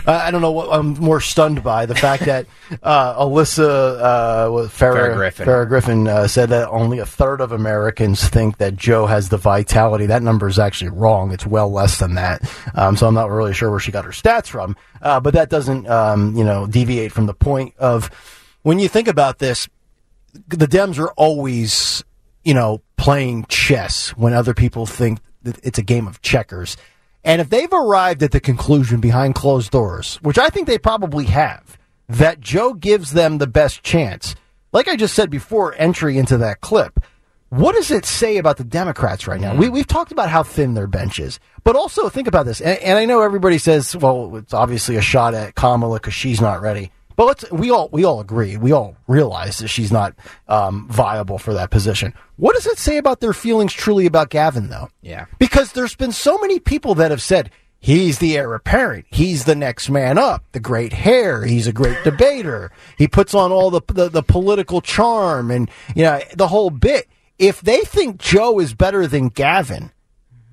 uh, 0.07 0.13
I 0.13 0.31
don't 0.31 0.41
know 0.41 0.53
what 0.53 0.73
I'm 0.73 0.95
more 0.95 1.21
stunned 1.21 1.63
by 1.65 1.87
the 1.87 1.95
fact 1.95 2.25
that 2.25 2.47
uh, 2.83 3.23
Alyssa 3.23 4.01
uh, 4.01 4.49
Farah, 4.49 4.69
Farah 4.69 5.15
Griffin. 5.17 5.49
Farah 5.49 5.69
Griffin 5.69 6.09
uh, 6.09 6.29
said 6.29 6.49
that 6.51 6.69
only 6.69 6.99
a 7.01 7.07
third 7.07 7.41
of 7.41 7.53
Americans 7.53 8.27
think 8.29 8.59
that 8.59 8.77
Joe 8.77 9.07
has 9.07 9.29
the 9.29 9.37
vitality. 9.37 10.07
That 10.07 10.23
number 10.23 10.49
is 10.49 10.59
actually 10.59 10.91
wrong. 10.91 11.33
It's 11.33 11.47
well 11.47 11.71
less 11.71 11.99
than 11.99 12.15
that. 12.15 12.43
Um, 12.75 12.97
so 12.97 13.07
I'm 13.07 13.15
not 13.15 13.31
really 13.31 13.55
sure 13.55 13.71
where 13.71 13.81
she 13.81 13.91
got 13.93 14.05
her 14.05 14.13
stats 14.13 14.47
from. 14.47 14.77
Uh, 15.01 15.21
but 15.21 15.35
that 15.35 15.51
doesn't, 15.51 15.89
um, 15.89 16.37
you 16.37 16.45
know, 16.45 16.67
deviate 16.67 17.13
from 17.13 17.27
the 17.27 17.35
point 17.35 17.75
of 17.79 18.11
when 18.63 18.79
you 18.79 18.89
think 18.89 19.09
about 19.09 19.39
this. 19.39 19.69
The 20.49 20.67
Dems 20.67 20.99
are 20.99 21.11
always, 21.11 22.05
you 22.45 22.55
know, 22.55 22.83
playing 22.97 23.47
chess 23.49 24.11
when 24.11 24.33
other 24.33 24.55
people 24.55 24.87
think 24.87 25.19
that 25.43 25.59
it's 25.65 25.79
a 25.79 25.83
game 25.83 26.07
of 26.07 26.23
checkers. 26.23 26.77
And 27.25 27.41
if 27.41 27.51
they've 27.51 27.73
arrived 27.73 28.23
at 28.23 28.33
the 28.33 28.41
conclusion 28.41 29.01
behind 29.01 29.35
closed 29.35 29.71
doors, 29.71 30.17
which 30.23 30.39
I 30.39 30.49
think 30.49 30.67
they 30.67 30.79
probably 30.79 31.27
have, 31.27 31.79
that 32.09 32.41
Joe 32.41 32.75
gives 32.75 33.13
them 33.13 33.39
the 33.39 33.47
best 33.47 33.83
chance, 33.83 34.35
like 34.73 34.89
I 34.89 34.97
just 34.97 35.15
said 35.15 35.31
before, 35.31 35.75
entry 35.77 36.19
into 36.19 36.39
that 36.39 36.61
clip, 36.61 37.05
what 37.51 37.75
does 37.75 37.91
it 37.91 38.07
say 38.07 38.39
about 38.39 38.57
the 38.57 38.65
Democrats 38.65 39.27
right 39.27 39.41
now? 39.41 39.53
Mm. 39.53 39.59
We, 39.59 39.69
we've 39.69 39.87
talked 39.87 40.11
about 40.11 40.31
how 40.31 40.43
thin 40.43 40.73
their 40.73 40.87
bench 40.87 41.21
is, 41.21 41.39
but 41.65 41.77
also 41.77 42.09
think 42.09 42.27
about 42.27 42.47
this. 42.47 42.63
And, 42.63 42.79
and 42.79 42.99
I 42.99 43.05
know 43.05 43.21
everybody 43.21 43.59
says, 43.59 43.95
well, 43.95 44.37
it's 44.37 44.55
obviously 44.55 44.97
a 44.97 45.03
shot 45.03 45.35
at 45.35 45.55
Kamala 45.55 45.99
because 45.99 46.15
she's 46.15 46.41
not 46.41 46.63
ready. 46.63 46.91
But 47.17 47.27
let's, 47.27 47.51
we 47.51 47.71
all 47.71 47.89
we 47.93 48.05
all 48.05 48.21
agree, 48.21 48.57
we 48.57 48.73
all 48.73 48.97
realize 49.07 49.59
that 49.59 49.69
she's 49.69 49.93
not 49.93 50.15
um, 50.49 50.89
viable 50.89 51.39
for 51.39 51.55
that 51.55 51.71
position. 51.71 52.15
What 52.37 52.55
does 52.55 52.67
it 52.67 52.79
say 52.79 52.97
about 52.97 53.21
their 53.21 53.33
feelings 53.33 53.73
truly 53.73 54.07
about 54.07 54.31
Gavin, 54.31 54.69
though? 54.69 54.89
Yeah. 55.01 55.27
Because 55.39 55.73
there's 55.73 55.95
been 55.95 56.13
so 56.13 56.39
many 56.39 56.59
people 56.59 56.95
that 56.97 57.11
have 57.11 57.23
said 57.23 57.51
he's 57.79 58.19
the 58.19 58.37
heir 58.37 58.55
apparent, 58.55 59.07
he's 59.11 59.45
the 59.45 59.55
next 59.55 59.91
man 59.91 60.19
up, 60.19 60.45
the 60.53 60.61
great 60.61 60.93
hair, 60.93 61.45
he's 61.45 61.67
a 61.67 61.73
great 61.73 62.03
debater, 62.05 62.71
he 62.97 63.07
puts 63.09 63.35
on 63.35 63.53
all 63.53 63.71
the, 63.71 63.83
the 63.89 64.09
the 64.09 64.23
political 64.23 64.81
charm 64.81 65.51
and 65.51 65.71
you 65.95 66.03
know 66.03 66.21
the 66.35 66.49
whole 66.49 66.71
bit. 66.71 67.09
If 67.39 67.61
they 67.61 67.81
think 67.81 68.19
Joe 68.19 68.61
is 68.61 68.73
better 68.73 69.07
than 69.07 69.29
Gavin, 69.29 69.91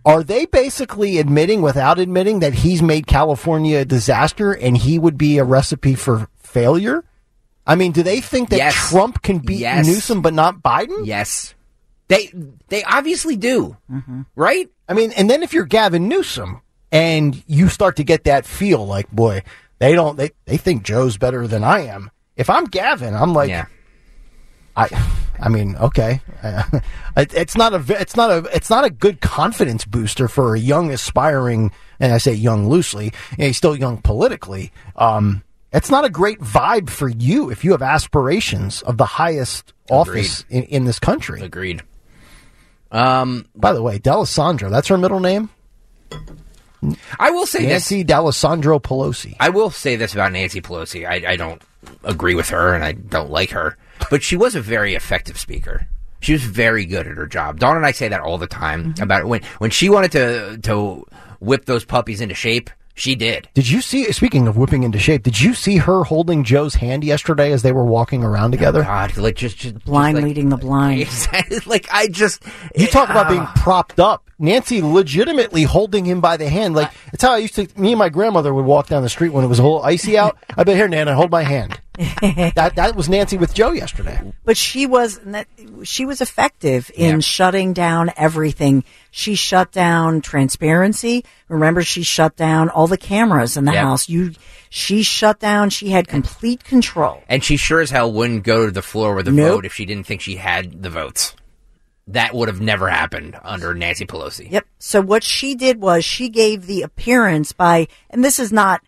are 0.06 0.24
they 0.24 0.46
basically 0.46 1.20
admitting 1.20 1.62
without 1.62 2.00
admitting 2.00 2.40
that 2.40 2.54
he's 2.54 2.82
made 2.82 3.06
California 3.06 3.80
a 3.80 3.86
disaster 3.86 4.52
and 4.54 4.76
he 4.78 4.98
would 4.98 5.18
be 5.18 5.38
a 5.38 5.44
recipe 5.44 5.94
for 5.94 6.28
failure? 6.50 7.04
I 7.66 7.76
mean, 7.76 7.92
do 7.92 8.02
they 8.04 8.20
think 8.22 8.50
that 8.50 8.58
Yes. 8.58 8.90
Trump 8.90 9.22
can 9.22 9.40
beat 9.40 9.60
Yes. 9.60 9.86
Newsom 9.86 10.22
but 10.22 10.34
not 10.34 10.62
Biden? 10.64 11.06
Yes, 11.06 11.54
they 12.08 12.32
they 12.70 12.84
obviously 12.84 13.36
do, 13.36 13.78
right? 14.36 14.68
I 14.88 14.94
mean, 14.94 15.12
and 15.14 15.30
then 15.30 15.44
if 15.44 15.54
you're 15.54 15.66
Gavin 15.66 16.08
Newsom 16.08 16.62
and 16.92 17.44
you 17.46 17.70
start 17.70 17.96
to 17.98 18.04
get 18.04 18.24
that 18.24 18.46
feel 18.46 18.86
like, 18.88 19.12
boy, 19.12 19.44
they 19.78 19.94
don't, 19.94 20.18
they, 20.18 20.32
they 20.46 20.58
think 20.58 20.82
Joe's 20.84 21.18
better 21.18 21.46
than 21.48 21.64
I 21.64 21.82
am. 21.82 22.10
If 22.36 22.50
I'm 22.50 22.66
Gavin, 22.66 23.14
I'm 23.14 23.34
like, 23.34 23.50
Yeah. 23.50 23.66
I, 24.76 24.88
I 25.40 25.50
mean, 25.50 25.76
okay, 25.76 26.22
it, 26.44 27.34
it's 27.34 27.56
not 27.58 27.74
a 27.74 27.84
it's 28.02 28.16
not 28.16 28.32
a, 28.32 28.56
it's 28.56 28.70
not 28.70 28.86
a 28.86 28.90
good 28.90 29.20
confidence 29.22 29.84
booster 29.86 30.28
for 30.28 30.56
a 30.56 30.60
young 30.60 30.90
aspiring, 30.92 31.72
and 32.00 32.14
I 32.14 32.18
say 32.18 32.34
young 32.34 32.70
loosely, 32.70 33.06
you 33.06 33.38
know, 33.40 33.46
he's 33.48 33.58
still 33.58 33.76
young 33.76 33.98
politically. 34.02 34.72
Um, 34.96 35.44
it's 35.72 35.90
not 35.90 36.06
a 36.06 36.10
great 36.10 36.40
vibe 36.40 36.90
for 36.90 37.10
you 37.10 37.50
if 37.50 37.64
you 37.64 37.72
have 37.72 37.82
aspirations 37.82 38.82
of 38.84 38.98
the 38.98 39.06
highest 39.06 39.74
office 39.90 40.46
in, 40.50 40.64
in 40.64 40.86
this 40.86 41.00
country. 41.00 41.42
Agreed. 41.42 41.82
Um, 42.92 43.46
By 43.56 43.74
the 43.74 43.84
way, 43.84 44.00
D'Alessandro, 44.00 44.70
that's 44.70 44.88
her 44.88 44.98
middle 44.98 45.20
name, 45.20 45.50
I 47.20 47.32
will 47.32 47.46
say 47.46 47.60
this. 47.60 47.70
Nancy 47.70 48.04
D'Alessandro 48.04 48.80
Pelosi. 48.80 49.36
I 49.40 49.50
will 49.50 49.70
say 49.70 49.96
this 49.96 50.14
about 50.14 50.32
Nancy 50.32 50.62
Pelosi. 50.62 51.08
I, 51.08 51.32
I 51.32 51.36
don't 51.36 51.62
agree 52.04 52.36
with 52.36 52.50
her 52.50 52.74
and 52.74 52.84
I 52.84 52.94
don't 52.94 53.30
like 53.30 53.52
her, 53.52 53.78
but 54.10 54.24
she 54.24 54.38
was 54.38 54.56
a 54.56 54.62
very 54.62 54.96
effective 54.96 55.38
speaker. 55.38 55.88
She 56.22 56.34
was 56.34 56.44
very 56.44 56.86
good 56.86 57.08
at 57.08 57.18
her 57.18 57.28
job. 57.28 57.60
Dawn 57.60 57.78
and 57.78 57.86
I 57.86 57.92
say 57.92 58.08
that 58.10 58.22
all 58.22 58.38
the 58.38 58.48
time 58.48 58.94
about 59.02 59.26
when 59.26 59.42
when 59.60 59.72
she 59.72 59.90
wanted 59.90 60.12
to 60.14 60.58
to 60.64 61.06
whip 61.40 61.66
those 61.66 61.86
puppies 61.86 62.22
into 62.22 62.36
shape. 62.36 62.70
She 62.96 63.16
did. 63.16 63.48
Did 63.54 63.70
you 63.70 63.82
see? 63.82 64.12
Speaking 64.12 64.48
of 64.48 64.58
whipping 64.58 64.84
into 64.84 65.00
shape, 65.00 65.24
did 65.24 65.40
you 65.40 65.54
see 65.54 65.78
her 65.78 66.04
holding 66.04 66.44
Joe's 66.44 66.76
hand 66.76 67.04
yesterday 67.06 67.54
as 67.54 67.62
they 67.62 67.72
were 67.72 67.86
walking 67.86 68.24
around 68.26 68.52
together? 68.52 68.84
God, 68.84 69.16
like 69.16 69.36
just, 69.38 69.58
just 69.58 69.84
Blind 69.86 70.16
just 70.16 70.24
like, 70.24 70.28
leading 70.28 70.50
the 70.50 70.58
blind. 70.58 71.00
Exactly. 71.10 71.60
Like 71.66 71.88
I 71.92 72.08
just 72.08 72.44
You 72.76 72.88
talk 72.88 73.10
about 73.10 73.30
being 73.30 73.42
Ah. 73.42 73.54
propped 73.56 74.00
up. 74.02 74.26
Nancy 74.38 74.82
legitimately 74.82 75.64
holding 75.64 76.04
him 76.06 76.20
by 76.20 76.36
the 76.38 76.50
hand. 76.50 76.76
Like 76.76 76.92
it's 77.14 77.24
how 77.24 77.34
I 77.34 77.38
used 77.38 77.56
to. 77.56 77.68
Me 77.80 77.94
and 77.94 78.00
my 78.00 78.10
grandmother 78.10 78.54
would 78.54 78.66
walk 78.66 78.88
down 78.88 79.02
the 79.04 79.10
street 79.10 79.30
when 79.30 79.46
it 79.46 79.48
was 79.48 79.60
a 79.60 79.64
little 79.64 79.82
icy 79.84 80.18
out. 80.18 80.38
I 80.58 80.64
bet 80.66 80.76
here, 80.76 80.88
Nana, 80.90 81.16
hold 81.16 81.32
my 81.32 81.44
hand. 81.44 81.80
that 82.56 82.74
that 82.76 82.96
was 82.96 83.10
Nancy 83.10 83.36
with 83.38 83.54
Joe 83.54 83.72
yesterday. 83.72 84.20
But 84.46 84.56
she 84.56 84.86
was 84.86 85.20
she 85.84 86.06
was 86.06 86.22
effective 86.22 86.90
in 86.96 87.16
Yeah. 87.16 87.20
shutting 87.20 87.74
down 87.74 88.12
everything. 88.16 88.86
She 89.12 89.36
shut 89.36 89.74
down 89.74 90.22
transparency. 90.22 91.26
Remember, 91.50 91.82
she 91.82 92.04
shut 92.04 92.38
down 92.38 92.70
all 92.70 92.88
the 92.88 92.98
cameras 92.98 93.58
in 93.58 93.66
the 93.66 93.74
house. 93.74 94.08
You, 94.08 94.32
she 94.70 95.04
shut 95.04 95.40
down. 95.40 95.72
She 95.72 95.90
had 95.90 96.08
complete 96.08 96.64
control. 96.64 97.22
And 97.28 97.44
she 97.44 97.58
sure 97.58 97.82
as 97.82 97.90
hell 97.92 98.12
wouldn't 98.14 98.44
go 98.44 98.66
to 98.66 98.72
the 98.72 98.82
floor 98.82 99.14
with 99.16 99.28
a 99.28 99.32
Nope. 99.32 99.52
vote 99.56 99.66
if 99.66 99.74
she 99.74 99.86
didn't 99.86 100.06
think 100.06 100.22
she 100.22 100.36
had 100.38 100.82
the 100.82 100.90
votes. 100.90 101.36
That 102.08 102.34
would 102.34 102.48
have 102.48 102.62
never 102.62 102.88
happened 102.88 103.38
under 103.44 103.74
Nancy 103.74 104.06
Pelosi. 104.06 104.50
Yep. 104.52 104.66
So 104.80 105.02
what 105.02 105.24
she 105.24 105.54
did 105.54 105.82
was 105.82 106.06
she 106.06 106.30
gave 106.30 106.66
the 106.66 106.82
appearance 106.84 107.52
by, 107.52 107.88
and 108.10 108.24
this 108.24 108.40
is 108.40 108.52
not, 108.54 108.82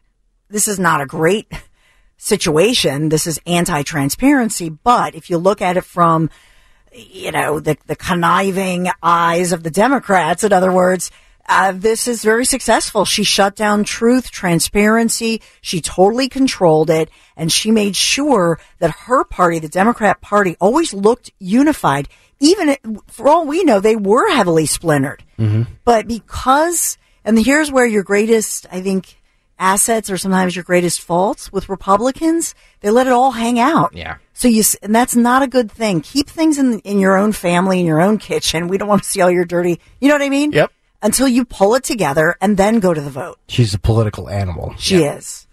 this 0.50 0.68
is 0.68 0.80
not 0.80 1.02
a 1.02 1.06
great 1.06 1.52
situation. 2.22 3.10
This 3.10 3.26
is 3.26 3.42
anti-transparency, 3.48 4.70
but 4.70 5.16
if 5.16 5.30
you 5.32 5.40
look 5.40 5.60
at 5.62 5.76
it 5.76 5.84
from, 5.84 6.30
you 6.94 7.32
know, 7.32 7.60
the, 7.60 7.78
the 7.88 7.96
conniving 7.96 8.90
eyes 9.02 9.52
of 9.52 9.64
the 9.64 9.72
Democrats, 9.72 10.44
in 10.44 10.54
other 10.54 10.72
words, 10.72 11.10
uh, 11.50 11.72
this 11.76 12.08
is 12.08 12.24
very 12.24 12.46
successful. 12.46 13.06
She 13.06 13.24
shut 13.24 13.56
down 13.56 13.84
truth, 13.84 14.30
transparency. 14.30 15.42
She 15.62 15.82
totally 15.82 16.30
controlled 16.30 16.92
it 16.92 17.10
and 17.36 17.52
she 17.52 17.72
made 17.72 17.96
sure 17.96 18.60
that 18.78 18.92
her 18.92 19.24
party, 19.24 19.58
the 19.58 19.68
Democrat 19.68 20.22
party, 20.22 20.56
always 20.62 20.94
looked 20.94 21.32
unified. 21.40 22.08
Even 22.40 22.78
for 23.08 23.28
all 23.28 23.48
we 23.48 23.64
know, 23.64 23.80
they 23.80 23.96
were 23.96 24.30
heavily 24.32 24.68
splintered. 24.68 25.24
But 25.84 26.08
because, 26.08 27.00
and 27.26 27.38
here's 27.44 27.72
where 27.72 27.88
your 27.88 28.04
greatest, 28.04 28.68
I 28.72 28.82
think, 28.82 29.20
assets 29.62 30.10
are 30.10 30.18
sometimes 30.18 30.56
your 30.56 30.64
greatest 30.64 31.00
faults 31.00 31.52
with 31.54 31.70
Republicans. 31.70 32.56
They 32.82 32.90
let 32.90 33.08
it 33.08 33.14
all 33.14 33.32
hang 33.32 33.60
out. 33.60 33.94
Yeah. 33.94 34.18
So 34.34 34.48
you, 34.48 34.64
and 34.82 34.94
that's 34.94 35.16
not 35.16 35.44
a 35.44 35.48
good 35.48 35.72
thing. 35.72 36.02
Keep 36.02 36.28
things 36.28 36.58
in, 36.58 36.80
in 36.80 37.00
your 37.00 37.16
own 37.16 37.32
family, 37.32 37.80
in 37.80 37.86
your 37.86 38.02
own 38.02 38.18
kitchen. 38.18 38.68
We 38.68 38.78
don't 38.78 38.90
want 38.90 39.04
to 39.04 39.10
see 39.10 39.22
all 39.22 39.32
your 39.32 39.46
dirty, 39.46 39.80
you 40.00 40.10
know 40.10 40.16
what 40.16 40.24
I 40.24 40.30
mean? 40.30 40.52
Yep. 40.52 40.72
Until 41.04 41.28
you 41.28 41.46
pull 41.46 41.76
it 41.76 41.84
together 41.84 42.36
and 42.42 42.58
then 42.58 42.80
go 42.80 42.94
to 42.94 43.02
the 43.02 43.10
vote. 43.10 43.40
She's 43.48 43.74
a 43.74 43.80
political 43.80 44.30
animal. 44.30 44.74
She 44.78 45.04
is. 45.04 45.48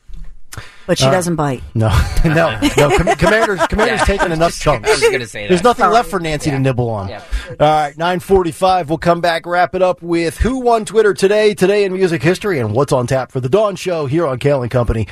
But 0.89 0.99
she 0.99 1.05
Uh, 1.07 1.11
doesn't 1.13 1.37
bite. 1.37 1.63
No, 1.75 1.89
no, 2.25 2.59
no. 2.59 2.97
Com- 2.97 3.15
commander's 3.17 3.61
Commander's 3.69 4.01
Yeah. 4.01 4.05
taking 4.07 4.33
enough 4.39 4.59
chunks. 4.59 4.89
I 4.89 4.93
was 4.93 5.03
gonna 5.03 5.27
say 5.27 5.47
There's 5.47 5.61
that. 5.63 5.69
nothing 5.79 5.91
left 5.93 6.11
for 6.11 6.19
Nancy 6.19 6.51
to 6.51 6.59
nibble 6.59 6.89
on. 6.91 7.13
All 7.13 7.21
right, 7.61 7.95
9:45. 7.97 8.89
We'll 8.89 8.99
come 8.99 9.21
back, 9.21 9.45
wrap 9.47 9.75
it 9.75 9.83
up 9.83 10.03
with 10.03 10.39
who 10.39 10.61
won 10.61 10.85
Twitter 10.87 11.13
today, 11.15 11.53
today 11.55 11.85
in 11.85 11.93
music 11.93 12.23
history, 12.23 12.59
and 12.59 12.73
what's 12.73 12.93
on 12.93 13.07
tap 13.07 13.31
for 13.31 13.39
the 13.41 13.49
Dawn 13.51 13.77
Show 13.77 14.07
here 14.07 14.27
on 14.27 14.39
Kale 14.39 14.63
and 14.63 14.71
Company. 14.71 15.07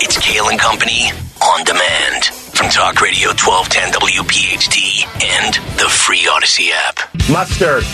It's 0.00 0.18
Kale 0.18 0.48
and 0.48 0.58
Company 0.58 1.10
on 1.42 1.62
demand 1.64 2.24
from 2.24 2.70
Talk 2.70 3.00
Radio 3.02 3.28
1210 3.36 3.92
WPHT 4.00 5.04
and 5.22 5.54
the 5.78 5.88
free 5.90 6.26
Audacy 6.26 6.70
app. 6.72 6.98
Mustard. 7.28 7.84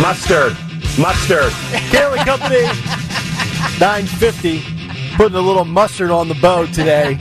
Mustard. 0.00 0.56
Mustard. 0.98 1.52
Kale 1.90 2.12
and 2.14 2.26
Company, 2.26 2.66
9:50. 3.78 5.16
Putting 5.16 5.36
a 5.36 5.40
little 5.40 5.64
mustard 5.64 6.10
on 6.10 6.28
the 6.28 6.34
bow 6.36 6.66
today 6.66 7.18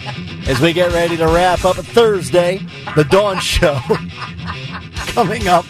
as 0.47 0.59
we 0.59 0.73
get 0.73 0.91
ready 0.93 1.17
to 1.17 1.27
wrap 1.27 1.65
up 1.65 1.77
a 1.77 1.83
Thursday, 1.83 2.59
the 2.95 3.03
Dawn 3.03 3.39
Show. 3.39 3.79
Coming 5.13 5.47
up 5.47 5.65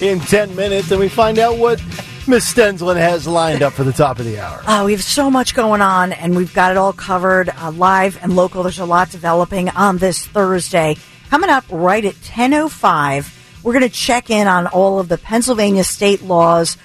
in 0.00 0.20
10 0.20 0.56
minutes, 0.56 0.90
and 0.90 1.00
we 1.00 1.08
find 1.08 1.38
out 1.38 1.58
what 1.58 1.80
Miss 2.26 2.46
Stensland 2.46 2.98
has 2.98 3.26
lined 3.26 3.62
up 3.62 3.74
for 3.74 3.84
the 3.84 3.92
top 3.92 4.18
of 4.18 4.24
the 4.24 4.40
hour. 4.40 4.62
Uh, 4.66 4.84
we 4.84 4.92
have 4.92 5.02
so 5.02 5.30
much 5.30 5.54
going 5.54 5.82
on, 5.82 6.12
and 6.12 6.34
we've 6.34 6.54
got 6.54 6.70
it 6.70 6.78
all 6.78 6.92
covered 6.92 7.50
uh, 7.50 7.70
live 7.72 8.18
and 8.22 8.34
local. 8.34 8.62
There's 8.62 8.78
a 8.78 8.86
lot 8.86 9.10
developing 9.10 9.68
on 9.70 9.98
this 9.98 10.26
Thursday. 10.26 10.96
Coming 11.28 11.50
up 11.50 11.64
right 11.70 12.04
at 12.04 12.14
10.05, 12.14 13.62
we're 13.62 13.72
going 13.72 13.82
to 13.82 13.94
check 13.94 14.30
in 14.30 14.46
on 14.46 14.66
all 14.68 14.98
of 14.98 15.08
the 15.08 15.18
Pennsylvania 15.18 15.84
state 15.84 16.22
laws 16.22 16.78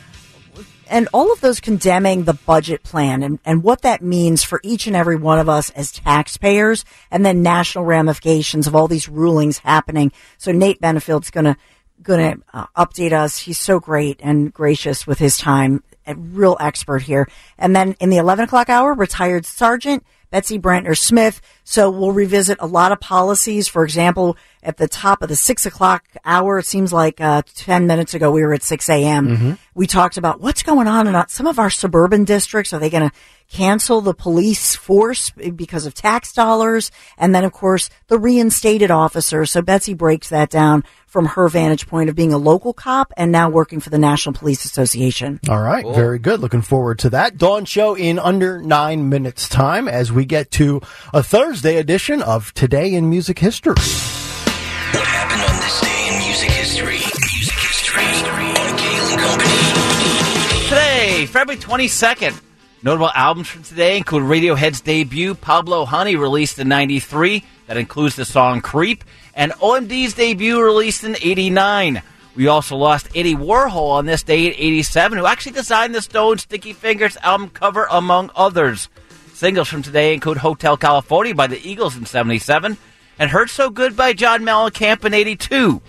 and 0.90 1.08
all 1.14 1.32
of 1.32 1.42
those 1.42 1.60
condemning 1.60 2.24
the 2.24 2.34
budget 2.34 2.84
plan 2.84 3.24
and, 3.24 3.40
and 3.46 3.64
what 3.64 3.82
that 3.84 4.02
means 4.02 4.44
for 4.44 4.60
each 4.64 4.88
and 4.88 4.96
every 4.96 5.16
one 5.16 5.40
of 5.40 5.48
us 5.48 5.70
as 5.72 5.92
taxpayers 5.92 6.84
and 7.12 7.26
then 7.26 7.42
national 7.42 7.86
ramifications 7.86 8.68
of 8.68 8.76
all 8.76 8.88
these 8.88 9.08
rulings 9.08 9.60
happening. 9.60 10.12
So 10.38 10.52
Nate 10.52 10.82
Benefield's 10.82 11.32
going 11.32 11.46
to 11.46 11.58
going 12.02 12.38
to 12.38 12.44
uh, 12.54 12.66
update 12.78 13.12
us. 13.12 13.40
He's 13.40 13.58
so 13.58 13.80
great 13.80 14.20
and 14.24 14.54
gracious 14.54 15.06
with 15.06 15.20
his 15.20 15.38
time, 15.38 15.84
a 16.08 16.16
real 16.16 16.56
expert 16.60 17.02
here. 17.02 17.28
And 17.58 17.76
then 17.76 17.96
in 18.00 18.10
the 18.10 18.18
11 18.18 18.46
o'clock 18.46 18.70
hour, 18.70 18.94
retired 18.94 19.46
Sergeant 19.46 20.06
Betsy 20.32 20.60
Brantner 20.60 20.98
Smith. 20.98 21.42
So 21.64 21.90
we'll 21.90 22.12
revisit 22.12 22.58
a 22.62 22.68
lot 22.68 22.92
of 22.92 23.00
policies. 23.00 23.68
For 23.68 23.84
example, 23.84 24.38
at 24.64 24.78
the 24.78 24.88
top 24.88 25.22
of 25.22 25.30
the 25.30 25.36
six 25.36 25.66
o'clock 25.66 26.04
hour, 26.26 26.60
it 26.60 26.66
seems 26.66 26.92
like 26.94 27.20
uh, 27.22 27.42
10 27.56 27.88
minutes 27.88 28.14
ago, 28.14 28.32
we 28.32 28.42
were 28.44 28.54
at 28.54 28.64
6 28.64 28.90
a.m. 28.90 29.28
Mhm. 29.28 29.58
We 29.76 29.88
talked 29.88 30.18
about 30.18 30.42
what's 30.42 30.64
going 30.64 30.88
on 30.88 31.08
in 31.08 31.16
uh, 31.16 31.26
some 31.28 31.48
of 31.48 31.58
our 31.60 31.70
suburban 31.70 32.26
districts. 32.26 32.74
Are 32.74 32.80
they 32.80 32.90
going 32.90 33.10
to 33.10 33.16
cancel 33.52 34.02
the 34.02 34.14
police 34.14 34.76
force 34.76 35.30
because 35.32 35.86
of 35.86 35.94
tax 35.94 36.34
dollars? 36.34 36.92
And 37.18 37.34
then, 37.34 37.44
of 37.44 37.52
course, 37.52 37.90
the 38.08 38.18
reinstated 38.20 38.92
officers. 38.92 39.52
So 39.52 39.62
Betsy 39.62 39.94
breaks 39.94 40.30
that 40.30 40.50
down 40.50 40.84
from 41.10 41.26
her 41.26 41.50
vantage 41.50 41.88
point 41.88 42.08
of 42.08 42.16
being 42.16 42.32
a 42.32 42.38
local 42.38 42.72
cop 42.72 43.12
and 43.18 43.32
now 43.32 43.50
working 43.50 43.80
for 43.80 43.90
the 43.90 43.98
National 43.98 44.34
Police 44.34 44.64
Association. 44.64 45.40
All 45.50 45.60
right, 45.62 45.84
very 45.84 46.20
good. 46.20 46.40
Looking 46.40 46.62
forward 46.62 47.00
to 47.00 47.10
that. 47.10 47.38
Dawn 47.38 47.66
Show 47.66 47.96
in 47.96 48.20
under 48.20 48.62
nine 48.62 49.10
minutes' 49.10 49.50
time 49.50 49.88
as 49.88 50.12
we 50.12 50.24
get 50.24 50.52
to 50.52 50.82
a 51.12 51.24
Thursday 51.24 51.78
edition 51.78 52.22
of 52.22 52.54
Today 52.54 52.94
in 52.94 53.10
Music 53.10 53.40
History. 53.40 53.74
What 53.74 55.08
happened 55.08 55.42
on 55.42 55.56
this 55.62 55.82
day 55.82 56.10
in 56.14 56.28
music 56.28 56.52
history? 56.52 57.00
Music 57.34 57.58
history 57.58 58.04
on 58.44 58.78
Kale 58.78 59.06
and 59.06 59.20
Company. 59.20 60.66
Today, 60.70 61.26
February 61.26 61.60
22nd. 61.60 62.40
Notable 62.82 63.12
albums 63.14 63.48
from 63.48 63.64
today 63.64 63.98
include 63.98 64.24
Radiohead's 64.24 64.80
debut, 64.80 65.34
Pablo 65.34 65.86
Honey, 65.86 66.16
released 66.16 66.60
in 66.60 66.70
93. 66.70 67.44
That 67.68 67.76
includes 67.78 68.16
the 68.16 68.26
song 68.26 68.62
Creep. 68.62 69.04
And 69.40 69.54
OMD's 69.54 70.16
debut, 70.16 70.62
released 70.62 71.06
in 71.06 71.16
89. 71.16 72.02
We 72.36 72.48
also 72.48 72.76
lost 72.76 73.08
Andy 73.16 73.36
Warhol 73.36 73.92
on 73.92 74.06
this 74.06 74.22
day 74.22 74.48
in 74.48 74.54
87, 74.54 75.18
who 75.18 75.26
actually 75.26 75.54
designed 75.54 75.96
the 75.96 76.02
Stones' 76.02 76.42
Sticky 76.42 76.74
Fingers 76.74 77.16
album 77.24 77.50
cover, 77.50 77.88
among 77.90 78.32
others. 78.36 78.90
Singles 79.32 79.70
from 79.70 79.82
today 79.82 80.14
include 80.14 80.40
Hotel 80.40 80.76
California 80.76 81.34
by 81.34 81.48
the 81.48 81.66
Eagles 81.66 81.96
in 81.96 82.06
77 82.06 82.78
and 83.18 83.30
Hurt 83.30 83.50
So 83.50 83.70
Good 83.70 83.96
by 83.96 84.12
John 84.12 84.42
Mellencamp 84.42 85.06
in 85.06 85.14
82. 85.14 85.82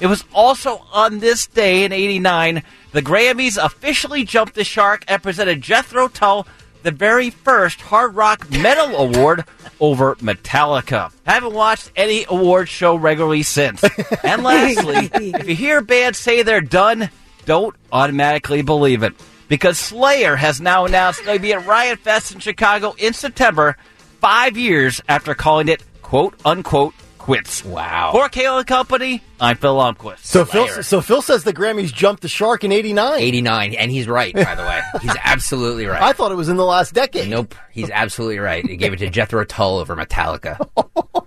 It 0.00 0.06
was 0.06 0.22
also 0.34 0.82
on 0.92 1.20
this 1.20 1.46
day 1.46 1.84
in 1.84 1.92
89, 1.92 2.62
the 2.92 3.00
Grammys 3.00 3.56
officially 3.56 4.22
jumped 4.22 4.54
the 4.54 4.64
shark 4.64 5.02
and 5.08 5.22
presented 5.22 5.62
Jethro 5.62 6.08
Tull 6.08 6.46
the 6.82 6.90
very 6.90 7.30
first 7.30 7.80
Hard 7.80 8.14
Rock 8.14 8.50
Metal 8.50 8.96
Award 8.96 9.44
over 9.80 10.14
Metallica. 10.16 11.12
I 11.26 11.32
haven't 11.32 11.54
watched 11.54 11.92
any 11.96 12.24
award 12.28 12.68
show 12.68 12.96
regularly 12.96 13.42
since. 13.42 13.82
and 14.24 14.42
lastly, 14.42 15.10
if 15.14 15.48
you 15.48 15.54
hear 15.54 15.80
bands 15.80 16.18
say 16.18 16.42
they're 16.42 16.60
done, 16.60 17.10
don't 17.44 17.74
automatically 17.92 18.62
believe 18.62 19.02
it. 19.02 19.14
Because 19.48 19.78
Slayer 19.78 20.36
has 20.36 20.60
now 20.60 20.84
announced 20.84 21.24
they'll 21.24 21.38
be 21.38 21.54
at 21.54 21.66
Riot 21.66 22.00
Fest 22.00 22.32
in 22.32 22.40
Chicago 22.40 22.94
in 22.98 23.14
September, 23.14 23.76
five 24.20 24.58
years 24.58 25.00
after 25.08 25.34
calling 25.34 25.68
it 25.68 25.82
quote 26.02 26.34
unquote 26.44 26.94
quits. 27.28 27.62
Wow. 27.62 28.12
For 28.12 28.30
Kale 28.30 28.56
and 28.56 28.66
Company, 28.66 29.22
I'm 29.38 29.58
Phil 29.58 29.76
Lomquist. 29.76 30.20
So 30.24 30.46
Phil, 30.46 30.82
so 30.82 31.02
Phil 31.02 31.20
says 31.20 31.44
the 31.44 31.52
Grammys 31.52 31.92
jumped 31.92 32.22
the 32.22 32.28
shark 32.28 32.64
in 32.64 32.72
'89. 32.72 33.20
89, 33.20 33.74
and 33.74 33.90
he's 33.90 34.08
right, 34.08 34.32
by 34.34 34.54
the 34.54 34.62
way. 34.62 34.80
He's 35.02 35.14
absolutely 35.24 35.84
right. 35.84 36.00
I 36.00 36.14
thought 36.14 36.32
it 36.32 36.36
was 36.36 36.48
in 36.48 36.56
the 36.56 36.64
last 36.64 36.94
decade. 36.94 37.28
Nope, 37.28 37.54
he's 37.70 37.90
absolutely 37.90 38.38
right. 38.38 38.66
He 38.66 38.78
gave 38.78 38.94
it 38.94 38.96
to 39.00 39.10
Jethro 39.10 39.44
Tull 39.44 39.76
over 39.76 39.94
Metallica. 39.94 40.56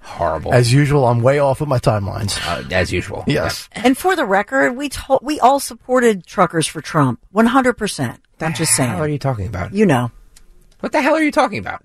Horrible. 0.00 0.54
As 0.54 0.72
usual, 0.72 1.04
I'm 1.06 1.20
way 1.20 1.40
off 1.40 1.58
with 1.60 1.68
my 1.68 1.78
timelines. 1.80 2.38
Uh, 2.46 2.62
as 2.72 2.92
usual. 2.92 3.24
Yes. 3.26 3.68
And 3.72 3.98
for 3.98 4.14
the 4.14 4.24
record, 4.24 4.76
we 4.76 4.88
to- 4.88 5.18
we 5.20 5.40
all 5.40 5.58
supported 5.58 6.26
truckers 6.26 6.66
for 6.68 6.80
Trump, 6.80 7.20
100%. 7.34 8.18
I'm 8.40 8.54
just 8.54 8.74
saying. 8.76 8.92
What 8.94 9.02
are 9.02 9.12
you 9.12 9.18
talking 9.18 9.46
about? 9.48 9.74
You 9.74 9.84
know. 9.84 10.12
What 10.80 10.92
the 10.92 11.02
hell 11.02 11.14
are 11.14 11.22
you 11.22 11.32
talking 11.32 11.58
about? 11.58 11.84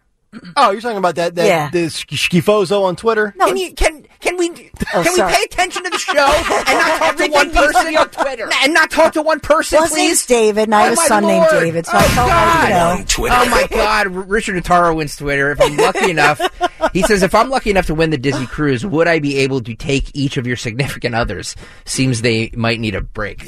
Oh, 0.55 0.71
you're 0.71 0.81
talking 0.81 0.97
about 0.97 1.15
that 1.15 1.35
that 1.35 1.45
Yeah. 1.45 1.69
the 1.69 1.89
sk- 1.89 2.09
schifozo 2.09 2.83
on 2.83 2.95
Twitter? 2.95 3.33
No, 3.37 3.47
Can 3.47 3.57
you 3.57 3.73
can 3.73 3.92
can 4.23 4.37
we 4.37 4.49
Oh, 4.95 5.03
can 5.03 5.15
sorry. 5.15 5.31
we 5.31 5.37
pay 5.37 5.43
attention 5.43 5.83
to 5.83 5.89
the 5.89 5.97
show 5.97 6.13
and 6.15 6.79
not 6.79 6.97
talk 6.99 7.15
to 7.17 7.27
one 7.31 7.51
person 7.51 7.97
on 7.97 8.09
Twitter. 8.09 8.49
and 8.63 8.73
not 8.73 8.89
talk 8.91 9.13
to 9.13 9.21
one 9.21 9.39
person, 9.39 9.79
Well, 9.79 9.89
please? 9.89 10.25
David, 10.25 10.63
and 10.63 10.75
I 10.75 10.81
have 10.83 10.91
Oh, 10.91 10.93
a 10.93 10.95
my 10.95 11.07
son 11.07 11.23
named 11.25 11.45
David, 11.51 11.85
so 11.85 11.91
I 11.95 12.03
Oh, 12.03 12.07
felt 12.09 12.29
like, 12.29 12.63
you 12.63 12.69
know. 12.69 13.03
Twitter. 13.07 13.35
Oh 13.37 13.49
my 13.49 13.67
God! 13.69 14.07
Richard 14.07 14.55
Notaro 14.63 14.95
wins 14.95 15.15
Twitter. 15.15 15.51
If 15.51 15.61
I'm 15.61 15.77
lucky 15.77 16.09
enough, 16.11 16.41
he 16.93 17.01
says, 17.03 17.21
if 17.23 17.35
I'm 17.35 17.49
lucky 17.49 17.69
enough 17.69 17.85
to 17.87 17.95
win 17.95 18.09
the 18.09 18.17
Disney 18.17 18.45
cruise, 18.47 18.85
would 18.85 19.07
I 19.07 19.19
be 19.19 19.37
able 19.39 19.61
to 19.61 19.75
take 19.75 20.15
each 20.15 20.37
of 20.37 20.47
your 20.47 20.55
significant 20.57 21.15
others? 21.15 21.55
Seems 21.85 22.21
they 22.21 22.49
might 22.55 22.79
need 22.79 22.95
a 22.95 23.01
break. 23.01 23.39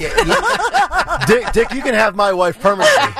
Dick, 1.27 1.51
Dick, 1.53 1.71
you 1.73 1.81
can 1.81 1.93
have 1.93 2.15
my 2.15 2.33
wife 2.33 2.59
permanently, 2.59 3.13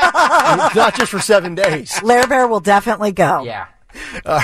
not 0.76 0.96
just 0.96 1.12
for 1.12 1.20
seven 1.20 1.56
days. 1.56 2.02
Lair 2.04 2.28
Bear 2.28 2.48
will 2.48 2.60
definitely 2.60 3.12
go. 3.12 3.44
Yeah. 3.44 3.68
Uh, 4.26 4.42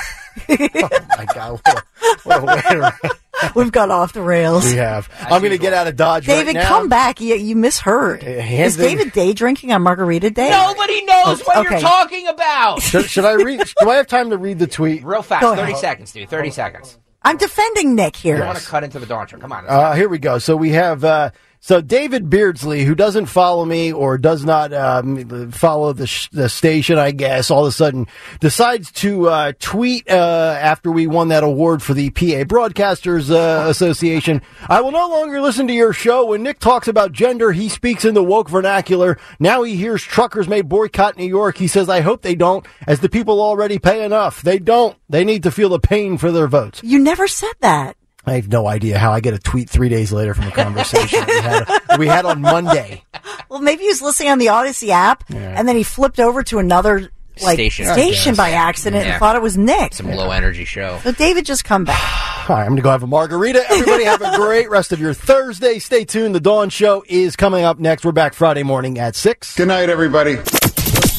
oh 0.49 0.89
my 1.17 1.25
God! 1.33 1.59
What 1.63 1.77
a, 1.77 1.81
what 2.23 2.43
a 2.43 2.45
way 2.45 2.61
to 2.61 3.51
We've 3.55 3.71
got 3.71 3.89
off 3.89 4.13
the 4.13 4.21
rails. 4.21 4.65
we 4.65 4.75
have. 4.75 5.09
I'm 5.19 5.41
going 5.41 5.51
to 5.51 5.57
get 5.57 5.73
out 5.73 5.87
of 5.87 5.95
Dodge 5.95 6.27
David, 6.27 6.47
right 6.55 6.61
now. 6.61 6.67
come 6.67 6.89
back. 6.89 7.19
You, 7.21 7.33
you 7.35 7.55
misheard. 7.55 8.21
hands 8.21 8.75
Is 8.77 8.79
in- 8.79 8.97
David 8.97 9.13
day 9.13 9.33
drinking 9.33 9.71
on 9.71 9.81
Margarita 9.81 10.29
Day? 10.29 10.51
Nobody 10.51 11.03
knows 11.05 11.41
what 11.41 11.57
Okay. 11.57 11.71
you're 11.79 11.79
talking 11.81 12.27
about. 12.27 12.81
Should, 12.83 13.05
should 13.09 13.25
I 13.25 13.33
read? 13.33 13.61
Do 13.79 13.89
I 13.89 13.95
have 13.95 14.05
time 14.07 14.29
to 14.29 14.37
read 14.37 14.59
the 14.59 14.67
tweet? 14.67 15.03
Real 15.03 15.23
fast, 15.23 15.41
Go 15.41 15.55
thirty 15.55 15.73
seconds, 15.75 16.11
dude. 16.11 16.29
Thirty 16.29 16.51
seconds. 16.51 16.97
I'm 17.23 17.37
defending 17.37 17.95
Nick 17.95 18.15
here. 18.15 18.35
I 18.35 18.37
here. 18.39 18.45
want 18.47 18.57
to 18.59 18.65
cut 18.65 18.83
into 18.83 18.99
the 18.99 19.05
Dawn 19.07 19.27
Show. 19.27 19.37
Come 19.37 19.51
on. 19.51 19.65
Uh, 19.67 19.93
here 19.93 20.09
we 20.09 20.17
go. 20.19 20.37
So 20.39 20.55
we 20.55 20.69
have 20.71 21.03
uh, 21.03 21.31
so 21.63 21.79
David 21.79 22.27
Beardsley, 22.27 22.83
who 22.85 22.95
doesn't 22.95 23.27
follow 23.27 23.63
me 23.65 23.93
or 23.93 24.17
does 24.17 24.43
not 24.43 24.73
um, 24.73 25.51
follow 25.51 25.93
the, 25.93 26.07
sh- 26.07 26.27
the 26.31 26.49
station, 26.49 26.97
I 26.97 27.11
guess, 27.11 27.51
all 27.51 27.65
of 27.65 27.69
a 27.69 27.71
sudden 27.71 28.07
decides 28.39 28.91
to 28.93 29.29
uh, 29.29 29.53
tweet 29.59 30.09
uh, 30.09 30.57
after 30.59 30.91
we 30.91 31.05
won 31.05 31.27
that 31.27 31.43
award 31.43 31.83
for 31.83 31.93
the 31.93 32.09
PA 32.09 32.45
Broadcasters 32.45 33.29
uh, 33.29 33.69
Association. 33.69 34.41
I 34.67 34.81
will 34.81 34.91
no 34.91 35.07
longer 35.07 35.39
listen 35.39 35.67
to 35.67 35.73
your 35.73 35.93
show. 35.93 36.25
When 36.25 36.41
Nick 36.41 36.57
talks 36.57 36.87
about 36.87 37.11
gender, 37.11 37.51
he 37.51 37.69
speaks 37.69 38.05
in 38.05 38.15
the 38.15 38.23
woke 38.23 38.49
vernacular. 38.49 39.19
Now 39.39 39.61
he 39.61 39.75
hears 39.75 40.01
truckers 40.01 40.47
may 40.47 40.63
boycott 40.63 41.15
New 41.15 41.27
York. 41.27 41.57
He 41.57 41.67
says, 41.67 41.89
I 41.89 42.01
hope 42.01 42.23
they 42.23 42.35
don't, 42.35 42.65
as 42.87 43.01
the 43.01 43.09
people 43.09 43.39
already 43.39 43.77
pay 43.77 44.03
enough. 44.03 44.41
They 44.41 44.57
don't. 44.57 44.97
They 45.09 45.23
need 45.23 45.43
to 45.43 45.51
feel 45.51 45.69
the 45.69 45.79
pain 45.79 46.17
for 46.17 46.31
their 46.31 46.47
votes. 46.47 46.81
You 46.83 46.97
never 46.97 47.27
said 47.27 47.53
that. 47.59 47.97
I 48.25 48.33
have 48.33 48.47
no 48.49 48.67
idea 48.67 48.97
how 48.99 49.11
I 49.11 49.19
get 49.19 49.33
a 49.33 49.39
tweet 49.39 49.69
three 49.69 49.89
days 49.89 50.11
later 50.13 50.33
from 50.33 50.47
a 50.47 50.51
conversation 50.51 51.23
we, 51.27 51.33
had, 51.33 51.65
we 51.97 52.07
had 52.07 52.25
on 52.25 52.41
Monday. 52.41 53.03
well, 53.49 53.61
maybe 53.61 53.81
he 53.83 53.87
was 53.87 54.01
listening 54.01 54.29
on 54.29 54.37
the 54.37 54.47
Audacy 54.47 54.89
app, 54.89 55.23
and 55.29 55.67
then 55.67 55.75
he 55.75 55.83
flipped 55.83 56.19
over 56.19 56.43
to 56.43 56.59
another 56.59 57.11
like 57.41 57.55
Station. 57.55 57.85
station 57.87 58.35
by 58.35 58.51
accident 58.51 59.05
Yeah. 59.05 59.11
and 59.13 59.19
thought 59.19 59.35
it 59.35 59.41
was 59.41 59.57
Nick. 59.57 59.93
Some 59.95 60.11
low 60.11 60.29
energy 60.29 60.65
show. 60.65 60.99
So 61.03 61.11
David, 61.13 61.45
just 61.45 61.63
come 61.63 61.85
back. 61.85 61.99
All 62.49 62.55
right, 62.55 62.61
I'm 62.63 62.67
going 62.69 62.75
to 62.77 62.81
go 62.83 62.91
have 62.91 63.03
a 63.03 63.07
margarita. 63.07 63.63
Everybody 63.71 64.03
have 64.03 64.21
a 64.21 64.35
great 64.35 64.69
rest 64.69 64.91
of 64.91 64.99
your 64.99 65.13
Thursday. 65.13 65.79
Stay 65.79 66.03
tuned. 66.05 66.35
The 66.35 66.39
Dawn 66.39 66.69
Show 66.69 67.03
is 67.07 67.35
coming 67.35 67.63
up 67.63 67.79
next. 67.79 68.03
We're 68.05 68.11
back 68.11 68.33
Friday 68.33 68.63
morning 68.63 68.99
at 68.99 69.15
6. 69.15 69.55
Good 69.55 69.69
night, 69.69 69.89
everybody. 69.89 70.37